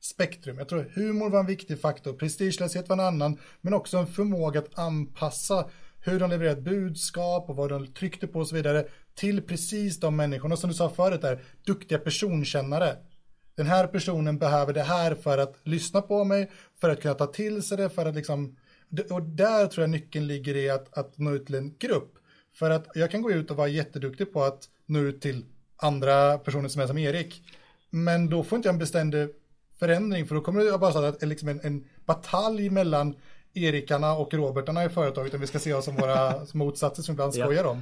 spektrum. 0.00 0.58
Jag 0.58 0.68
tror 0.68 0.92
humor 0.94 1.30
var 1.30 1.40
en 1.40 1.46
viktig 1.46 1.80
faktor, 1.80 2.12
prestigelöshet 2.12 2.88
var 2.88 2.96
en 2.96 3.00
annan, 3.00 3.38
men 3.60 3.74
också 3.74 3.98
en 3.98 4.06
förmåga 4.06 4.60
att 4.60 4.78
anpassa 4.78 5.70
hur 6.00 6.20
de 6.20 6.30
levererade 6.30 6.60
budskap 6.60 7.50
och 7.50 7.56
vad 7.56 7.68
de 7.70 7.86
tryckte 7.86 8.26
på 8.26 8.38
och 8.38 8.48
så 8.48 8.54
vidare 8.54 8.86
till 9.14 9.42
precis 9.42 10.00
de 10.00 10.16
människorna 10.16 10.56
som 10.56 10.70
du 10.70 10.76
sa 10.76 10.90
förut 10.90 11.22
där, 11.22 11.42
duktiga 11.66 11.98
personkännare. 11.98 12.96
Den 13.54 13.66
här 13.66 13.86
personen 13.86 14.38
behöver 14.38 14.72
det 14.72 14.82
här 14.82 15.14
för 15.14 15.38
att 15.38 15.56
lyssna 15.62 16.02
på 16.02 16.24
mig, 16.24 16.50
för 16.80 16.90
att 16.90 17.02
kunna 17.02 17.14
ta 17.14 17.26
till 17.26 17.62
sig 17.62 17.76
det, 17.76 17.90
för 17.90 18.06
att 18.06 18.14
liksom, 18.14 18.56
och 19.10 19.22
där 19.22 19.66
tror 19.66 19.82
jag 19.82 19.90
nyckeln 19.90 20.26
ligger 20.26 20.56
i 20.56 20.70
att, 20.70 20.98
att 20.98 21.18
nå 21.18 21.34
ut 21.34 21.46
till 21.46 21.54
en 21.54 21.74
grupp. 21.78 22.14
För 22.54 22.70
att 22.70 22.86
jag 22.94 23.10
kan 23.10 23.22
gå 23.22 23.30
ut 23.30 23.50
och 23.50 23.56
vara 23.56 23.68
jätteduktig 23.68 24.32
på 24.32 24.42
att 24.42 24.68
nå 24.86 24.98
ut 24.98 25.20
till 25.20 25.44
andra 25.76 26.38
personer 26.38 26.68
som 26.68 26.82
är 26.82 26.86
som 26.86 26.98
Erik. 26.98 27.42
Men 27.90 28.30
då 28.30 28.44
får 28.44 28.56
inte 28.56 28.68
jag 28.68 28.72
en 28.74 28.78
beständig 28.78 29.28
förändring 29.80 30.26
för 30.26 30.34
då 30.34 30.40
kommer 30.40 30.64
det 30.64 30.78
bara 30.78 31.08
att 31.08 31.22
liksom 31.22 31.48
en, 31.48 31.60
en 31.62 31.84
batalj 32.04 32.70
mellan 32.70 33.16
Erikarna 33.54 34.12
och 34.12 34.34
Robertarna 34.34 34.84
i 34.84 34.88
företaget 34.88 35.34
om 35.34 35.40
vi 35.40 35.46
ska 35.46 35.58
se 35.58 35.74
oss 35.74 35.84
som 35.84 35.96
våra 35.96 36.46
motsatser 36.54 37.02
som 37.02 37.12
ibland 37.12 37.34
skojar 37.34 37.64
om. 37.64 37.76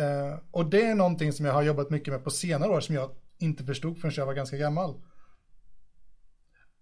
Uh, 0.00 0.38
och 0.50 0.66
det 0.66 0.82
är 0.82 0.94
någonting 0.94 1.32
som 1.32 1.46
jag 1.46 1.52
har 1.52 1.62
jobbat 1.62 1.90
mycket 1.90 2.12
med 2.12 2.24
på 2.24 2.30
senare 2.30 2.70
år 2.70 2.80
som 2.80 2.94
jag 2.94 3.10
inte 3.38 3.64
förstod 3.64 3.98
förrän 3.98 4.14
jag 4.16 4.26
var 4.26 4.34
ganska 4.34 4.56
gammal. 4.56 4.94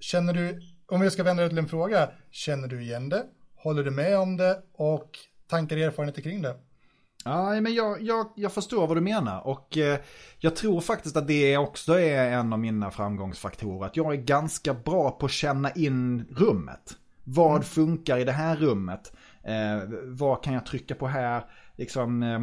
Känner 0.01 0.33
du, 0.33 0.61
om 0.87 1.03
jag 1.03 1.13
ska 1.13 1.23
vända 1.23 1.43
det 1.43 1.49
till 1.49 1.59
en 1.59 1.69
fråga, 1.69 2.11
känner 2.31 2.69
du 2.69 2.83
igen 2.83 3.09
det? 3.09 3.25
Håller 3.57 3.85
du 3.85 3.91
med 3.91 4.19
om 4.19 4.37
det? 4.37 4.63
Och 4.73 5.11
tankar 5.47 5.77
och 5.77 5.83
erfarenheter 5.83 6.23
kring 6.23 6.43
det? 6.43 6.57
Ja, 7.27 7.61
men 7.61 7.75
jag, 7.75 8.03
jag, 8.03 8.27
jag 8.37 8.53
förstår 8.53 8.87
vad 8.87 8.97
du 8.97 9.01
menar 9.01 9.47
och 9.47 9.77
eh, 9.77 9.99
jag 10.39 10.57
tror 10.57 10.81
faktiskt 10.81 11.17
att 11.17 11.27
det 11.27 11.57
också 11.57 12.01
är 12.01 12.33
en 12.33 12.53
av 12.53 12.59
mina 12.59 12.91
framgångsfaktorer. 12.91 13.87
Att 13.87 13.97
jag 13.97 14.13
är 14.13 14.17
ganska 14.17 14.75
bra 14.75 15.11
på 15.11 15.27
att 15.27 15.33
känna 15.33 15.71
in 15.71 16.25
rummet. 16.31 16.97
Vad 17.25 17.51
mm. 17.51 17.63
funkar 17.63 18.19
i 18.19 18.25
det 18.25 18.33
här 18.33 18.57
rummet? 18.57 19.13
Eh, 19.43 19.89
vad 20.05 20.45
kan 20.45 20.55
jag 20.55 20.67
trycka 20.67 20.95
på 20.95 21.07
här? 21.07 21.45
Liksom, 21.77 22.23
eh, 22.23 22.41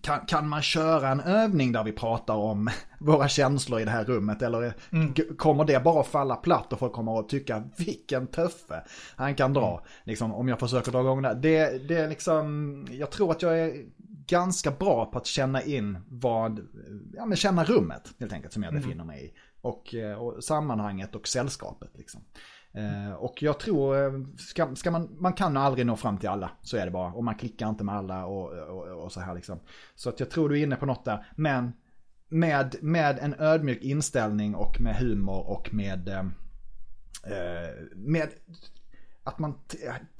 kan, 0.00 0.26
kan 0.26 0.48
man 0.48 0.62
köra 0.62 1.08
en 1.08 1.20
övning 1.20 1.72
där 1.72 1.84
vi 1.84 1.92
pratar 1.92 2.34
om 2.34 2.70
våra 2.98 3.28
känslor 3.28 3.80
i 3.80 3.84
det 3.84 3.90
här 3.90 4.04
rummet? 4.04 4.42
Eller 4.42 4.74
mm. 4.92 5.14
kommer 5.38 5.64
det 5.64 5.84
bara 5.84 6.04
falla 6.04 6.36
platt 6.36 6.72
och 6.72 6.78
folk 6.78 6.92
kommer 6.92 7.20
att 7.20 7.28
tycka 7.28 7.64
vilken 7.76 8.26
tuffe 8.26 8.82
han 9.16 9.34
kan 9.34 9.52
dra? 9.52 9.70
Mm. 9.70 9.82
Liksom, 10.04 10.34
om 10.34 10.48
jag 10.48 10.60
försöker 10.60 10.92
dra 10.92 11.00
igång 11.00 11.22
det. 11.22 11.34
det. 11.34 11.88
Det 11.88 11.96
är 11.96 12.08
liksom, 12.08 12.86
jag 12.90 13.10
tror 13.10 13.30
att 13.30 13.42
jag 13.42 13.60
är 13.60 13.84
ganska 14.26 14.70
bra 14.70 15.04
på 15.04 15.18
att 15.18 15.26
känna 15.26 15.62
in 15.62 15.98
vad, 16.08 16.66
ja 17.14 17.26
men 17.26 17.36
känna 17.36 17.64
rummet 17.64 18.14
helt 18.20 18.32
enkelt 18.32 18.52
som 18.52 18.62
jag 18.62 18.70
mm. 18.70 18.82
befinner 18.82 19.04
mig 19.04 19.24
i. 19.24 19.32
Och, 19.60 19.94
eh, 19.94 20.18
och 20.18 20.44
sammanhanget 20.44 21.14
och 21.14 21.28
sällskapet 21.28 21.90
liksom. 21.94 22.20
Eh, 22.76 23.12
och 23.12 23.42
jag 23.42 23.60
tror, 23.60 24.04
eh, 24.04 24.12
ska, 24.38 24.74
ska, 24.74 24.90
man, 24.90 25.16
man 25.18 25.32
kan 25.32 25.56
aldrig 25.56 25.86
nå 25.86 25.96
fram 25.96 26.18
till 26.18 26.28
alla, 26.28 26.50
så 26.62 26.76
är 26.76 26.84
det 26.84 26.90
bara. 26.90 27.12
Och 27.12 27.24
man 27.24 27.34
klickar 27.34 27.68
inte 27.68 27.84
med 27.84 27.94
alla 27.94 28.26
och, 28.26 28.52
och, 28.52 29.04
och 29.04 29.12
så 29.12 29.20
här 29.20 29.34
liksom. 29.34 29.60
Så 29.94 30.08
att 30.08 30.20
jag 30.20 30.30
tror 30.30 30.48
du 30.48 30.58
är 30.58 30.62
inne 30.62 30.76
på 30.76 30.86
något 30.86 31.04
där. 31.04 31.26
Men 31.36 31.72
med, 32.28 32.76
med 32.80 33.18
en 33.18 33.34
ödmjuk 33.38 33.82
inställning 33.82 34.54
och 34.54 34.80
med 34.80 34.96
humor 34.96 35.50
och 35.50 35.74
med, 35.74 36.08
eh, 36.08 36.18
eh 37.32 37.70
med 37.94 38.28
att 39.24 39.38
man 39.38 39.54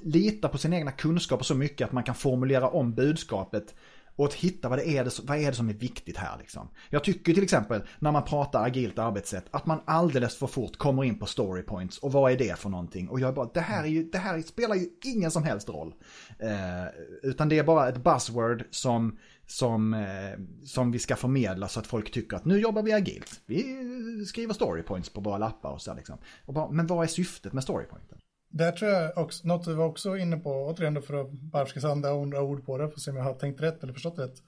litar 0.03 0.49
på 0.49 0.59
sina 0.59 0.77
egna 0.77 0.93
kunskaper 0.93 1.45
så 1.45 1.55
mycket 1.55 1.87
att 1.87 1.93
man 1.93 2.05
kan 2.05 2.15
formulera 2.15 2.69
om 2.69 2.95
budskapet 2.95 3.75
och 4.17 4.25
att 4.27 4.35
hitta 4.35 4.69
vad 4.69 4.79
det 4.79 4.89
är, 4.89 5.27
vad 5.27 5.39
är 5.39 5.51
det 5.51 5.57
som 5.57 5.69
är 5.69 5.75
viktigt 5.75 6.17
här 6.17 6.39
liksom. 6.39 6.69
Jag 6.91 7.05
tycker 7.05 7.35
till 7.35 7.43
exempel 7.43 7.83
när 7.99 8.13
man 8.13 8.25
pratar 8.25 8.65
agilt 8.67 8.99
arbetssätt 8.99 9.45
att 9.51 9.67
man 9.67 9.81
alldeles 9.85 10.37
för 10.37 10.47
fort 10.47 10.77
kommer 10.77 11.05
in 11.05 11.19
på 11.19 11.27
story 11.27 11.63
points 11.63 11.99
och 11.99 12.13
vad 12.13 12.33
är 12.33 12.37
det 12.37 12.59
för 12.59 12.69
någonting? 12.69 13.09
Och 13.09 13.21
jag 13.21 13.29
är 13.29 13.33
bara, 13.33 13.51
det 13.55 13.61
här, 13.61 13.83
är 13.83 13.89
ju, 13.89 14.05
det 14.05 14.19
här 14.19 14.43
spelar 14.43 14.75
ju 14.75 14.89
ingen 15.05 15.31
som 15.31 15.43
helst 15.43 15.69
roll. 15.69 15.95
Eh, 16.39 16.87
utan 17.23 17.49
det 17.49 17.59
är 17.59 17.65
bara 17.65 17.89
ett 17.89 18.05
buzzword 18.05 18.65
som, 18.71 19.19
som, 19.47 19.95
eh, 19.95 20.41
som 20.65 20.91
vi 20.93 20.99
ska 20.99 21.17
förmedla 21.17 21.69
så 21.69 21.81
att 21.81 21.87
folk 21.87 22.13
tycker 22.13 22.37
att 22.37 22.45
nu 22.45 22.59
jobbar 22.59 22.83
vi 22.83 22.93
agilt. 22.93 23.41
Vi 23.47 24.25
skriver 24.27 24.55
story 24.55 24.83
points 24.83 25.09
på 25.09 25.21
våra 25.21 25.39
lappar 25.39 25.71
och 25.71 25.83
så 25.83 25.95
liksom. 25.95 26.19
Och 26.45 26.55
bara, 26.55 26.71
men 26.71 26.87
vad 26.87 27.05
är 27.05 27.09
syftet 27.09 27.53
med 27.53 27.63
story 27.63 27.85
pointen? 27.85 28.19
Där 28.49 28.73
tror 28.73 28.91
jag 28.91 29.19
också, 29.19 29.49
något 29.49 29.67
vi 29.67 29.75
var 29.75 29.87
också 29.87 30.17
inne 30.17 30.37
på, 30.37 30.51
återigen 30.51 30.95
då 30.95 31.01
för 31.01 31.21
att 31.21 31.31
bara 31.31 31.65
försöka 31.65 31.81
sända 31.81 32.09
några 32.09 32.43
ord 32.43 32.67
på 32.67 32.79
det, 32.79 32.89
för 32.89 32.95
att 32.95 33.01
se 33.01 33.11
om 33.11 33.17
jag 33.17 33.25
har 33.25 33.35
tänkt 33.35 33.61
rätt 33.61 33.83
eller 33.83 33.93
förstått 33.93 34.19
rätt. 34.19 34.43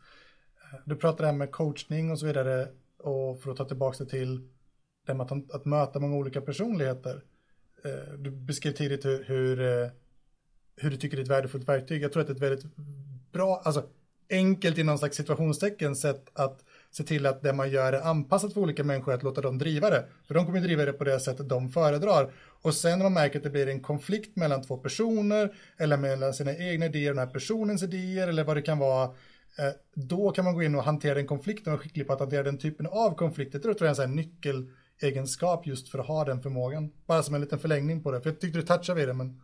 Du 0.84 0.96
pratade 0.96 1.26
här 1.26 1.34
med 1.34 1.50
coachning 1.50 2.10
och 2.10 2.18
så 2.18 2.26
vidare, 2.26 2.68
och 2.98 3.40
för 3.40 3.50
att 3.50 3.56
ta 3.56 3.64
tillbaka 3.64 4.04
det 4.04 4.10
till 4.10 4.48
det 5.06 5.14
med 5.14 5.32
att, 5.32 5.54
att 5.54 5.64
möta 5.64 6.00
många 6.00 6.16
olika 6.16 6.40
personligheter. 6.40 7.22
Eh, 7.84 8.14
du 8.18 8.30
beskrev 8.30 8.72
tidigt 8.72 9.04
hur, 9.04 9.24
hur, 9.24 9.60
eh, 9.60 9.90
hur 10.76 10.90
du 10.90 10.96
tycker 10.96 11.16
det 11.16 11.20
är 11.20 11.24
ett 11.24 11.30
värdefullt 11.30 11.68
verktyg. 11.68 12.02
Jag 12.02 12.12
tror 12.12 12.20
att 12.20 12.26
det 12.26 12.32
är 12.32 12.36
ett 12.36 12.42
väldigt 12.42 12.76
bra, 13.32 13.62
alltså 13.64 13.82
enkelt 14.30 14.78
i 14.78 14.82
någon 14.82 14.98
slags 14.98 15.16
situationstecken 15.16 15.96
sätt 15.96 16.30
att 16.32 16.64
se 16.90 17.04
till 17.04 17.26
att 17.26 17.42
det 17.42 17.52
man 17.52 17.70
gör 17.70 17.92
är 17.92 18.00
anpassat 18.00 18.52
för 18.52 18.60
olika 18.60 18.84
människor, 18.84 19.14
att 19.14 19.22
låta 19.22 19.40
dem 19.40 19.58
driva 19.58 19.90
det. 19.90 20.04
För 20.26 20.34
de 20.34 20.46
kommer 20.46 20.60
driva 20.60 20.84
det 20.84 20.92
på 20.92 21.04
det 21.04 21.20
sättet 21.20 21.48
de 21.48 21.70
föredrar. 21.70 22.32
Och 22.62 22.74
sen 22.74 22.98
när 22.98 23.04
man 23.04 23.12
märker 23.12 23.38
att 23.38 23.42
det 23.42 23.50
blir 23.50 23.68
en 23.68 23.80
konflikt 23.80 24.36
mellan 24.36 24.62
två 24.62 24.76
personer 24.76 25.54
eller 25.76 25.96
mellan 25.96 26.34
sina 26.34 26.56
egna 26.56 26.86
idéer 26.86 27.10
och 27.10 27.16
den 27.16 27.26
här 27.26 27.32
personens 27.32 27.82
idéer 27.82 28.28
eller 28.28 28.44
vad 28.44 28.56
det 28.56 28.62
kan 28.62 28.78
vara 28.78 29.04
eh, 29.58 29.72
då 29.94 30.30
kan 30.30 30.44
man 30.44 30.54
gå 30.54 30.62
in 30.62 30.74
och 30.74 30.82
hantera 30.82 31.14
den 31.14 31.26
konflikten 31.26 31.72
och 31.72 31.80
skicklig 31.80 32.06
på 32.06 32.12
att 32.12 32.20
hantera 32.20 32.42
den 32.42 32.58
typen 32.58 32.86
av 32.86 33.14
konflikter. 33.14 33.58
Det 33.58 33.74
tror 33.74 33.88
jag 33.88 33.98
är 33.98 34.04
en 34.04 34.16
nyckelegenskap 34.16 35.66
just 35.66 35.88
för 35.88 35.98
att 35.98 36.06
ha 36.06 36.24
den 36.24 36.42
förmågan. 36.42 36.92
Bara 37.06 37.22
som 37.22 37.34
en 37.34 37.40
liten 37.40 37.58
förlängning 37.58 38.02
på 38.02 38.10
det. 38.10 38.20
För 38.20 38.30
jag 38.30 38.40
tyckte 38.40 38.58
du 38.58 38.66
touchade 38.66 39.00
vid 39.00 39.08
det 39.08 39.14
men... 39.14 39.40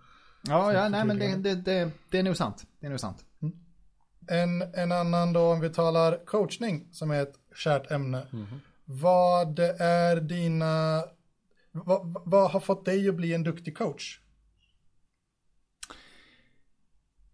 Ja, 0.46 0.72
ja 0.72 0.88
nej 0.88 1.04
men 1.04 1.18
det, 1.18 1.36
det, 1.36 1.54
det, 1.54 1.90
det, 2.10 2.18
är 2.18 2.22
nog 2.22 2.36
sant. 2.36 2.64
Det 2.80 2.86
är 2.86 2.90
nog 2.90 3.00
sant. 3.00 3.24
Mm. 3.42 3.54
En, 4.28 4.62
en 4.62 4.92
annan 4.92 5.32
då 5.32 5.52
om 5.52 5.60
vi 5.60 5.70
talar 5.70 6.26
coachning 6.26 6.88
som 6.92 7.10
är 7.10 7.22
ett 7.22 7.34
kärt 7.54 7.90
ämne. 7.90 8.26
Mm. 8.32 8.46
Vad 8.84 9.58
är 9.78 10.20
dina 10.20 11.04
vad, 11.72 12.22
vad 12.24 12.50
har 12.50 12.60
fått 12.60 12.84
dig 12.84 13.08
att 13.08 13.14
bli 13.14 13.34
en 13.34 13.42
duktig 13.42 13.76
coach? 13.78 14.20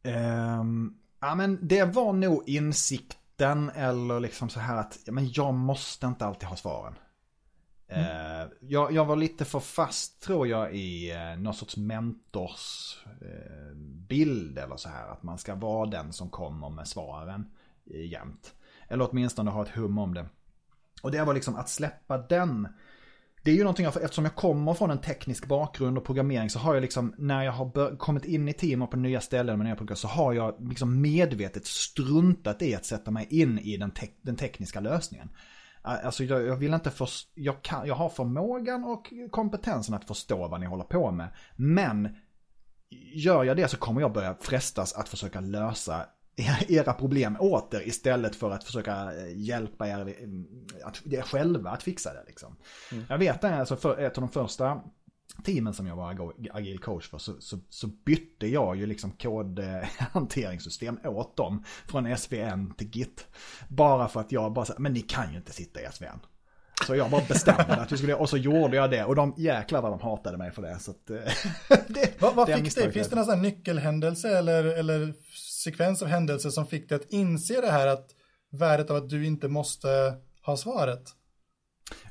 Um, 0.03 0.99
ja 1.21 1.35
men 1.35 1.69
det 1.69 1.85
var 1.85 2.13
nog 2.13 2.49
insikten 2.49 3.71
eller 3.71 4.21
liksom 4.21 4.49
så 4.49 4.61
här 4.61 4.77
att 4.77 4.99
ja, 5.05 5.13
men 5.13 5.33
jag 5.33 5.55
måste 5.55 6.07
inte 6.07 6.27
alltid 6.27 6.49
ha 6.49 6.57
svaren. 6.57 6.95
Mm. 7.89 8.05
Uh, 8.05 8.49
jag, 8.61 8.93
jag, 8.93 9.05
var 9.05 9.17
lite 9.17 9.45
för 9.45 9.61
fast 9.61 10.23
tror 10.23 10.49
jag 10.49 10.75
i 10.75 11.13
uh, 11.13 11.43
någon 11.43 11.55
sorts 11.55 11.77
mentorsbild 11.77 13.23
uh, 13.23 14.00
bild 14.11 14.59
eller 14.59 14.77
så 14.77 14.89
här. 14.89 15.09
Att 15.09 15.23
man 15.23 15.39
ska 15.39 15.55
vara 15.55 15.91
den 15.91 16.13
som 16.13 16.31
kommer 16.31 16.71
med 16.71 16.89
svaren 16.89 17.51
eh, 17.91 18.07
jämt. 18.07 18.55
Eller 18.89 19.09
åtminstone 19.11 19.51
ha 19.51 19.63
ett 19.63 19.77
hum 19.77 19.99
om 19.99 20.15
det. 20.15 20.27
Och 21.03 21.11
det 21.11 21.25
var 21.25 21.35
liksom 21.35 21.57
att 21.57 21.69
släppa 21.69 22.19
den 22.19 22.69
det 23.43 23.51
är 23.51 23.55
ju 23.55 23.63
någonting, 23.63 23.87
eftersom 23.87 24.25
jag 24.25 24.35
kommer 24.35 24.75
från 24.75 24.91
en 24.91 25.01
teknisk 25.01 25.47
bakgrund 25.47 25.99
och 25.99 26.05
programmering 26.05 26.51
så 26.51 26.59
har 26.59 26.75
jag 26.75 26.81
liksom, 26.81 27.15
när 27.19 27.43
jag 27.43 27.53
har 27.53 27.97
kommit 27.97 28.25
in 28.25 28.49
i 28.49 28.53
team 28.53 28.83
och 28.83 28.91
på 28.91 28.97
nya 28.97 29.21
ställen 29.21 29.59
med 29.59 29.67
nya 29.67 29.77
program 29.77 29.97
så 29.97 30.09
har 30.09 30.33
jag 30.33 30.69
liksom 30.69 31.01
medvetet 31.01 31.67
struntat 31.67 32.63
i 32.63 32.75
att 32.75 32.85
sätta 32.85 33.11
mig 33.11 33.27
in 33.31 33.59
i 33.59 33.77
den, 33.77 33.91
te 33.91 34.07
den 34.23 34.37
tekniska 34.37 34.81
lösningen. 34.81 35.29
Alltså 35.83 36.25
jag, 36.25 36.43
jag 36.43 36.57
vill 36.57 36.75
inte 36.75 36.91
förstå, 36.91 37.31
jag, 37.35 37.63
kan, 37.63 37.87
jag 37.87 37.95
har 37.95 38.09
förmågan 38.09 38.85
och 38.85 39.13
kompetensen 39.31 39.95
att 39.95 40.05
förstå 40.05 40.49
vad 40.49 40.61
ni 40.61 40.67
håller 40.67 40.85
på 40.85 41.11
med. 41.11 41.29
Men 41.57 42.17
gör 43.15 43.45
jag 43.45 43.57
det 43.57 43.69
så 43.69 43.77
kommer 43.77 44.01
jag 44.01 44.13
börja 44.13 44.37
frestas 44.41 44.93
att 44.93 45.09
försöka 45.09 45.41
lösa 45.41 46.07
era 46.69 46.93
problem 46.93 47.37
åt 47.41 47.75
er 47.75 47.89
istället 47.89 48.37
för 48.37 48.51
att 48.51 48.65
försöka 48.65 49.13
eh, 49.13 49.37
hjälpa 49.37 49.89
er 49.89 50.09
eh, 50.09 50.87
att, 50.87 51.27
själva 51.27 51.71
att 51.71 51.83
fixa 51.83 52.13
det. 52.13 52.25
Liksom. 52.27 52.57
Mm. 52.93 53.05
Jag 53.09 53.19
vet 53.19 53.41
det, 53.41 53.57
alltså 53.57 53.77
för 53.77 53.99
ett 53.99 54.19
av 54.19 54.23
de 54.23 54.29
första 54.31 54.81
teamen 55.45 55.75
som 55.75 55.87
jag 55.87 55.97
var 55.97 56.33
agil 56.51 56.79
coach 56.79 57.09
för 57.09 57.19
så, 57.19 57.41
så, 57.41 57.59
så 57.69 57.87
bytte 57.87 58.47
jag 58.47 58.77
ju 58.77 58.87
liksom 58.87 59.13
kodhanteringssystem 59.13 60.99
åt 61.05 61.37
dem 61.37 61.65
från 61.87 62.17
SVN 62.17 62.75
till 62.77 62.89
Git. 62.89 63.27
Bara 63.69 64.09
för 64.09 64.21
att 64.21 64.33
jag 64.33 64.53
bara 64.53 64.65
sa, 64.65 64.75
men 64.79 64.93
ni 64.93 65.01
kan 65.01 65.31
ju 65.31 65.37
inte 65.37 65.53
sitta 65.53 65.81
i 65.81 65.87
SVN. 65.93 66.21
Så 66.87 66.97
jag 66.97 67.11
bara 67.11 67.23
bestämde 67.29 67.77
att 67.77 67.93
vi 67.93 67.97
skulle, 67.97 68.15
och 68.15 68.29
så 68.29 68.37
gjorde 68.37 68.77
jag 68.77 68.91
det. 68.91 69.05
Och 69.05 69.15
de 69.15 69.35
jäklar 69.37 69.83
vad 69.83 69.93
de 69.93 70.01
hatade 70.01 70.39
mig 70.39 70.51
för 70.51 70.63
det. 70.63 70.79
Så 70.79 70.91
att, 70.91 71.11
eh, 71.11 71.17
det 71.89 72.21
vad 72.21 72.35
vad 72.35 72.49
fick 72.49 72.75
det? 72.75 72.93
Finns 72.93 73.09
det 73.09 73.17
någon 73.17 73.43
nyckelhändelse 73.43 74.39
eller, 74.39 74.65
eller 74.65 75.15
sekvens 75.63 76.03
av 76.03 76.09
händelser 76.09 76.51
som 76.51 76.67
fick 76.67 76.89
dig 76.89 76.97
att 76.97 77.11
inse 77.11 77.61
det 77.61 77.71
här 77.71 77.87
att 77.87 78.11
värdet 78.51 78.91
av 78.91 78.97
att 78.97 79.09
du 79.09 79.27
inte 79.27 79.49
måste 79.49 79.89
ha 80.43 80.57
svaret? 80.57 81.03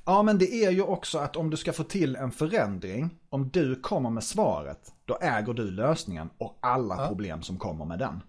Ja, 0.05 0.23
men 0.23 0.37
det 0.37 0.65
är 0.65 0.71
ju 0.71 0.81
också 0.81 1.17
att 1.17 1.35
om 1.35 1.49
du 1.49 1.57
ska 1.57 1.73
få 1.73 1.83
till 1.83 2.15
en 2.15 2.31
förändring, 2.31 3.09
om 3.29 3.49
du 3.49 3.75
kommer 3.75 4.09
med 4.09 4.23
svaret, 4.23 4.93
då 5.05 5.17
äger 5.21 5.53
du 5.53 5.71
lösningen 5.71 6.29
och 6.37 6.57
alla 6.59 6.95
ja. 7.01 7.07
problem 7.07 7.41
som 7.41 7.57
kommer 7.57 7.85
med 7.85 7.99
den. 7.99 8.23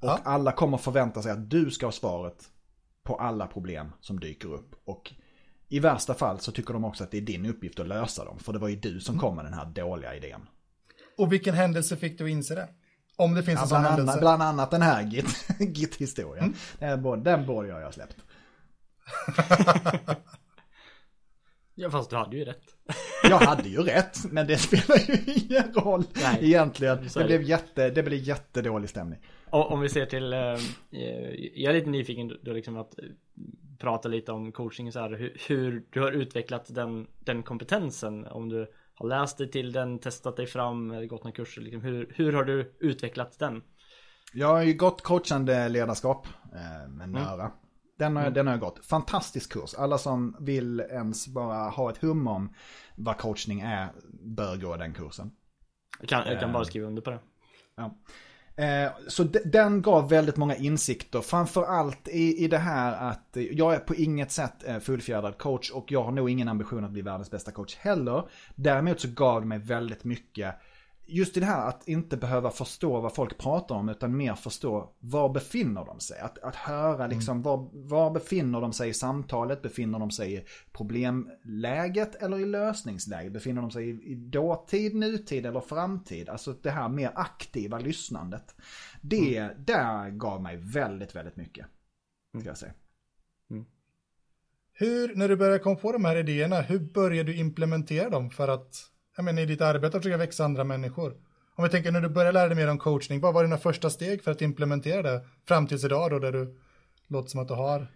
Och 0.00 0.08
ja. 0.08 0.20
alla 0.24 0.52
kommer 0.52 0.78
förvänta 0.78 1.22
sig 1.22 1.32
att 1.32 1.50
du 1.50 1.70
ska 1.70 1.86
ha 1.86 1.92
svaret 1.92 2.44
på 3.02 3.16
alla 3.16 3.46
problem 3.46 3.92
som 4.00 4.20
dyker 4.20 4.52
upp. 4.52 4.74
Och 4.84 5.12
i 5.68 5.80
värsta 5.80 6.14
fall 6.14 6.40
så 6.40 6.52
tycker 6.52 6.72
de 6.72 6.84
också 6.84 7.04
att 7.04 7.10
det 7.10 7.16
är 7.16 7.20
din 7.22 7.46
uppgift 7.46 7.80
att 7.80 7.88
lösa 7.88 8.24
dem, 8.24 8.38
för 8.38 8.52
det 8.52 8.58
var 8.58 8.68
ju 8.68 8.76
du 8.76 9.00
som 9.00 9.18
kom 9.18 9.36
med 9.36 9.44
den 9.44 9.54
här 9.54 9.66
dåliga 9.66 10.14
idén. 10.14 10.40
Och 11.18 11.32
vilken 11.32 11.54
händelse 11.54 11.96
fick 11.96 12.18
du 12.18 12.24
att 12.24 12.30
inse 12.30 12.54
det? 12.54 12.68
Om 13.16 13.34
det 13.34 13.42
finns 13.42 13.56
ja, 13.58 13.62
en 13.62 13.68
sån 13.68 13.80
bland, 13.80 13.86
händelse. 13.86 14.12
annat, 14.12 14.20
bland 14.20 14.42
annat 14.42 14.70
den 14.70 14.82
här 14.82 15.02
Git- 15.02 15.58
Git-historien. 15.76 16.44
Mm. 16.44 16.56
Den, 16.78 17.02
borde, 17.02 17.22
den 17.22 17.46
borde 17.46 17.68
jag 17.68 17.80
ha 17.84 17.92
släppt. 17.92 18.16
Ja 21.78 21.90
fast 21.90 22.10
du 22.10 22.16
hade 22.16 22.36
ju 22.36 22.44
rätt. 22.44 22.62
Jag 23.22 23.38
hade 23.38 23.68
ju 23.68 23.82
rätt, 23.82 24.18
men 24.32 24.46
det 24.46 24.56
spelar 24.58 24.96
ju 25.08 25.32
ingen 25.32 25.72
roll 25.74 26.04
Nej. 26.14 26.38
egentligen. 26.40 27.08
Det 27.14 27.24
blev, 27.24 27.42
jätte, 27.42 27.90
det 27.90 28.02
blev 28.02 28.20
jättedålig 28.20 28.90
stämning. 28.90 29.18
Och 29.50 29.72
om 29.72 29.80
vi 29.80 29.88
ser 29.88 30.06
till, 30.06 30.32
eh, 30.32 30.38
eh, 30.38 30.58
jag 31.54 31.70
är 31.70 31.72
lite 31.72 31.90
nyfiken 31.90 32.32
då 32.42 32.52
liksom 32.52 32.76
att 32.76 32.98
eh, 32.98 33.04
prata 33.78 34.08
lite 34.08 34.32
om 34.32 34.52
coaching 34.52 34.92
så 34.92 35.00
här, 35.00 35.10
hur, 35.10 35.36
hur 35.48 35.86
du 35.90 36.00
har 36.00 36.10
utvecklat 36.12 36.74
den, 36.74 37.06
den 37.20 37.42
kompetensen. 37.42 38.26
Om 38.26 38.48
du 38.48 38.66
har 38.94 39.08
läst 39.08 39.38
dig 39.38 39.50
till 39.50 39.72
den, 39.72 39.98
testat 39.98 40.36
dig 40.36 40.46
fram, 40.46 41.08
gått 41.08 41.24
några 41.24 41.34
kurser. 41.36 41.60
Liksom, 41.62 41.82
hur, 41.82 42.12
hur 42.14 42.32
har 42.32 42.44
du 42.44 42.76
utvecklat 42.80 43.38
den? 43.38 43.62
Jag 44.34 44.48
har 44.48 44.62
ju 44.62 44.74
gått 44.74 45.02
coachande 45.02 45.68
ledarskap 45.68 46.26
eh, 46.54 46.88
med 46.90 47.08
Mm. 47.08 47.22
Nöra. 47.22 47.52
Den 47.98 48.16
har, 48.16 48.30
den 48.30 48.46
har 48.46 48.54
jag 48.54 48.60
gått. 48.60 48.86
Fantastisk 48.86 49.52
kurs. 49.52 49.74
Alla 49.74 49.98
som 49.98 50.36
vill 50.40 50.80
ens 50.80 51.28
bara 51.28 51.68
ha 51.68 51.90
ett 51.90 51.98
hum 52.02 52.26
om 52.26 52.54
vad 52.96 53.18
coachning 53.18 53.60
är 53.60 53.88
bör 54.36 54.56
gå 54.56 54.76
den 54.76 54.94
kursen. 54.94 55.30
Jag 56.00 56.08
kan, 56.08 56.26
jag 56.26 56.40
kan 56.40 56.48
Eh. 56.48 56.52
bara 56.52 56.64
skriva 56.64 56.86
under 56.86 57.02
på 57.02 57.10
det. 57.10 57.18
Ja. 57.76 57.96
Eh, 58.56 58.90
så 59.08 59.24
de, 59.24 59.38
den 59.38 59.82
gav 59.82 60.08
väldigt 60.08 60.36
många 60.36 60.56
insikter, 60.56 61.20
framförallt 61.20 62.08
i, 62.08 62.44
i 62.44 62.48
det 62.48 62.58
här 62.58 63.10
att 63.10 63.36
eh, 63.36 63.42
jag 63.42 63.74
är 63.74 63.78
på 63.78 63.94
inget 63.94 64.32
sätt 64.32 64.64
eh, 64.66 64.78
fullfjädrad 64.78 65.38
coach 65.38 65.70
och 65.70 65.92
jag 65.92 66.02
har 66.02 66.12
nog 66.12 66.30
ingen 66.30 66.48
ambition 66.48 66.84
att 66.84 66.90
bli 66.90 67.02
världens 67.02 67.30
bästa 67.30 67.50
coach 67.50 67.76
heller. 67.76 68.28
Däremot 68.54 69.00
så 69.00 69.08
gav 69.08 69.40
det 69.40 69.46
mig 69.46 69.58
väldigt 69.58 70.04
mycket 70.04 70.54
Just 71.08 71.34
det 71.34 71.44
här 71.44 71.68
att 71.68 71.88
inte 71.88 72.16
behöva 72.16 72.50
förstå 72.50 73.00
vad 73.00 73.14
folk 73.14 73.38
pratar 73.38 73.74
om 73.74 73.88
utan 73.88 74.16
mer 74.16 74.34
förstå 74.34 74.94
var 74.98 75.28
befinner 75.28 75.84
de 75.84 76.00
sig. 76.00 76.20
Att, 76.20 76.38
att 76.38 76.56
höra 76.56 77.06
liksom 77.06 77.42
var, 77.42 77.70
var 77.72 78.10
befinner 78.10 78.60
de 78.60 78.72
sig 78.72 78.88
i 78.88 78.94
samtalet, 78.94 79.62
befinner 79.62 79.98
de 79.98 80.10
sig 80.10 80.34
i 80.34 80.44
problemläget 80.72 82.14
eller 82.14 82.38
i 82.38 82.44
lösningsläget? 82.44 83.32
Befinner 83.32 83.62
de 83.62 83.70
sig 83.70 83.90
i, 83.90 84.12
i 84.12 84.14
dåtid, 84.14 84.94
nutid 84.94 85.46
eller 85.46 85.60
framtid? 85.60 86.28
Alltså 86.28 86.52
det 86.52 86.70
här 86.70 86.88
mer 86.88 87.12
aktiva 87.14 87.78
lyssnandet. 87.78 88.54
Det 89.00 89.50
där 89.58 90.10
gav 90.10 90.42
mig 90.42 90.56
väldigt, 90.56 91.16
väldigt 91.16 91.36
mycket. 91.36 91.66
Ska 92.40 92.48
jag 92.48 92.58
säga. 92.58 92.72
Hur, 94.78 95.14
när 95.14 95.28
du 95.28 95.36
började 95.36 95.58
komma 95.58 95.76
på 95.76 95.92
de 95.92 96.04
här 96.04 96.16
idéerna, 96.16 96.60
hur 96.60 96.78
började 96.78 97.32
du 97.32 97.38
implementera 97.38 98.10
dem 98.10 98.30
för 98.30 98.48
att, 98.48 98.90
jag 99.16 99.24
menar 99.24 99.42
i 99.42 99.46
ditt 99.46 99.60
arbete 99.60 99.96
att 99.96 100.02
försöka 100.02 100.16
växa 100.16 100.44
andra 100.44 100.64
människor? 100.64 101.16
Om 101.54 101.64
vi 101.64 101.70
tänker 101.70 101.92
när 101.92 102.00
du 102.00 102.08
började 102.08 102.32
lära 102.32 102.48
dig 102.48 102.56
mer 102.56 102.70
om 102.70 102.78
coachning, 102.78 103.20
vad 103.20 103.34
var 103.34 103.42
dina 103.42 103.58
första 103.58 103.90
steg 103.90 104.22
för 104.22 104.30
att 104.30 104.42
implementera 104.42 105.02
det 105.02 105.26
fram 105.44 105.66
tills 105.66 105.84
idag 105.84 106.10
då, 106.10 106.18
där 106.18 106.32
du 106.32 106.58
låter 107.06 107.28
som 107.28 107.40
att 107.40 107.48
du 107.48 107.54
har? 107.54 107.86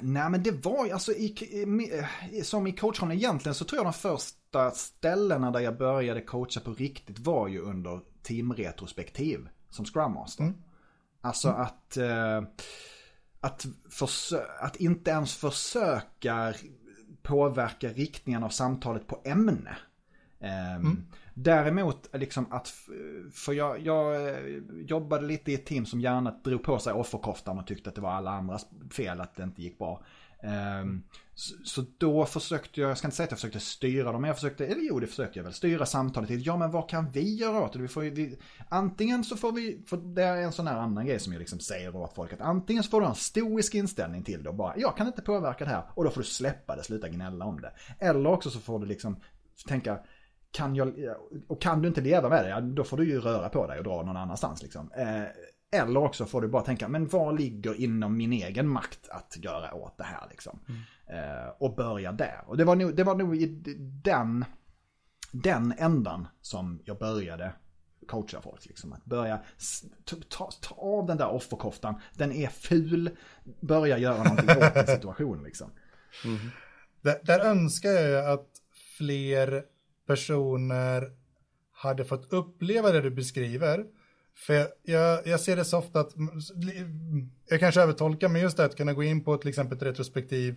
Nej 0.00 0.30
men 0.30 0.42
det 0.42 0.50
var 0.50 0.86
ju 0.86 0.92
alltså 0.92 1.12
i, 1.12 2.42
som 2.42 2.66
i 2.66 2.72
coachrollen 2.72 3.16
egentligen 3.16 3.54
så 3.54 3.64
tror 3.64 3.78
jag 3.78 3.86
de 3.86 3.92
första 3.92 4.70
ställena 4.70 5.50
där 5.50 5.60
jag 5.60 5.78
började 5.78 6.20
coacha 6.20 6.60
på 6.60 6.72
riktigt 6.74 7.18
var 7.18 7.48
ju 7.48 7.60
under 7.60 8.00
teamretrospektiv 8.22 9.48
som 9.70 9.84
Scrum 9.84 10.12
Master. 10.12 10.44
Mm. 10.44 10.54
Alltså 11.20 11.48
att, 11.48 11.96
eh, 11.96 12.42
att, 13.40 13.66
försö- 13.90 14.58
att 14.60 14.76
inte 14.76 15.10
ens 15.10 15.36
försöka 15.36 16.54
påverka 17.26 17.88
riktningen 17.88 18.42
av 18.42 18.48
samtalet 18.48 19.06
på 19.06 19.20
ämne. 19.24 19.76
Ehm, 20.40 21.06
Däremot 21.38 22.08
liksom 22.12 22.52
att, 22.52 22.68
för 23.32 23.52
jag, 23.52 23.80
jag 23.80 24.28
eh, 24.28 24.36
jobbade 24.86 25.26
lite 25.26 25.52
i 25.52 25.54
ett 25.54 25.66
team 25.66 25.86
som 25.86 26.00
gärna 26.00 26.30
drog 26.44 26.62
på 26.62 26.78
sig 26.78 26.92
offerkoftan 26.92 27.58
och 27.58 27.66
tyckte 27.66 27.88
att 27.88 27.94
det 27.94 28.00
var 28.00 28.10
alla 28.10 28.30
andras 28.30 28.66
fel 28.90 29.20
att 29.20 29.34
det 29.34 29.42
inte 29.42 29.62
gick 29.62 29.78
bra. 29.78 30.02
Ehm, 30.42 30.88
um, 30.88 31.04
så, 31.34 31.54
så 31.64 31.84
då 31.98 32.26
försökte 32.26 32.80
jag, 32.80 32.90
jag 32.90 32.98
ska 32.98 33.06
inte 33.06 33.16
säga 33.16 33.24
att 33.24 33.30
jag 33.30 33.38
försökte 33.38 33.60
styra 33.60 34.12
dem, 34.12 34.20
men 34.20 34.28
jag 34.28 34.36
försökte, 34.36 34.66
eller 34.66 34.82
jo 34.82 35.00
det 35.00 35.06
försökte 35.06 35.38
jag 35.38 35.44
väl, 35.44 35.52
styra 35.52 35.86
samtalet 35.86 36.28
till, 36.28 36.46
ja 36.46 36.56
men 36.56 36.70
vad 36.70 36.88
kan 36.88 37.10
vi 37.10 37.34
göra 37.34 37.64
åt 37.64 37.72
det? 37.72 37.78
Vi 37.78 37.88
får, 37.88 38.02
vi, 38.02 38.38
antingen 38.68 39.24
så 39.24 39.36
får 39.36 39.52
vi, 39.52 39.84
för 39.86 39.96
det 39.96 40.22
är 40.22 40.36
en 40.36 40.52
sån 40.52 40.66
här 40.66 40.76
annan 40.76 41.06
grej 41.06 41.18
som 41.18 41.32
jag 41.32 41.40
liksom 41.40 41.58
säger 41.58 41.96
åt 41.96 42.14
folk, 42.14 42.32
att 42.32 42.40
antingen 42.40 42.82
så 42.82 42.90
får 42.90 43.00
du 43.00 43.06
ha 43.06 43.10
en 43.10 43.16
stoisk 43.16 43.74
inställning 43.74 44.22
till 44.22 44.42
det 44.42 44.48
och 44.48 44.54
bara, 44.54 44.74
jag 44.76 44.96
kan 44.96 45.06
inte 45.06 45.22
påverka 45.22 45.64
det 45.64 45.70
här, 45.70 45.84
och 45.94 46.04
då 46.04 46.10
får 46.10 46.20
du 46.20 46.26
släppa 46.26 46.76
det, 46.76 46.82
sluta 46.82 47.08
gnälla 47.08 47.44
om 47.44 47.60
det. 47.60 47.72
Eller 47.98 48.30
också 48.30 48.50
så 48.50 48.58
får 48.60 48.78
du 48.78 48.86
liksom 48.86 49.20
tänka, 49.68 49.98
kan 50.50 50.74
jag, 50.74 50.94
och 51.48 51.62
kan 51.62 51.82
du 51.82 51.88
inte 51.88 52.00
leva 52.00 52.28
med 52.28 52.44
det, 52.44 52.48
ja, 52.48 52.60
då 52.60 52.84
får 52.84 52.96
du 52.96 53.04
ju 53.04 53.20
röra 53.20 53.48
på 53.48 53.66
dig 53.66 53.78
och 53.78 53.84
dra 53.84 54.02
någon 54.02 54.16
annanstans 54.16 54.62
liksom. 54.62 54.90
Eh, 54.96 55.24
eller 55.72 56.00
också 56.00 56.26
får 56.26 56.42
du 56.42 56.48
bara 56.48 56.62
tänka, 56.62 56.88
men 56.88 57.08
vad 57.08 57.40
ligger 57.40 57.74
inom 57.74 58.16
min 58.16 58.32
egen 58.32 58.68
makt 58.68 59.08
att 59.08 59.36
göra 59.36 59.74
åt 59.74 59.98
det 59.98 60.04
här 60.04 60.26
liksom? 60.30 60.60
Eh, 61.06 61.48
och 61.58 61.74
börja 61.74 62.12
där. 62.12 62.44
Och 62.46 62.56
det 62.56 62.64
var 62.64 62.76
nog, 62.76 62.96
det 62.96 63.04
var 63.04 63.14
nog 63.14 63.36
i 63.36 63.46
den, 64.04 64.44
den 65.32 65.74
ändan 65.78 66.28
som 66.40 66.82
jag 66.84 66.98
började 66.98 67.52
coacha 68.06 68.40
folk. 68.40 68.66
Liksom. 68.66 68.92
Att 68.92 69.04
börja 69.04 69.40
ta, 70.04 70.16
ta, 70.28 70.50
ta 70.60 70.74
av 70.74 71.06
den 71.06 71.16
där 71.16 71.28
offerkoftan, 71.28 72.00
den 72.14 72.32
är 72.32 72.48
ful, 72.48 73.10
börja 73.60 73.98
göra 73.98 74.22
någonting 74.22 74.50
åt 74.50 74.76
en 74.76 74.86
situation 74.86 75.42
liksom. 75.42 75.70
Där, 77.00 77.20
där 77.22 77.40
önskar 77.40 77.90
jag 77.90 78.30
att 78.30 78.48
fler 78.98 79.64
personer 80.06 81.12
hade 81.72 82.04
fått 82.04 82.32
uppleva 82.32 82.92
det 82.92 83.00
du 83.00 83.10
beskriver. 83.10 83.86
För 84.36 84.68
jag, 84.82 85.26
jag 85.26 85.40
ser 85.40 85.56
det 85.56 85.64
så 85.64 85.78
ofta 85.78 86.00
att, 86.00 86.14
jag 87.48 87.60
kanske 87.60 87.80
övertolkar, 87.80 88.28
men 88.28 88.42
just 88.42 88.56
det 88.56 88.64
att 88.64 88.76
kunna 88.76 88.92
gå 88.92 89.02
in 89.02 89.24
på 89.24 89.36
till 89.36 89.46
liksom, 89.46 89.66
exempel 89.66 89.88
ett 89.88 89.92
retrospektiv 89.92 90.56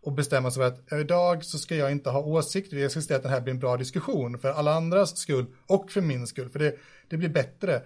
och 0.00 0.12
bestämma 0.12 0.50
sig 0.50 0.62
för 0.62 0.68
att 0.68 1.00
idag 1.00 1.44
så 1.44 1.58
ska 1.58 1.76
jag 1.76 1.92
inte 1.92 2.10
ha 2.10 2.20
åsikter, 2.20 2.76
jag 2.76 2.90
ska 2.90 3.00
se 3.00 3.14
att 3.14 3.22
det 3.22 3.28
här 3.28 3.40
blir 3.40 3.54
en 3.54 3.60
bra 3.60 3.76
diskussion 3.76 4.38
för 4.38 4.50
alla 4.50 4.74
andras 4.74 5.16
skull 5.16 5.46
och 5.66 5.90
för 5.90 6.00
min 6.00 6.26
skull, 6.26 6.48
för 6.48 6.58
det, 6.58 6.76
det 7.08 7.16
blir 7.16 7.28
bättre. 7.28 7.82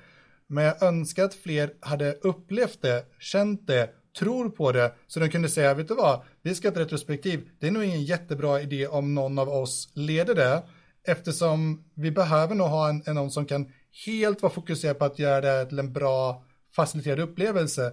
Men 0.47 0.64
jag 0.64 0.82
önskar 0.82 1.24
att 1.24 1.34
fler 1.34 1.72
hade 1.80 2.12
upplevt 2.12 2.82
det, 2.82 3.05
känt 3.18 3.66
det, 3.66 3.91
tror 4.18 4.51
på 4.51 4.72
det, 4.72 4.95
så 5.07 5.20
de 5.20 5.28
kunde 5.28 5.49
säga, 5.49 5.74
vet 5.74 5.89
du 5.89 5.95
vad, 5.95 6.22
vi 6.43 6.55
ska 6.55 6.68
ha 6.68 6.72
ett 6.72 6.78
retrospektiv, 6.78 7.49
det 7.59 7.66
är 7.66 7.70
nog 7.70 7.84
ingen 7.84 8.05
jättebra 8.05 8.61
idé 8.61 8.86
om 8.86 9.14
någon 9.14 9.39
av 9.39 9.49
oss 9.49 9.91
leder 9.95 10.34
det, 10.34 10.62
eftersom 11.05 11.84
vi 11.95 12.11
behöver 12.11 12.55
nog 12.55 12.66
ha 12.66 12.89
en, 12.89 13.03
en 13.07 13.14
någon 13.14 13.30
som 13.30 13.47
kan 13.47 13.72
helt 14.07 14.42
vara 14.42 14.53
fokuserad 14.53 14.99
på 14.99 15.05
att 15.05 15.18
göra 15.18 15.40
det 15.40 15.49
här 15.49 15.64
till 15.64 15.78
en 15.78 15.92
bra 15.92 16.44
faciliterad 16.72 17.20
upplevelse. 17.20 17.92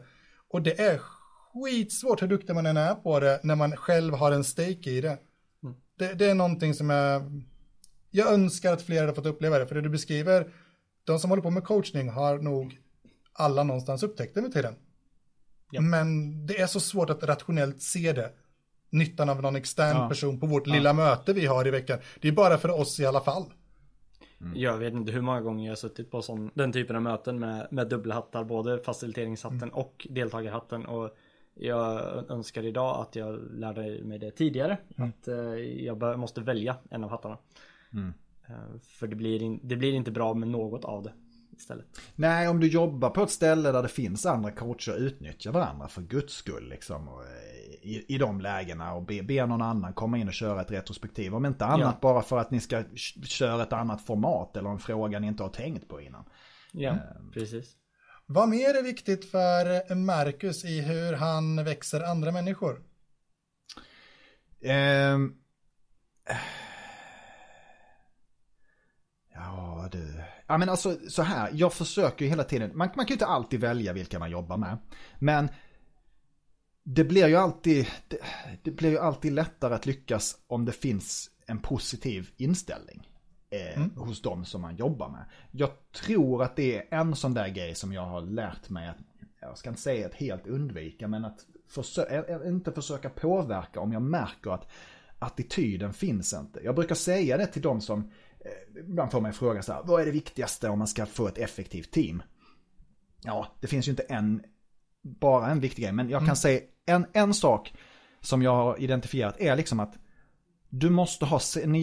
Och 0.49 0.61
det 0.61 0.79
är 0.79 0.97
skitsvårt 1.53 2.21
hur 2.21 2.27
duktig 2.27 2.55
man 2.55 2.65
än 2.65 2.77
är 2.77 2.95
på 2.95 3.19
det 3.19 3.39
när 3.43 3.55
man 3.55 3.77
själv 3.77 4.13
har 4.13 4.31
en 4.31 4.43
stake 4.43 4.89
i 4.91 5.01
det. 5.01 5.17
Det, 5.97 6.13
det 6.13 6.25
är 6.25 6.35
någonting 6.35 6.73
som 6.73 6.89
jag, 6.89 7.43
jag 8.11 8.33
önskar 8.33 8.73
att 8.73 8.81
fler 8.81 9.01
hade 9.01 9.13
fått 9.13 9.25
uppleva 9.25 9.59
det, 9.59 9.67
för 9.67 9.75
det 9.75 9.81
du 9.81 9.89
beskriver, 9.89 10.53
de 11.03 11.19
som 11.19 11.29
håller 11.29 11.43
på 11.43 11.49
med 11.49 11.63
coachning 11.63 12.09
har 12.09 12.37
nog 12.37 12.77
alla 13.33 13.63
någonstans 13.63 14.03
upptäckt 14.03 14.35
det 14.35 14.41
med 14.41 14.53
tiden. 14.53 14.75
Ja. 15.71 15.81
Men 15.81 16.45
det 16.47 16.59
är 16.61 16.67
så 16.67 16.79
svårt 16.79 17.09
att 17.09 17.23
rationellt 17.23 17.81
se 17.81 18.13
det. 18.13 18.31
Nyttan 18.89 19.29
av 19.29 19.41
någon 19.41 19.55
extern 19.55 19.97
Ja. 19.97 20.09
person 20.09 20.39
på 20.39 20.47
vårt 20.47 20.67
lilla 20.67 20.93
möte 20.93 21.33
vi 21.33 21.45
har 21.45 21.67
i 21.67 21.71
veckan. 21.71 21.99
Det 22.21 22.27
är 22.27 22.31
bara 22.31 22.57
för 22.57 22.69
oss 22.69 22.99
i 22.99 23.05
alla 23.05 23.21
fall. 23.21 23.45
Jag 24.55 24.77
vet 24.77 24.93
inte 24.93 25.11
hur 25.11 25.21
många 25.21 25.41
gånger 25.41 25.65
jag 25.65 25.71
har 25.71 25.75
suttit 25.75 26.11
på 26.11 26.21
sån, 26.21 26.51
den 26.53 26.71
typen 26.71 26.95
av 26.95 27.01
möten 27.01 27.39
med, 27.39 27.67
med 27.71 27.89
dubbelhattar, 27.89 28.43
både 28.43 28.79
faciliteringshatten 28.79 29.69
och 29.69 30.07
deltagarhatten. 30.09 30.85
Och 30.85 31.17
jag 31.53 32.01
önskar 32.31 32.63
idag 32.63 33.01
att 33.01 33.15
jag 33.15 33.39
lärde 33.51 34.03
mig 34.03 34.19
det 34.19 34.31
tidigare. 34.31 34.77
Att 34.97 35.27
eh, 35.27 35.35
jag 35.83 36.19
måste 36.19 36.41
välja 36.41 36.75
en 36.89 37.03
av 37.03 37.09
hattarna. 37.09 37.37
Eh, 38.47 38.79
för 38.81 39.07
det 39.07 39.15
blir, 39.15 39.41
in, 39.41 39.59
det 39.63 39.75
blir 39.75 39.93
inte 39.93 40.11
bra 40.11 40.33
med 40.33 40.47
något 40.47 40.85
av 40.85 41.03
det 41.03 41.13
istället. 41.57 41.85
Nej, 42.15 42.47
om 42.47 42.59
du 42.59 42.67
jobbar 42.67 43.09
på 43.09 43.23
ett 43.23 43.29
ställe 43.29 43.71
där 43.71 43.81
det 43.83 43.89
finns 43.89 44.25
andra 44.25 44.51
coacher, 44.51 44.97
utnyttja 44.97 45.51
varandra 45.51 45.87
för 45.87 46.01
guds 46.01 46.33
skull. 46.33 46.69
Liksom, 46.69 47.07
och, 47.07 47.23
eh, 47.23 47.29
i, 47.81 48.05
I 48.07 48.17
de 48.17 48.41
lägena 48.41 48.93
och 48.93 49.05
be, 49.05 49.23
be 49.23 49.45
någon 49.45 49.61
annan 49.61 49.93
komma 49.93 50.17
in 50.17 50.27
och 50.27 50.33
köra 50.33 50.61
ett 50.61 50.71
retrospektiv. 50.71 51.35
Om 51.35 51.45
inte 51.45 51.65
annat 51.65 52.01
bara 52.01 52.21
för 52.21 52.37
att 52.37 52.51
ni 52.51 52.59
ska 52.59 52.83
köra 53.23 53.63
ett 53.63 53.73
annat 53.73 54.01
format 54.01 54.57
eller 54.57 54.69
en 54.69 54.79
fråga 54.79 55.19
ni 55.19 55.27
inte 55.27 55.43
har 55.43 55.49
tänkt 55.49 55.87
på 55.87 56.01
innan. 56.01 56.25
Ja, 56.71 56.97
precis. 57.33 57.75
Vad 58.25 58.49
mer 58.49 58.77
är 58.77 58.83
viktigt 58.83 59.31
för 59.31 59.95
Marcus 59.95 60.65
i 60.65 60.81
hur 60.81 61.13
han 61.13 61.63
växer 61.63 62.01
andra 62.01 62.31
människor? 62.31 62.81
Ehm. 64.61 65.33
Ja 69.33 69.89
du. 69.91 70.23
Ja 70.47 70.57
men 70.57 70.69
alltså 70.69 70.97
så 71.09 71.21
här, 71.21 71.49
jag 71.53 71.73
försöker 71.73 72.25
ju 72.25 72.29
hela 72.29 72.43
tiden, 72.43 72.71
man, 72.77 72.89
man 72.95 73.05
kan 73.05 73.07
ju 73.07 73.13
inte 73.13 73.25
alltid 73.25 73.59
välja 73.59 73.93
vilka 73.93 74.19
man 74.19 74.31
jobbar 74.31 74.57
med. 74.57 74.77
Men 75.19 75.49
det 76.83 77.03
blir 77.03 77.27
ju 77.27 77.35
alltid, 77.35 77.87
det, 78.07 78.19
det 78.63 78.71
blir 78.71 78.89
ju 78.89 78.97
alltid 78.99 79.33
lättare 79.33 79.73
att 79.73 79.85
lyckas 79.85 80.37
om 80.47 80.65
det 80.65 80.71
finns 80.71 81.29
en 81.47 81.59
positiv 81.59 82.29
inställning. 82.37 83.07
eh, 83.49 83.77
mm. 83.77 83.91
hos 83.95 84.21
dem 84.21 84.45
som 84.45 84.61
man 84.61 84.75
jobbar 84.75 85.09
med. 85.09 85.25
Jag 85.51 85.69
tror 85.91 86.43
att 86.43 86.55
det 86.55 86.77
är 86.77 86.99
en 86.99 87.15
sån 87.15 87.33
där 87.33 87.47
grej 87.47 87.75
som 87.75 87.93
jag 87.93 88.05
har 88.05 88.21
lärt 88.21 88.69
mig 88.69 88.87
att, 88.89 88.97
jag 89.41 89.57
ska 89.57 89.69
inte 89.69 89.81
säga 89.81 90.05
att 90.05 90.13
helt 90.13 90.47
undvika, 90.47 91.07
men 91.07 91.25
att 91.25 91.45
försö 91.67 92.23
inte 92.47 92.71
försöka 92.71 93.09
påverka 93.09 93.79
om 93.79 93.93
jag 93.93 94.01
märker 94.01 94.51
att 94.51 94.71
attityden 95.19 95.93
finns 95.93 96.33
inte. 96.33 96.59
Jag 96.63 96.75
brukar 96.75 96.95
säga 96.95 97.37
det 97.37 97.47
till 97.47 97.61
de 97.61 97.81
som, 97.81 98.11
ibland 98.79 99.11
får 99.11 99.21
man 99.21 99.33
fråga 99.33 99.61
så 99.61 99.73
här, 99.73 99.81
vad 99.83 100.01
är 100.01 100.05
det 100.05 100.11
viktigaste 100.11 100.69
om 100.69 100.79
man 100.79 100.87
ska 100.87 101.05
få 101.05 101.27
ett 101.27 101.37
effektivt 101.37 101.91
team? 101.91 102.23
Ja, 103.23 103.47
det 103.61 103.67
finns 103.67 103.87
ju 103.87 103.89
inte 103.89 104.03
en, 104.03 104.43
bara 105.03 105.47
en 105.47 105.59
viktig 105.59 105.83
grej, 105.83 105.91
men 105.91 106.09
jag 106.09 106.19
kan 106.19 106.27
mm. 106.27 106.35
säga 106.35 106.61
en, 106.85 107.05
en 107.13 107.33
sak 107.33 107.73
som 108.21 108.41
jag 108.41 108.55
har 108.55 108.81
identifierat 108.81 109.39
är 109.39 109.55
liksom 109.55 109.79
att 109.79 109.93
du 110.69 110.89
måste 110.89 111.25
ha 111.25 111.39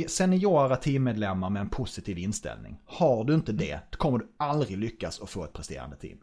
seniora 0.07 0.77
teammedlemmar 0.77 1.51
med 1.51 1.61
en 1.61 1.69
positiv 1.69 2.19
inställning. 2.19 2.81
Har 2.87 3.25
du 3.25 3.35
inte 3.35 3.53
det, 3.53 3.81
då 3.91 3.99
kommer 3.99 4.19
du 4.19 4.33
aldrig 4.37 4.79
lyckas 4.79 5.21
att 5.21 5.31
få 5.31 5.45
ett 5.45 5.53
presterande 5.53 5.97
team. 5.97 6.19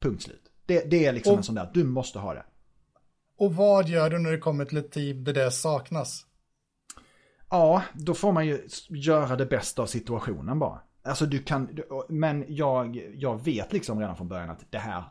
Punkt 0.00 0.22
slut. 0.22 0.42
Det, 0.66 0.90
det 0.90 1.06
är 1.06 1.12
liksom 1.12 1.32
och, 1.32 1.38
en 1.38 1.44
sån 1.44 1.54
där, 1.54 1.70
du 1.74 1.84
måste 1.84 2.18
ha 2.18 2.34
det. 2.34 2.44
Och 3.38 3.54
vad 3.54 3.88
gör 3.88 4.10
du 4.10 4.18
när 4.18 4.30
det 4.30 4.38
kommer 4.38 4.64
till 4.64 4.78
ett 4.78 4.92
team 4.92 5.24
där 5.24 5.32
det 5.32 5.50
saknas? 5.50 6.26
Ja, 7.50 7.82
då 7.94 8.14
får 8.14 8.32
man 8.32 8.46
ju 8.46 8.68
göra 8.88 9.36
det 9.36 9.46
bästa 9.46 9.82
av 9.82 9.86
situationen 9.86 10.58
bara. 10.58 10.80
Alltså 11.02 11.26
du 11.26 11.38
kan, 11.38 11.78
men 12.08 12.44
jag, 12.48 13.12
jag 13.14 13.44
vet 13.44 13.72
liksom 13.72 14.00
redan 14.00 14.16
från 14.16 14.28
början 14.28 14.50
att 14.50 14.64
det 14.70 14.78
här, 14.78 15.04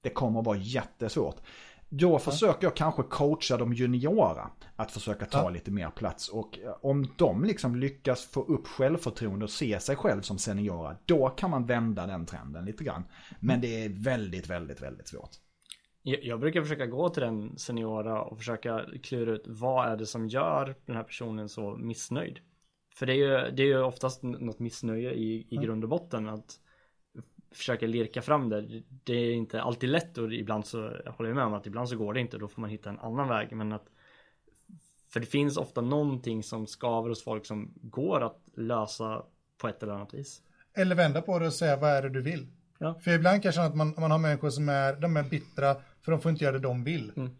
det 0.00 0.10
kommer 0.10 0.40
att 0.40 0.46
vara 0.46 0.58
jättesvårt. 0.58 1.36
Då 1.88 2.12
ja. 2.12 2.18
försöker 2.18 2.66
jag 2.66 2.76
kanske 2.76 3.02
coacha 3.02 3.56
de 3.56 3.72
juniora 3.72 4.50
att 4.76 4.92
försöka 4.92 5.26
ta 5.26 5.38
ja. 5.38 5.50
lite 5.50 5.70
mer 5.70 5.90
plats. 5.90 6.28
Och 6.28 6.58
eh, 6.58 6.74
om 6.82 7.06
de 7.16 7.44
liksom 7.44 7.76
lyckas 7.76 8.24
få 8.24 8.42
upp 8.42 8.66
självförtroende 8.66 9.44
och 9.44 9.50
se 9.50 9.80
sig 9.80 9.96
själv 9.96 10.22
som 10.22 10.38
seniora, 10.38 10.96
då 11.04 11.28
kan 11.28 11.50
man 11.50 11.66
vända 11.66 12.06
den 12.06 12.26
trenden 12.26 12.64
lite 12.64 12.84
grann. 12.84 13.04
Men 13.40 13.60
det 13.60 13.84
är 13.84 13.88
väldigt, 13.88 14.46
väldigt, 14.50 14.82
väldigt 14.82 15.08
svårt. 15.08 15.30
Jag 16.06 16.40
brukar 16.40 16.62
försöka 16.62 16.86
gå 16.86 17.08
till 17.08 17.22
den 17.22 17.58
seniora 17.58 18.22
och 18.22 18.38
försöka 18.38 18.84
klura 19.02 19.32
ut 19.32 19.44
vad 19.46 19.88
är 19.88 19.96
det 19.96 20.06
som 20.06 20.28
gör 20.28 20.74
den 20.86 20.96
här 20.96 21.02
personen 21.02 21.48
så 21.48 21.76
missnöjd. 21.76 22.40
För 22.94 23.06
det 23.06 23.12
är 23.12 23.16
ju, 23.16 23.50
det 23.50 23.62
är 23.62 23.66
ju 23.66 23.82
oftast 23.82 24.22
något 24.22 24.58
missnöje 24.58 25.12
i, 25.12 25.46
i 25.50 25.56
grund 25.56 25.84
och 25.84 25.90
botten 25.90 26.28
att 26.28 26.60
försöka 27.52 27.86
lirka 27.86 28.22
fram 28.22 28.48
det. 28.48 28.82
Det 29.04 29.14
är 29.14 29.32
inte 29.32 29.62
alltid 29.62 29.90
lätt 29.90 30.18
och 30.18 30.32
ibland 30.32 30.66
så 30.66 30.78
håller 30.88 31.30
jag 31.30 31.36
med 31.36 31.44
om 31.44 31.54
att 31.54 31.66
ibland 31.66 31.88
så 31.88 31.96
går 31.96 32.14
det 32.14 32.20
inte 32.20 32.36
och 32.36 32.40
då 32.40 32.48
får 32.48 32.60
man 32.60 32.70
hitta 32.70 32.90
en 32.90 32.98
annan 32.98 33.28
väg. 33.28 33.56
Men 33.56 33.72
att 33.72 33.90
för 35.08 35.20
det 35.20 35.26
finns 35.26 35.56
ofta 35.56 35.80
någonting 35.80 36.42
som 36.42 36.66
skaver 36.66 37.08
hos 37.08 37.24
folk 37.24 37.46
som 37.46 37.72
går 37.82 38.20
att 38.20 38.42
lösa 38.54 39.24
på 39.58 39.68
ett 39.68 39.82
eller 39.82 39.92
annat 39.92 40.14
vis. 40.14 40.42
Eller 40.74 40.96
vända 40.96 41.22
på 41.22 41.38
det 41.38 41.46
och 41.46 41.52
säga 41.52 41.76
vad 41.76 41.90
är 41.90 42.02
det 42.02 42.08
du 42.08 42.20
vill? 42.20 42.46
Ja. 42.84 43.00
För 43.04 43.10
ibland 43.10 43.42
kan 43.42 43.48
jag 43.48 43.54
känna 43.54 43.66
att 43.66 43.74
man, 43.76 43.94
man 43.98 44.10
har 44.10 44.18
människor 44.18 44.50
som 44.50 44.68
är, 44.68 44.92
de 44.96 45.16
är 45.16 45.22
bittra 45.22 45.76
för 46.04 46.12
de 46.12 46.20
får 46.20 46.30
inte 46.30 46.44
göra 46.44 46.52
det 46.52 46.58
de 46.58 46.84
vill. 46.84 47.12
Mm. 47.16 47.30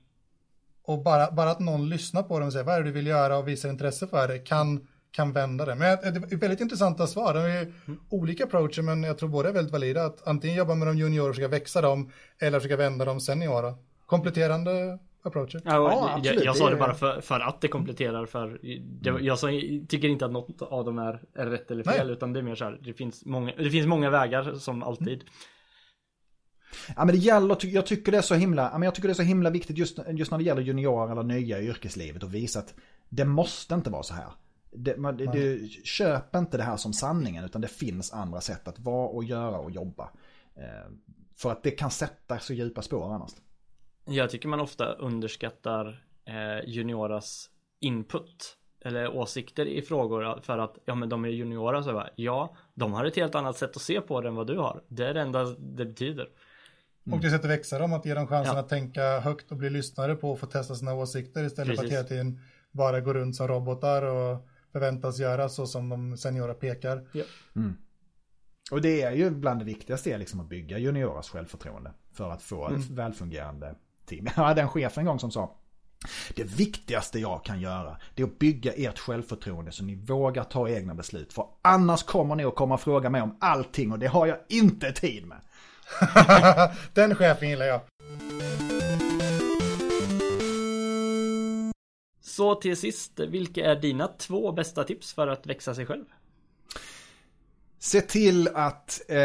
Och 0.85 1.03
bara, 1.03 1.31
bara 1.31 1.51
att 1.51 1.61
någon 1.61 1.89
lyssnar 1.89 2.23
på 2.23 2.39
dem 2.39 2.47
och 2.47 2.53
säger 2.53 2.65
vad 2.65 2.75
är 2.75 2.79
det 2.79 2.85
du 2.85 2.93
vill 2.93 3.07
göra 3.07 3.37
och 3.37 3.49
visar 3.49 3.69
intresse 3.69 4.07
för 4.07 4.29
det 4.29 4.39
kan, 4.39 4.87
kan 5.11 5.33
vända 5.33 5.65
det. 5.65 5.75
Men 5.75 5.99
det 6.03 6.35
är 6.35 6.37
väldigt 6.37 6.61
intressanta 6.61 7.07
svar. 7.07 7.35
Det 7.35 7.41
är 7.41 7.63
mm. 7.63 8.01
olika 8.09 8.45
approacher 8.45 8.83
men 8.83 9.03
jag 9.03 9.19
tror 9.19 9.29
båda 9.29 9.49
är 9.49 9.53
väldigt 9.53 9.73
valida. 9.73 10.05
Att 10.05 10.27
antingen 10.29 10.57
jobba 10.57 10.75
med 10.75 10.89
de 10.89 10.99
juniorer 10.99 11.29
och 11.29 11.35
försöka 11.35 11.49
växa 11.49 11.81
dem 11.81 12.11
eller 12.39 12.61
försöka 12.61 12.77
vända 12.77 13.05
dem 13.05 13.21
seniora. 13.21 13.75
Kompletterande 14.07 14.99
approacher. 15.25 15.61
Ja, 15.65 15.73
ja 15.73 16.21
jag, 16.23 16.45
jag, 16.45 16.57
sa 16.57 16.71
det 16.71 16.77
bara 16.77 16.95
för, 16.95 17.21
för 17.21 17.41
att 17.41 17.61
det 17.61 17.69
kompletterar 17.69 18.27
för 18.27 18.59
det, 19.03 19.11
mm. 19.11 19.25
jag 19.25 19.39
sa, 19.39 19.47
tycker 19.89 20.09
inte 20.09 20.25
att 20.25 20.33
något 20.33 20.63
av 20.63 20.85
dem 20.85 20.99
är, 20.99 21.21
är 21.35 21.47
rätt 21.47 21.71
eller 21.71 21.85
fel 21.85 22.07
Nej. 22.07 22.17
utan 22.17 22.33
det 22.33 22.41
är 22.41 22.43
mer 22.43 22.55
så 22.55 22.65
här, 22.65 22.81
det 22.83 22.93
finns 22.93 23.25
många, 23.25 23.53
det 23.57 23.71
finns 23.71 23.87
många 23.87 24.11
vägar 24.11 24.55
som 24.55 24.83
alltid. 24.83 25.23
Mm. 25.23 25.27
Ja 26.97 27.05
men 27.05 27.15
det 27.15 27.21
gäller, 27.21 27.67
jag 27.67 27.87
tycker 27.87 28.13
det 28.13 28.19
är 28.19 28.23
så 28.23 28.35
himla, 28.35 28.71
men 28.73 28.83
jag 28.83 28.95
tycker 28.95 29.09
det 29.09 29.13
är 29.13 29.15
så 29.15 29.23
himla 29.23 29.51
viktigt 29.51 29.79
just, 29.79 29.99
just 30.09 30.31
när 30.31 30.39
det 30.39 30.45
gäller 30.45 30.63
juniorer 30.63 31.13
eller 31.13 31.23
nya 31.23 31.61
i 31.61 31.67
yrkeslivet 31.67 32.23
och 32.23 32.35
visa 32.35 32.59
att 32.59 32.75
det 33.09 33.25
måste 33.25 33.75
inte 33.75 33.91
vara 33.91 34.03
så 34.03 34.15
här. 34.15 34.33
Det, 34.77 34.97
man, 34.97 35.17
det, 35.17 35.27
du, 35.27 35.69
köp 35.85 36.35
inte 36.35 36.57
det 36.57 36.63
här 36.63 36.77
som 36.77 36.93
sanningen 36.93 37.45
utan 37.45 37.61
det 37.61 37.69
finns 37.69 38.13
andra 38.13 38.41
sätt 38.41 38.69
att 38.69 38.79
vara 38.79 39.09
och 39.09 39.25
göra 39.25 39.59
och 39.59 39.71
jobba. 39.71 40.11
Eh, 40.57 40.91
för 41.37 41.53
att 41.53 41.63
det 41.63 41.71
kan 41.71 41.91
sätta 41.91 42.39
så 42.39 42.55
djupa 42.55 42.83
spår 42.83 43.15
annars. 43.15 43.31
Jag 44.05 44.31
tycker 44.31 44.49
man 44.49 44.61
ofta 44.61 44.93
underskattar 44.93 46.05
eh, 46.25 46.69
junioras 46.69 47.51
input 47.81 48.57
eller 48.85 49.17
åsikter 49.17 49.67
i 49.67 49.83
frågor 49.83 50.41
för 50.43 50.59
att 50.59 50.79
ja 50.85 50.95
men 50.95 51.09
de 51.09 51.25
är 51.25 51.29
juniora 51.29 51.83
så 51.83 51.93
bara, 51.93 52.11
ja 52.17 52.57
de 52.75 52.93
har 52.93 53.05
ett 53.05 53.17
helt 53.17 53.35
annat 53.35 53.57
sätt 53.57 53.77
att 53.77 53.83
se 53.83 54.01
på 54.01 54.21
det 54.21 54.29
än 54.29 54.35
vad 54.35 54.47
du 54.47 54.59
har. 54.59 54.83
Det 54.89 55.07
är 55.07 55.15
det 55.15 55.21
enda 55.21 55.45
det 55.45 55.85
betyder. 55.85 56.29
Mm. 57.07 57.19
Och 57.19 57.25
det 57.25 57.31
sätter 57.31 57.49
växa 57.49 57.79
dem, 57.79 57.93
att 57.93 58.07
ge 58.07 58.15
dem 58.15 58.27
chansen 58.27 58.55
ja. 58.55 58.61
att 58.61 58.69
tänka 58.69 59.21
högt 59.21 59.51
och 59.51 59.57
bli 59.57 59.71
lyssnare 59.71 60.15
på 60.15 60.31
och 60.31 60.39
få 60.39 60.47
testa 60.47 60.75
sina 60.75 60.95
åsikter 60.95 61.45
istället 61.45 61.69
Precis. 61.69 61.81
för 61.81 61.87
att 61.87 61.93
hela 61.93 62.09
tiden 62.09 62.41
bara 62.71 63.01
gå 63.01 63.15
runt 63.15 63.37
som 63.37 63.49
robotar 63.49 64.03
och 64.03 64.49
förväntas 64.73 65.19
göra 65.19 65.49
så 65.49 65.67
som 65.67 65.89
de 65.89 66.17
seniora 66.17 66.55
pekar. 66.55 67.07
Ja. 67.13 67.25
Mm. 67.57 67.77
Och 68.71 68.81
det 68.81 69.03
är 69.03 69.13
ju 69.13 69.31
bland 69.31 69.61
det 69.61 69.65
viktigaste 69.65 70.13
är 70.13 70.19
liksom 70.19 70.41
att 70.41 70.49
bygga 70.49 70.79
junioras 70.79 71.29
självförtroende 71.29 71.93
för 72.13 72.31
att 72.31 72.43
få 72.43 72.67
ett 72.67 72.73
mm. 72.73 72.95
välfungerande 72.95 73.75
team. 74.07 74.29
Jag 74.37 74.45
hade 74.45 74.63
en 74.63 74.69
chef 74.69 74.99
en 74.99 75.05
gång 75.05 75.19
som 75.19 75.31
sa 75.31 75.57
det 76.35 76.45
viktigaste 76.45 77.19
jag 77.19 77.45
kan 77.45 77.61
göra 77.61 77.97
det 78.15 78.23
är 78.23 78.27
att 78.27 78.39
bygga 78.39 78.73
ert 78.73 78.99
självförtroende 78.99 79.73
så 79.73 79.85
ni 79.85 79.95
vågar 79.95 80.45
ta 80.45 80.69
egna 80.69 80.95
beslut. 80.95 81.33
För 81.33 81.47
annars 81.63 82.03
kommer 82.03 82.37
ni 82.37 82.45
att 82.45 82.55
komma 82.55 82.75
och 82.75 82.81
fråga 82.81 83.11
mig 83.11 83.23
om 83.23 83.37
allting 83.41 83.93
och 83.93 83.99
det 83.99 84.07
har 84.07 84.27
jag 84.27 84.39
inte 84.49 84.93
tid 84.93 85.27
med. 85.27 85.41
Den 86.95 87.15
chefen 87.15 87.49
gillar 87.49 87.67
jag. 87.67 87.81
Så 92.21 92.55
till 92.55 92.77
sist, 92.77 93.21
vilka 93.21 93.65
är 93.65 93.77
dina 93.77 94.09
två 94.09 94.53
bästa 94.53 94.85
tips 94.85 95.13
för 95.13 95.29
att 95.29 95.47
växa 95.47 95.75
sig 95.75 95.87
själv? 95.87 96.05
Se 97.79 98.01
till 98.01 98.49
att 98.49 99.01
eh, 99.09 99.17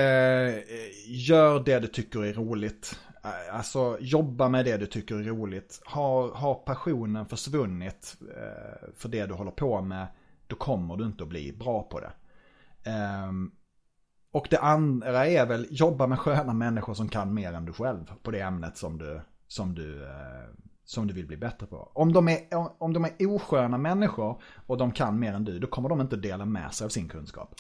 gör 1.08 1.64
det 1.66 1.80
du 1.80 1.88
tycker 1.88 2.24
är 2.24 2.34
roligt. 2.34 3.00
Eh, 3.24 3.56
alltså 3.56 3.98
jobba 4.00 4.50
med 4.50 4.66
det 4.66 4.78
du 4.78 4.86
tycker 4.86 5.16
är 5.16 5.24
roligt. 5.24 5.82
Har, 5.86 6.32
har 6.32 6.56
passionen 6.56 7.26
försvunnit 7.26 8.18
eh, 8.22 8.90
för 8.96 9.10
det 9.10 9.26
du 9.26 9.34
håller 9.34 9.52
på 9.52 9.82
med, 9.82 10.08
då 10.48 10.56
kommer 10.56 10.98
du 10.98 11.06
inte 11.06 11.24
att 11.24 11.30
bli 11.30 11.54
bra 11.54 11.84
på 11.84 12.00
det. 12.00 12.12
Eh, 12.90 13.32
och 14.32 14.48
det 14.50 14.60
andra 14.60 15.28
är 15.28 15.46
väl 15.46 15.68
jobba 15.70 16.08
med 16.08 16.20
sköna 16.20 16.54
människor 16.54 16.94
som 16.94 17.10
kan 17.10 17.34
mer 17.34 17.54
än 17.54 17.66
du 17.66 17.74
själv 17.74 18.06
på 18.24 18.32
det 18.32 18.40
ämnet 18.40 18.78
som 18.78 18.98
du, 18.98 19.22
som 19.48 19.76
du, 19.76 20.04
eh, 20.04 20.50
som 20.86 21.08
du 21.08 21.14
vill 21.14 21.28
bli 21.28 21.38
bättre 21.38 21.68
på. 21.68 21.92
Om 21.94 22.14
de, 22.14 22.28
är, 22.28 22.40
om 22.78 22.94
de 22.94 23.06
är 23.06 23.36
osköna 23.36 23.78
människor 23.78 24.42
och 24.68 24.78
de 24.78 24.92
kan 24.92 25.20
mer 25.20 25.34
än 25.34 25.46
du, 25.46 25.60
då 25.60 25.68
kommer 25.68 25.90
de 25.90 26.02
inte 26.02 26.16
dela 26.16 26.46
med 26.46 26.74
sig 26.74 26.86
av 26.86 26.90
sin 26.90 27.10
kunskap. 27.10 27.56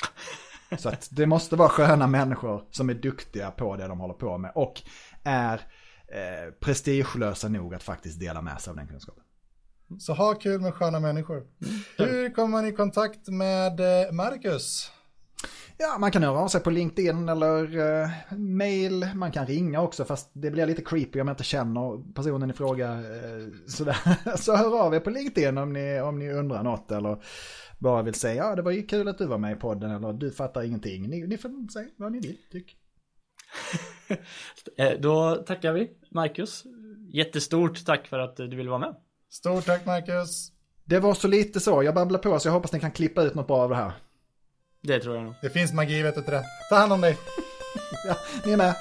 Så 0.77 0.89
att 0.89 1.09
det 1.11 1.25
måste 1.25 1.55
vara 1.55 1.69
sköna 1.69 2.07
människor 2.07 2.63
som 2.71 2.89
är 2.89 2.93
duktiga 2.93 3.51
på 3.51 3.75
det 3.75 3.87
de 3.87 3.99
håller 3.99 4.13
på 4.13 4.37
med 4.37 4.51
och 4.55 4.81
är 5.23 5.61
eh, 6.07 6.53
prestigelösa 6.59 7.49
nog 7.49 7.75
att 7.75 7.83
faktiskt 7.83 8.19
dela 8.19 8.41
med 8.41 8.61
sig 8.61 8.71
av 8.71 8.77
den 8.77 8.87
kunskapen. 8.87 9.23
Så 9.99 10.13
ha 10.13 10.33
kul 10.33 10.61
med 10.61 10.73
sköna 10.73 10.99
människor. 10.99 11.37
Mm. 11.37 11.81
Hur 11.97 12.33
kommer 12.33 12.47
man 12.47 12.65
i 12.65 12.71
kontakt 12.71 13.27
med 13.27 13.79
eh, 13.79 14.11
Marcus? 14.11 14.91
Ja, 15.77 15.97
man 15.99 16.11
kan 16.11 16.23
höra 16.23 16.39
av 16.39 16.47
sig 16.47 16.61
på 16.61 16.69
LinkedIn 16.69 17.29
eller 17.29 17.77
eh, 17.77 18.09
mail. 18.37 19.09
Man 19.15 19.31
kan 19.31 19.47
ringa 19.47 19.81
också 19.81 20.05
fast 20.05 20.29
det 20.33 20.51
blir 20.51 20.65
lite 20.65 20.81
creepy 20.81 21.21
om 21.21 21.27
jag 21.27 21.33
inte 21.33 21.43
känner 21.43 22.13
personen 22.13 22.49
i 22.49 22.53
fråga. 22.53 22.93
Eh, 22.93 23.47
sådär. 23.67 23.97
Så 24.37 24.55
hör 24.55 24.79
av 24.79 24.95
er 24.95 24.99
på 24.99 25.09
LinkedIn 25.09 25.57
om 25.57 25.73
ni, 25.73 26.01
om 26.01 26.19
ni 26.19 26.31
undrar 26.31 26.63
något 26.63 26.91
eller 26.91 27.23
bara 27.79 28.01
vill 28.01 28.13
säga 28.13 28.43
ja 28.43 28.55
det 28.55 28.61
var 28.61 28.71
ju 28.71 28.83
kul 28.83 29.07
att 29.07 29.17
du 29.17 29.25
var 29.25 29.37
med 29.37 29.51
i 29.51 29.55
podden 29.55 29.91
eller 29.91 30.13
du 30.13 30.31
fattar 30.31 30.63
ingenting. 30.63 31.09
Ni, 31.09 31.27
ni 31.27 31.37
får 31.37 31.71
säga 31.71 31.89
vad 31.97 32.11
ni 32.11 32.19
vill, 32.19 32.37
tyck. 32.51 32.77
Eh, 34.77 34.91
då 34.99 35.35
tackar 35.35 35.73
vi 35.73 35.91
Marcus. 36.11 36.63
Jättestort 37.13 37.85
tack 37.85 38.07
för 38.07 38.19
att 38.19 38.37
du 38.37 38.55
ville 38.55 38.69
vara 38.69 38.79
med. 38.79 38.95
Stort 39.29 39.65
tack 39.65 39.85
Marcus. 39.85 40.51
Det 40.85 40.99
var 40.99 41.13
så 41.13 41.27
lite 41.27 41.59
så. 41.59 41.83
Jag 41.83 41.95
babblar 41.95 42.19
på 42.19 42.39
så 42.39 42.47
jag 42.47 42.53
hoppas 42.53 42.71
ni 42.71 42.79
kan 42.79 42.91
klippa 42.91 43.23
ut 43.23 43.35
något 43.35 43.47
bra 43.47 43.57
av 43.57 43.69
det 43.69 43.75
här. 43.75 43.91
Det 44.81 44.99
tror 44.99 45.15
jag 45.15 45.23
nog. 45.23 45.33
Det 45.41 45.49
finns 45.49 45.73
magi 45.73 46.01
vet 46.01 46.15
du 46.15 46.21
det. 46.21 46.43
Ta 46.69 46.75
hand 46.75 46.93
om 46.93 47.01
dig. 47.01 47.17
ja, 48.07 48.17
ni 48.45 48.51
är 48.51 48.57
med. 48.57 48.75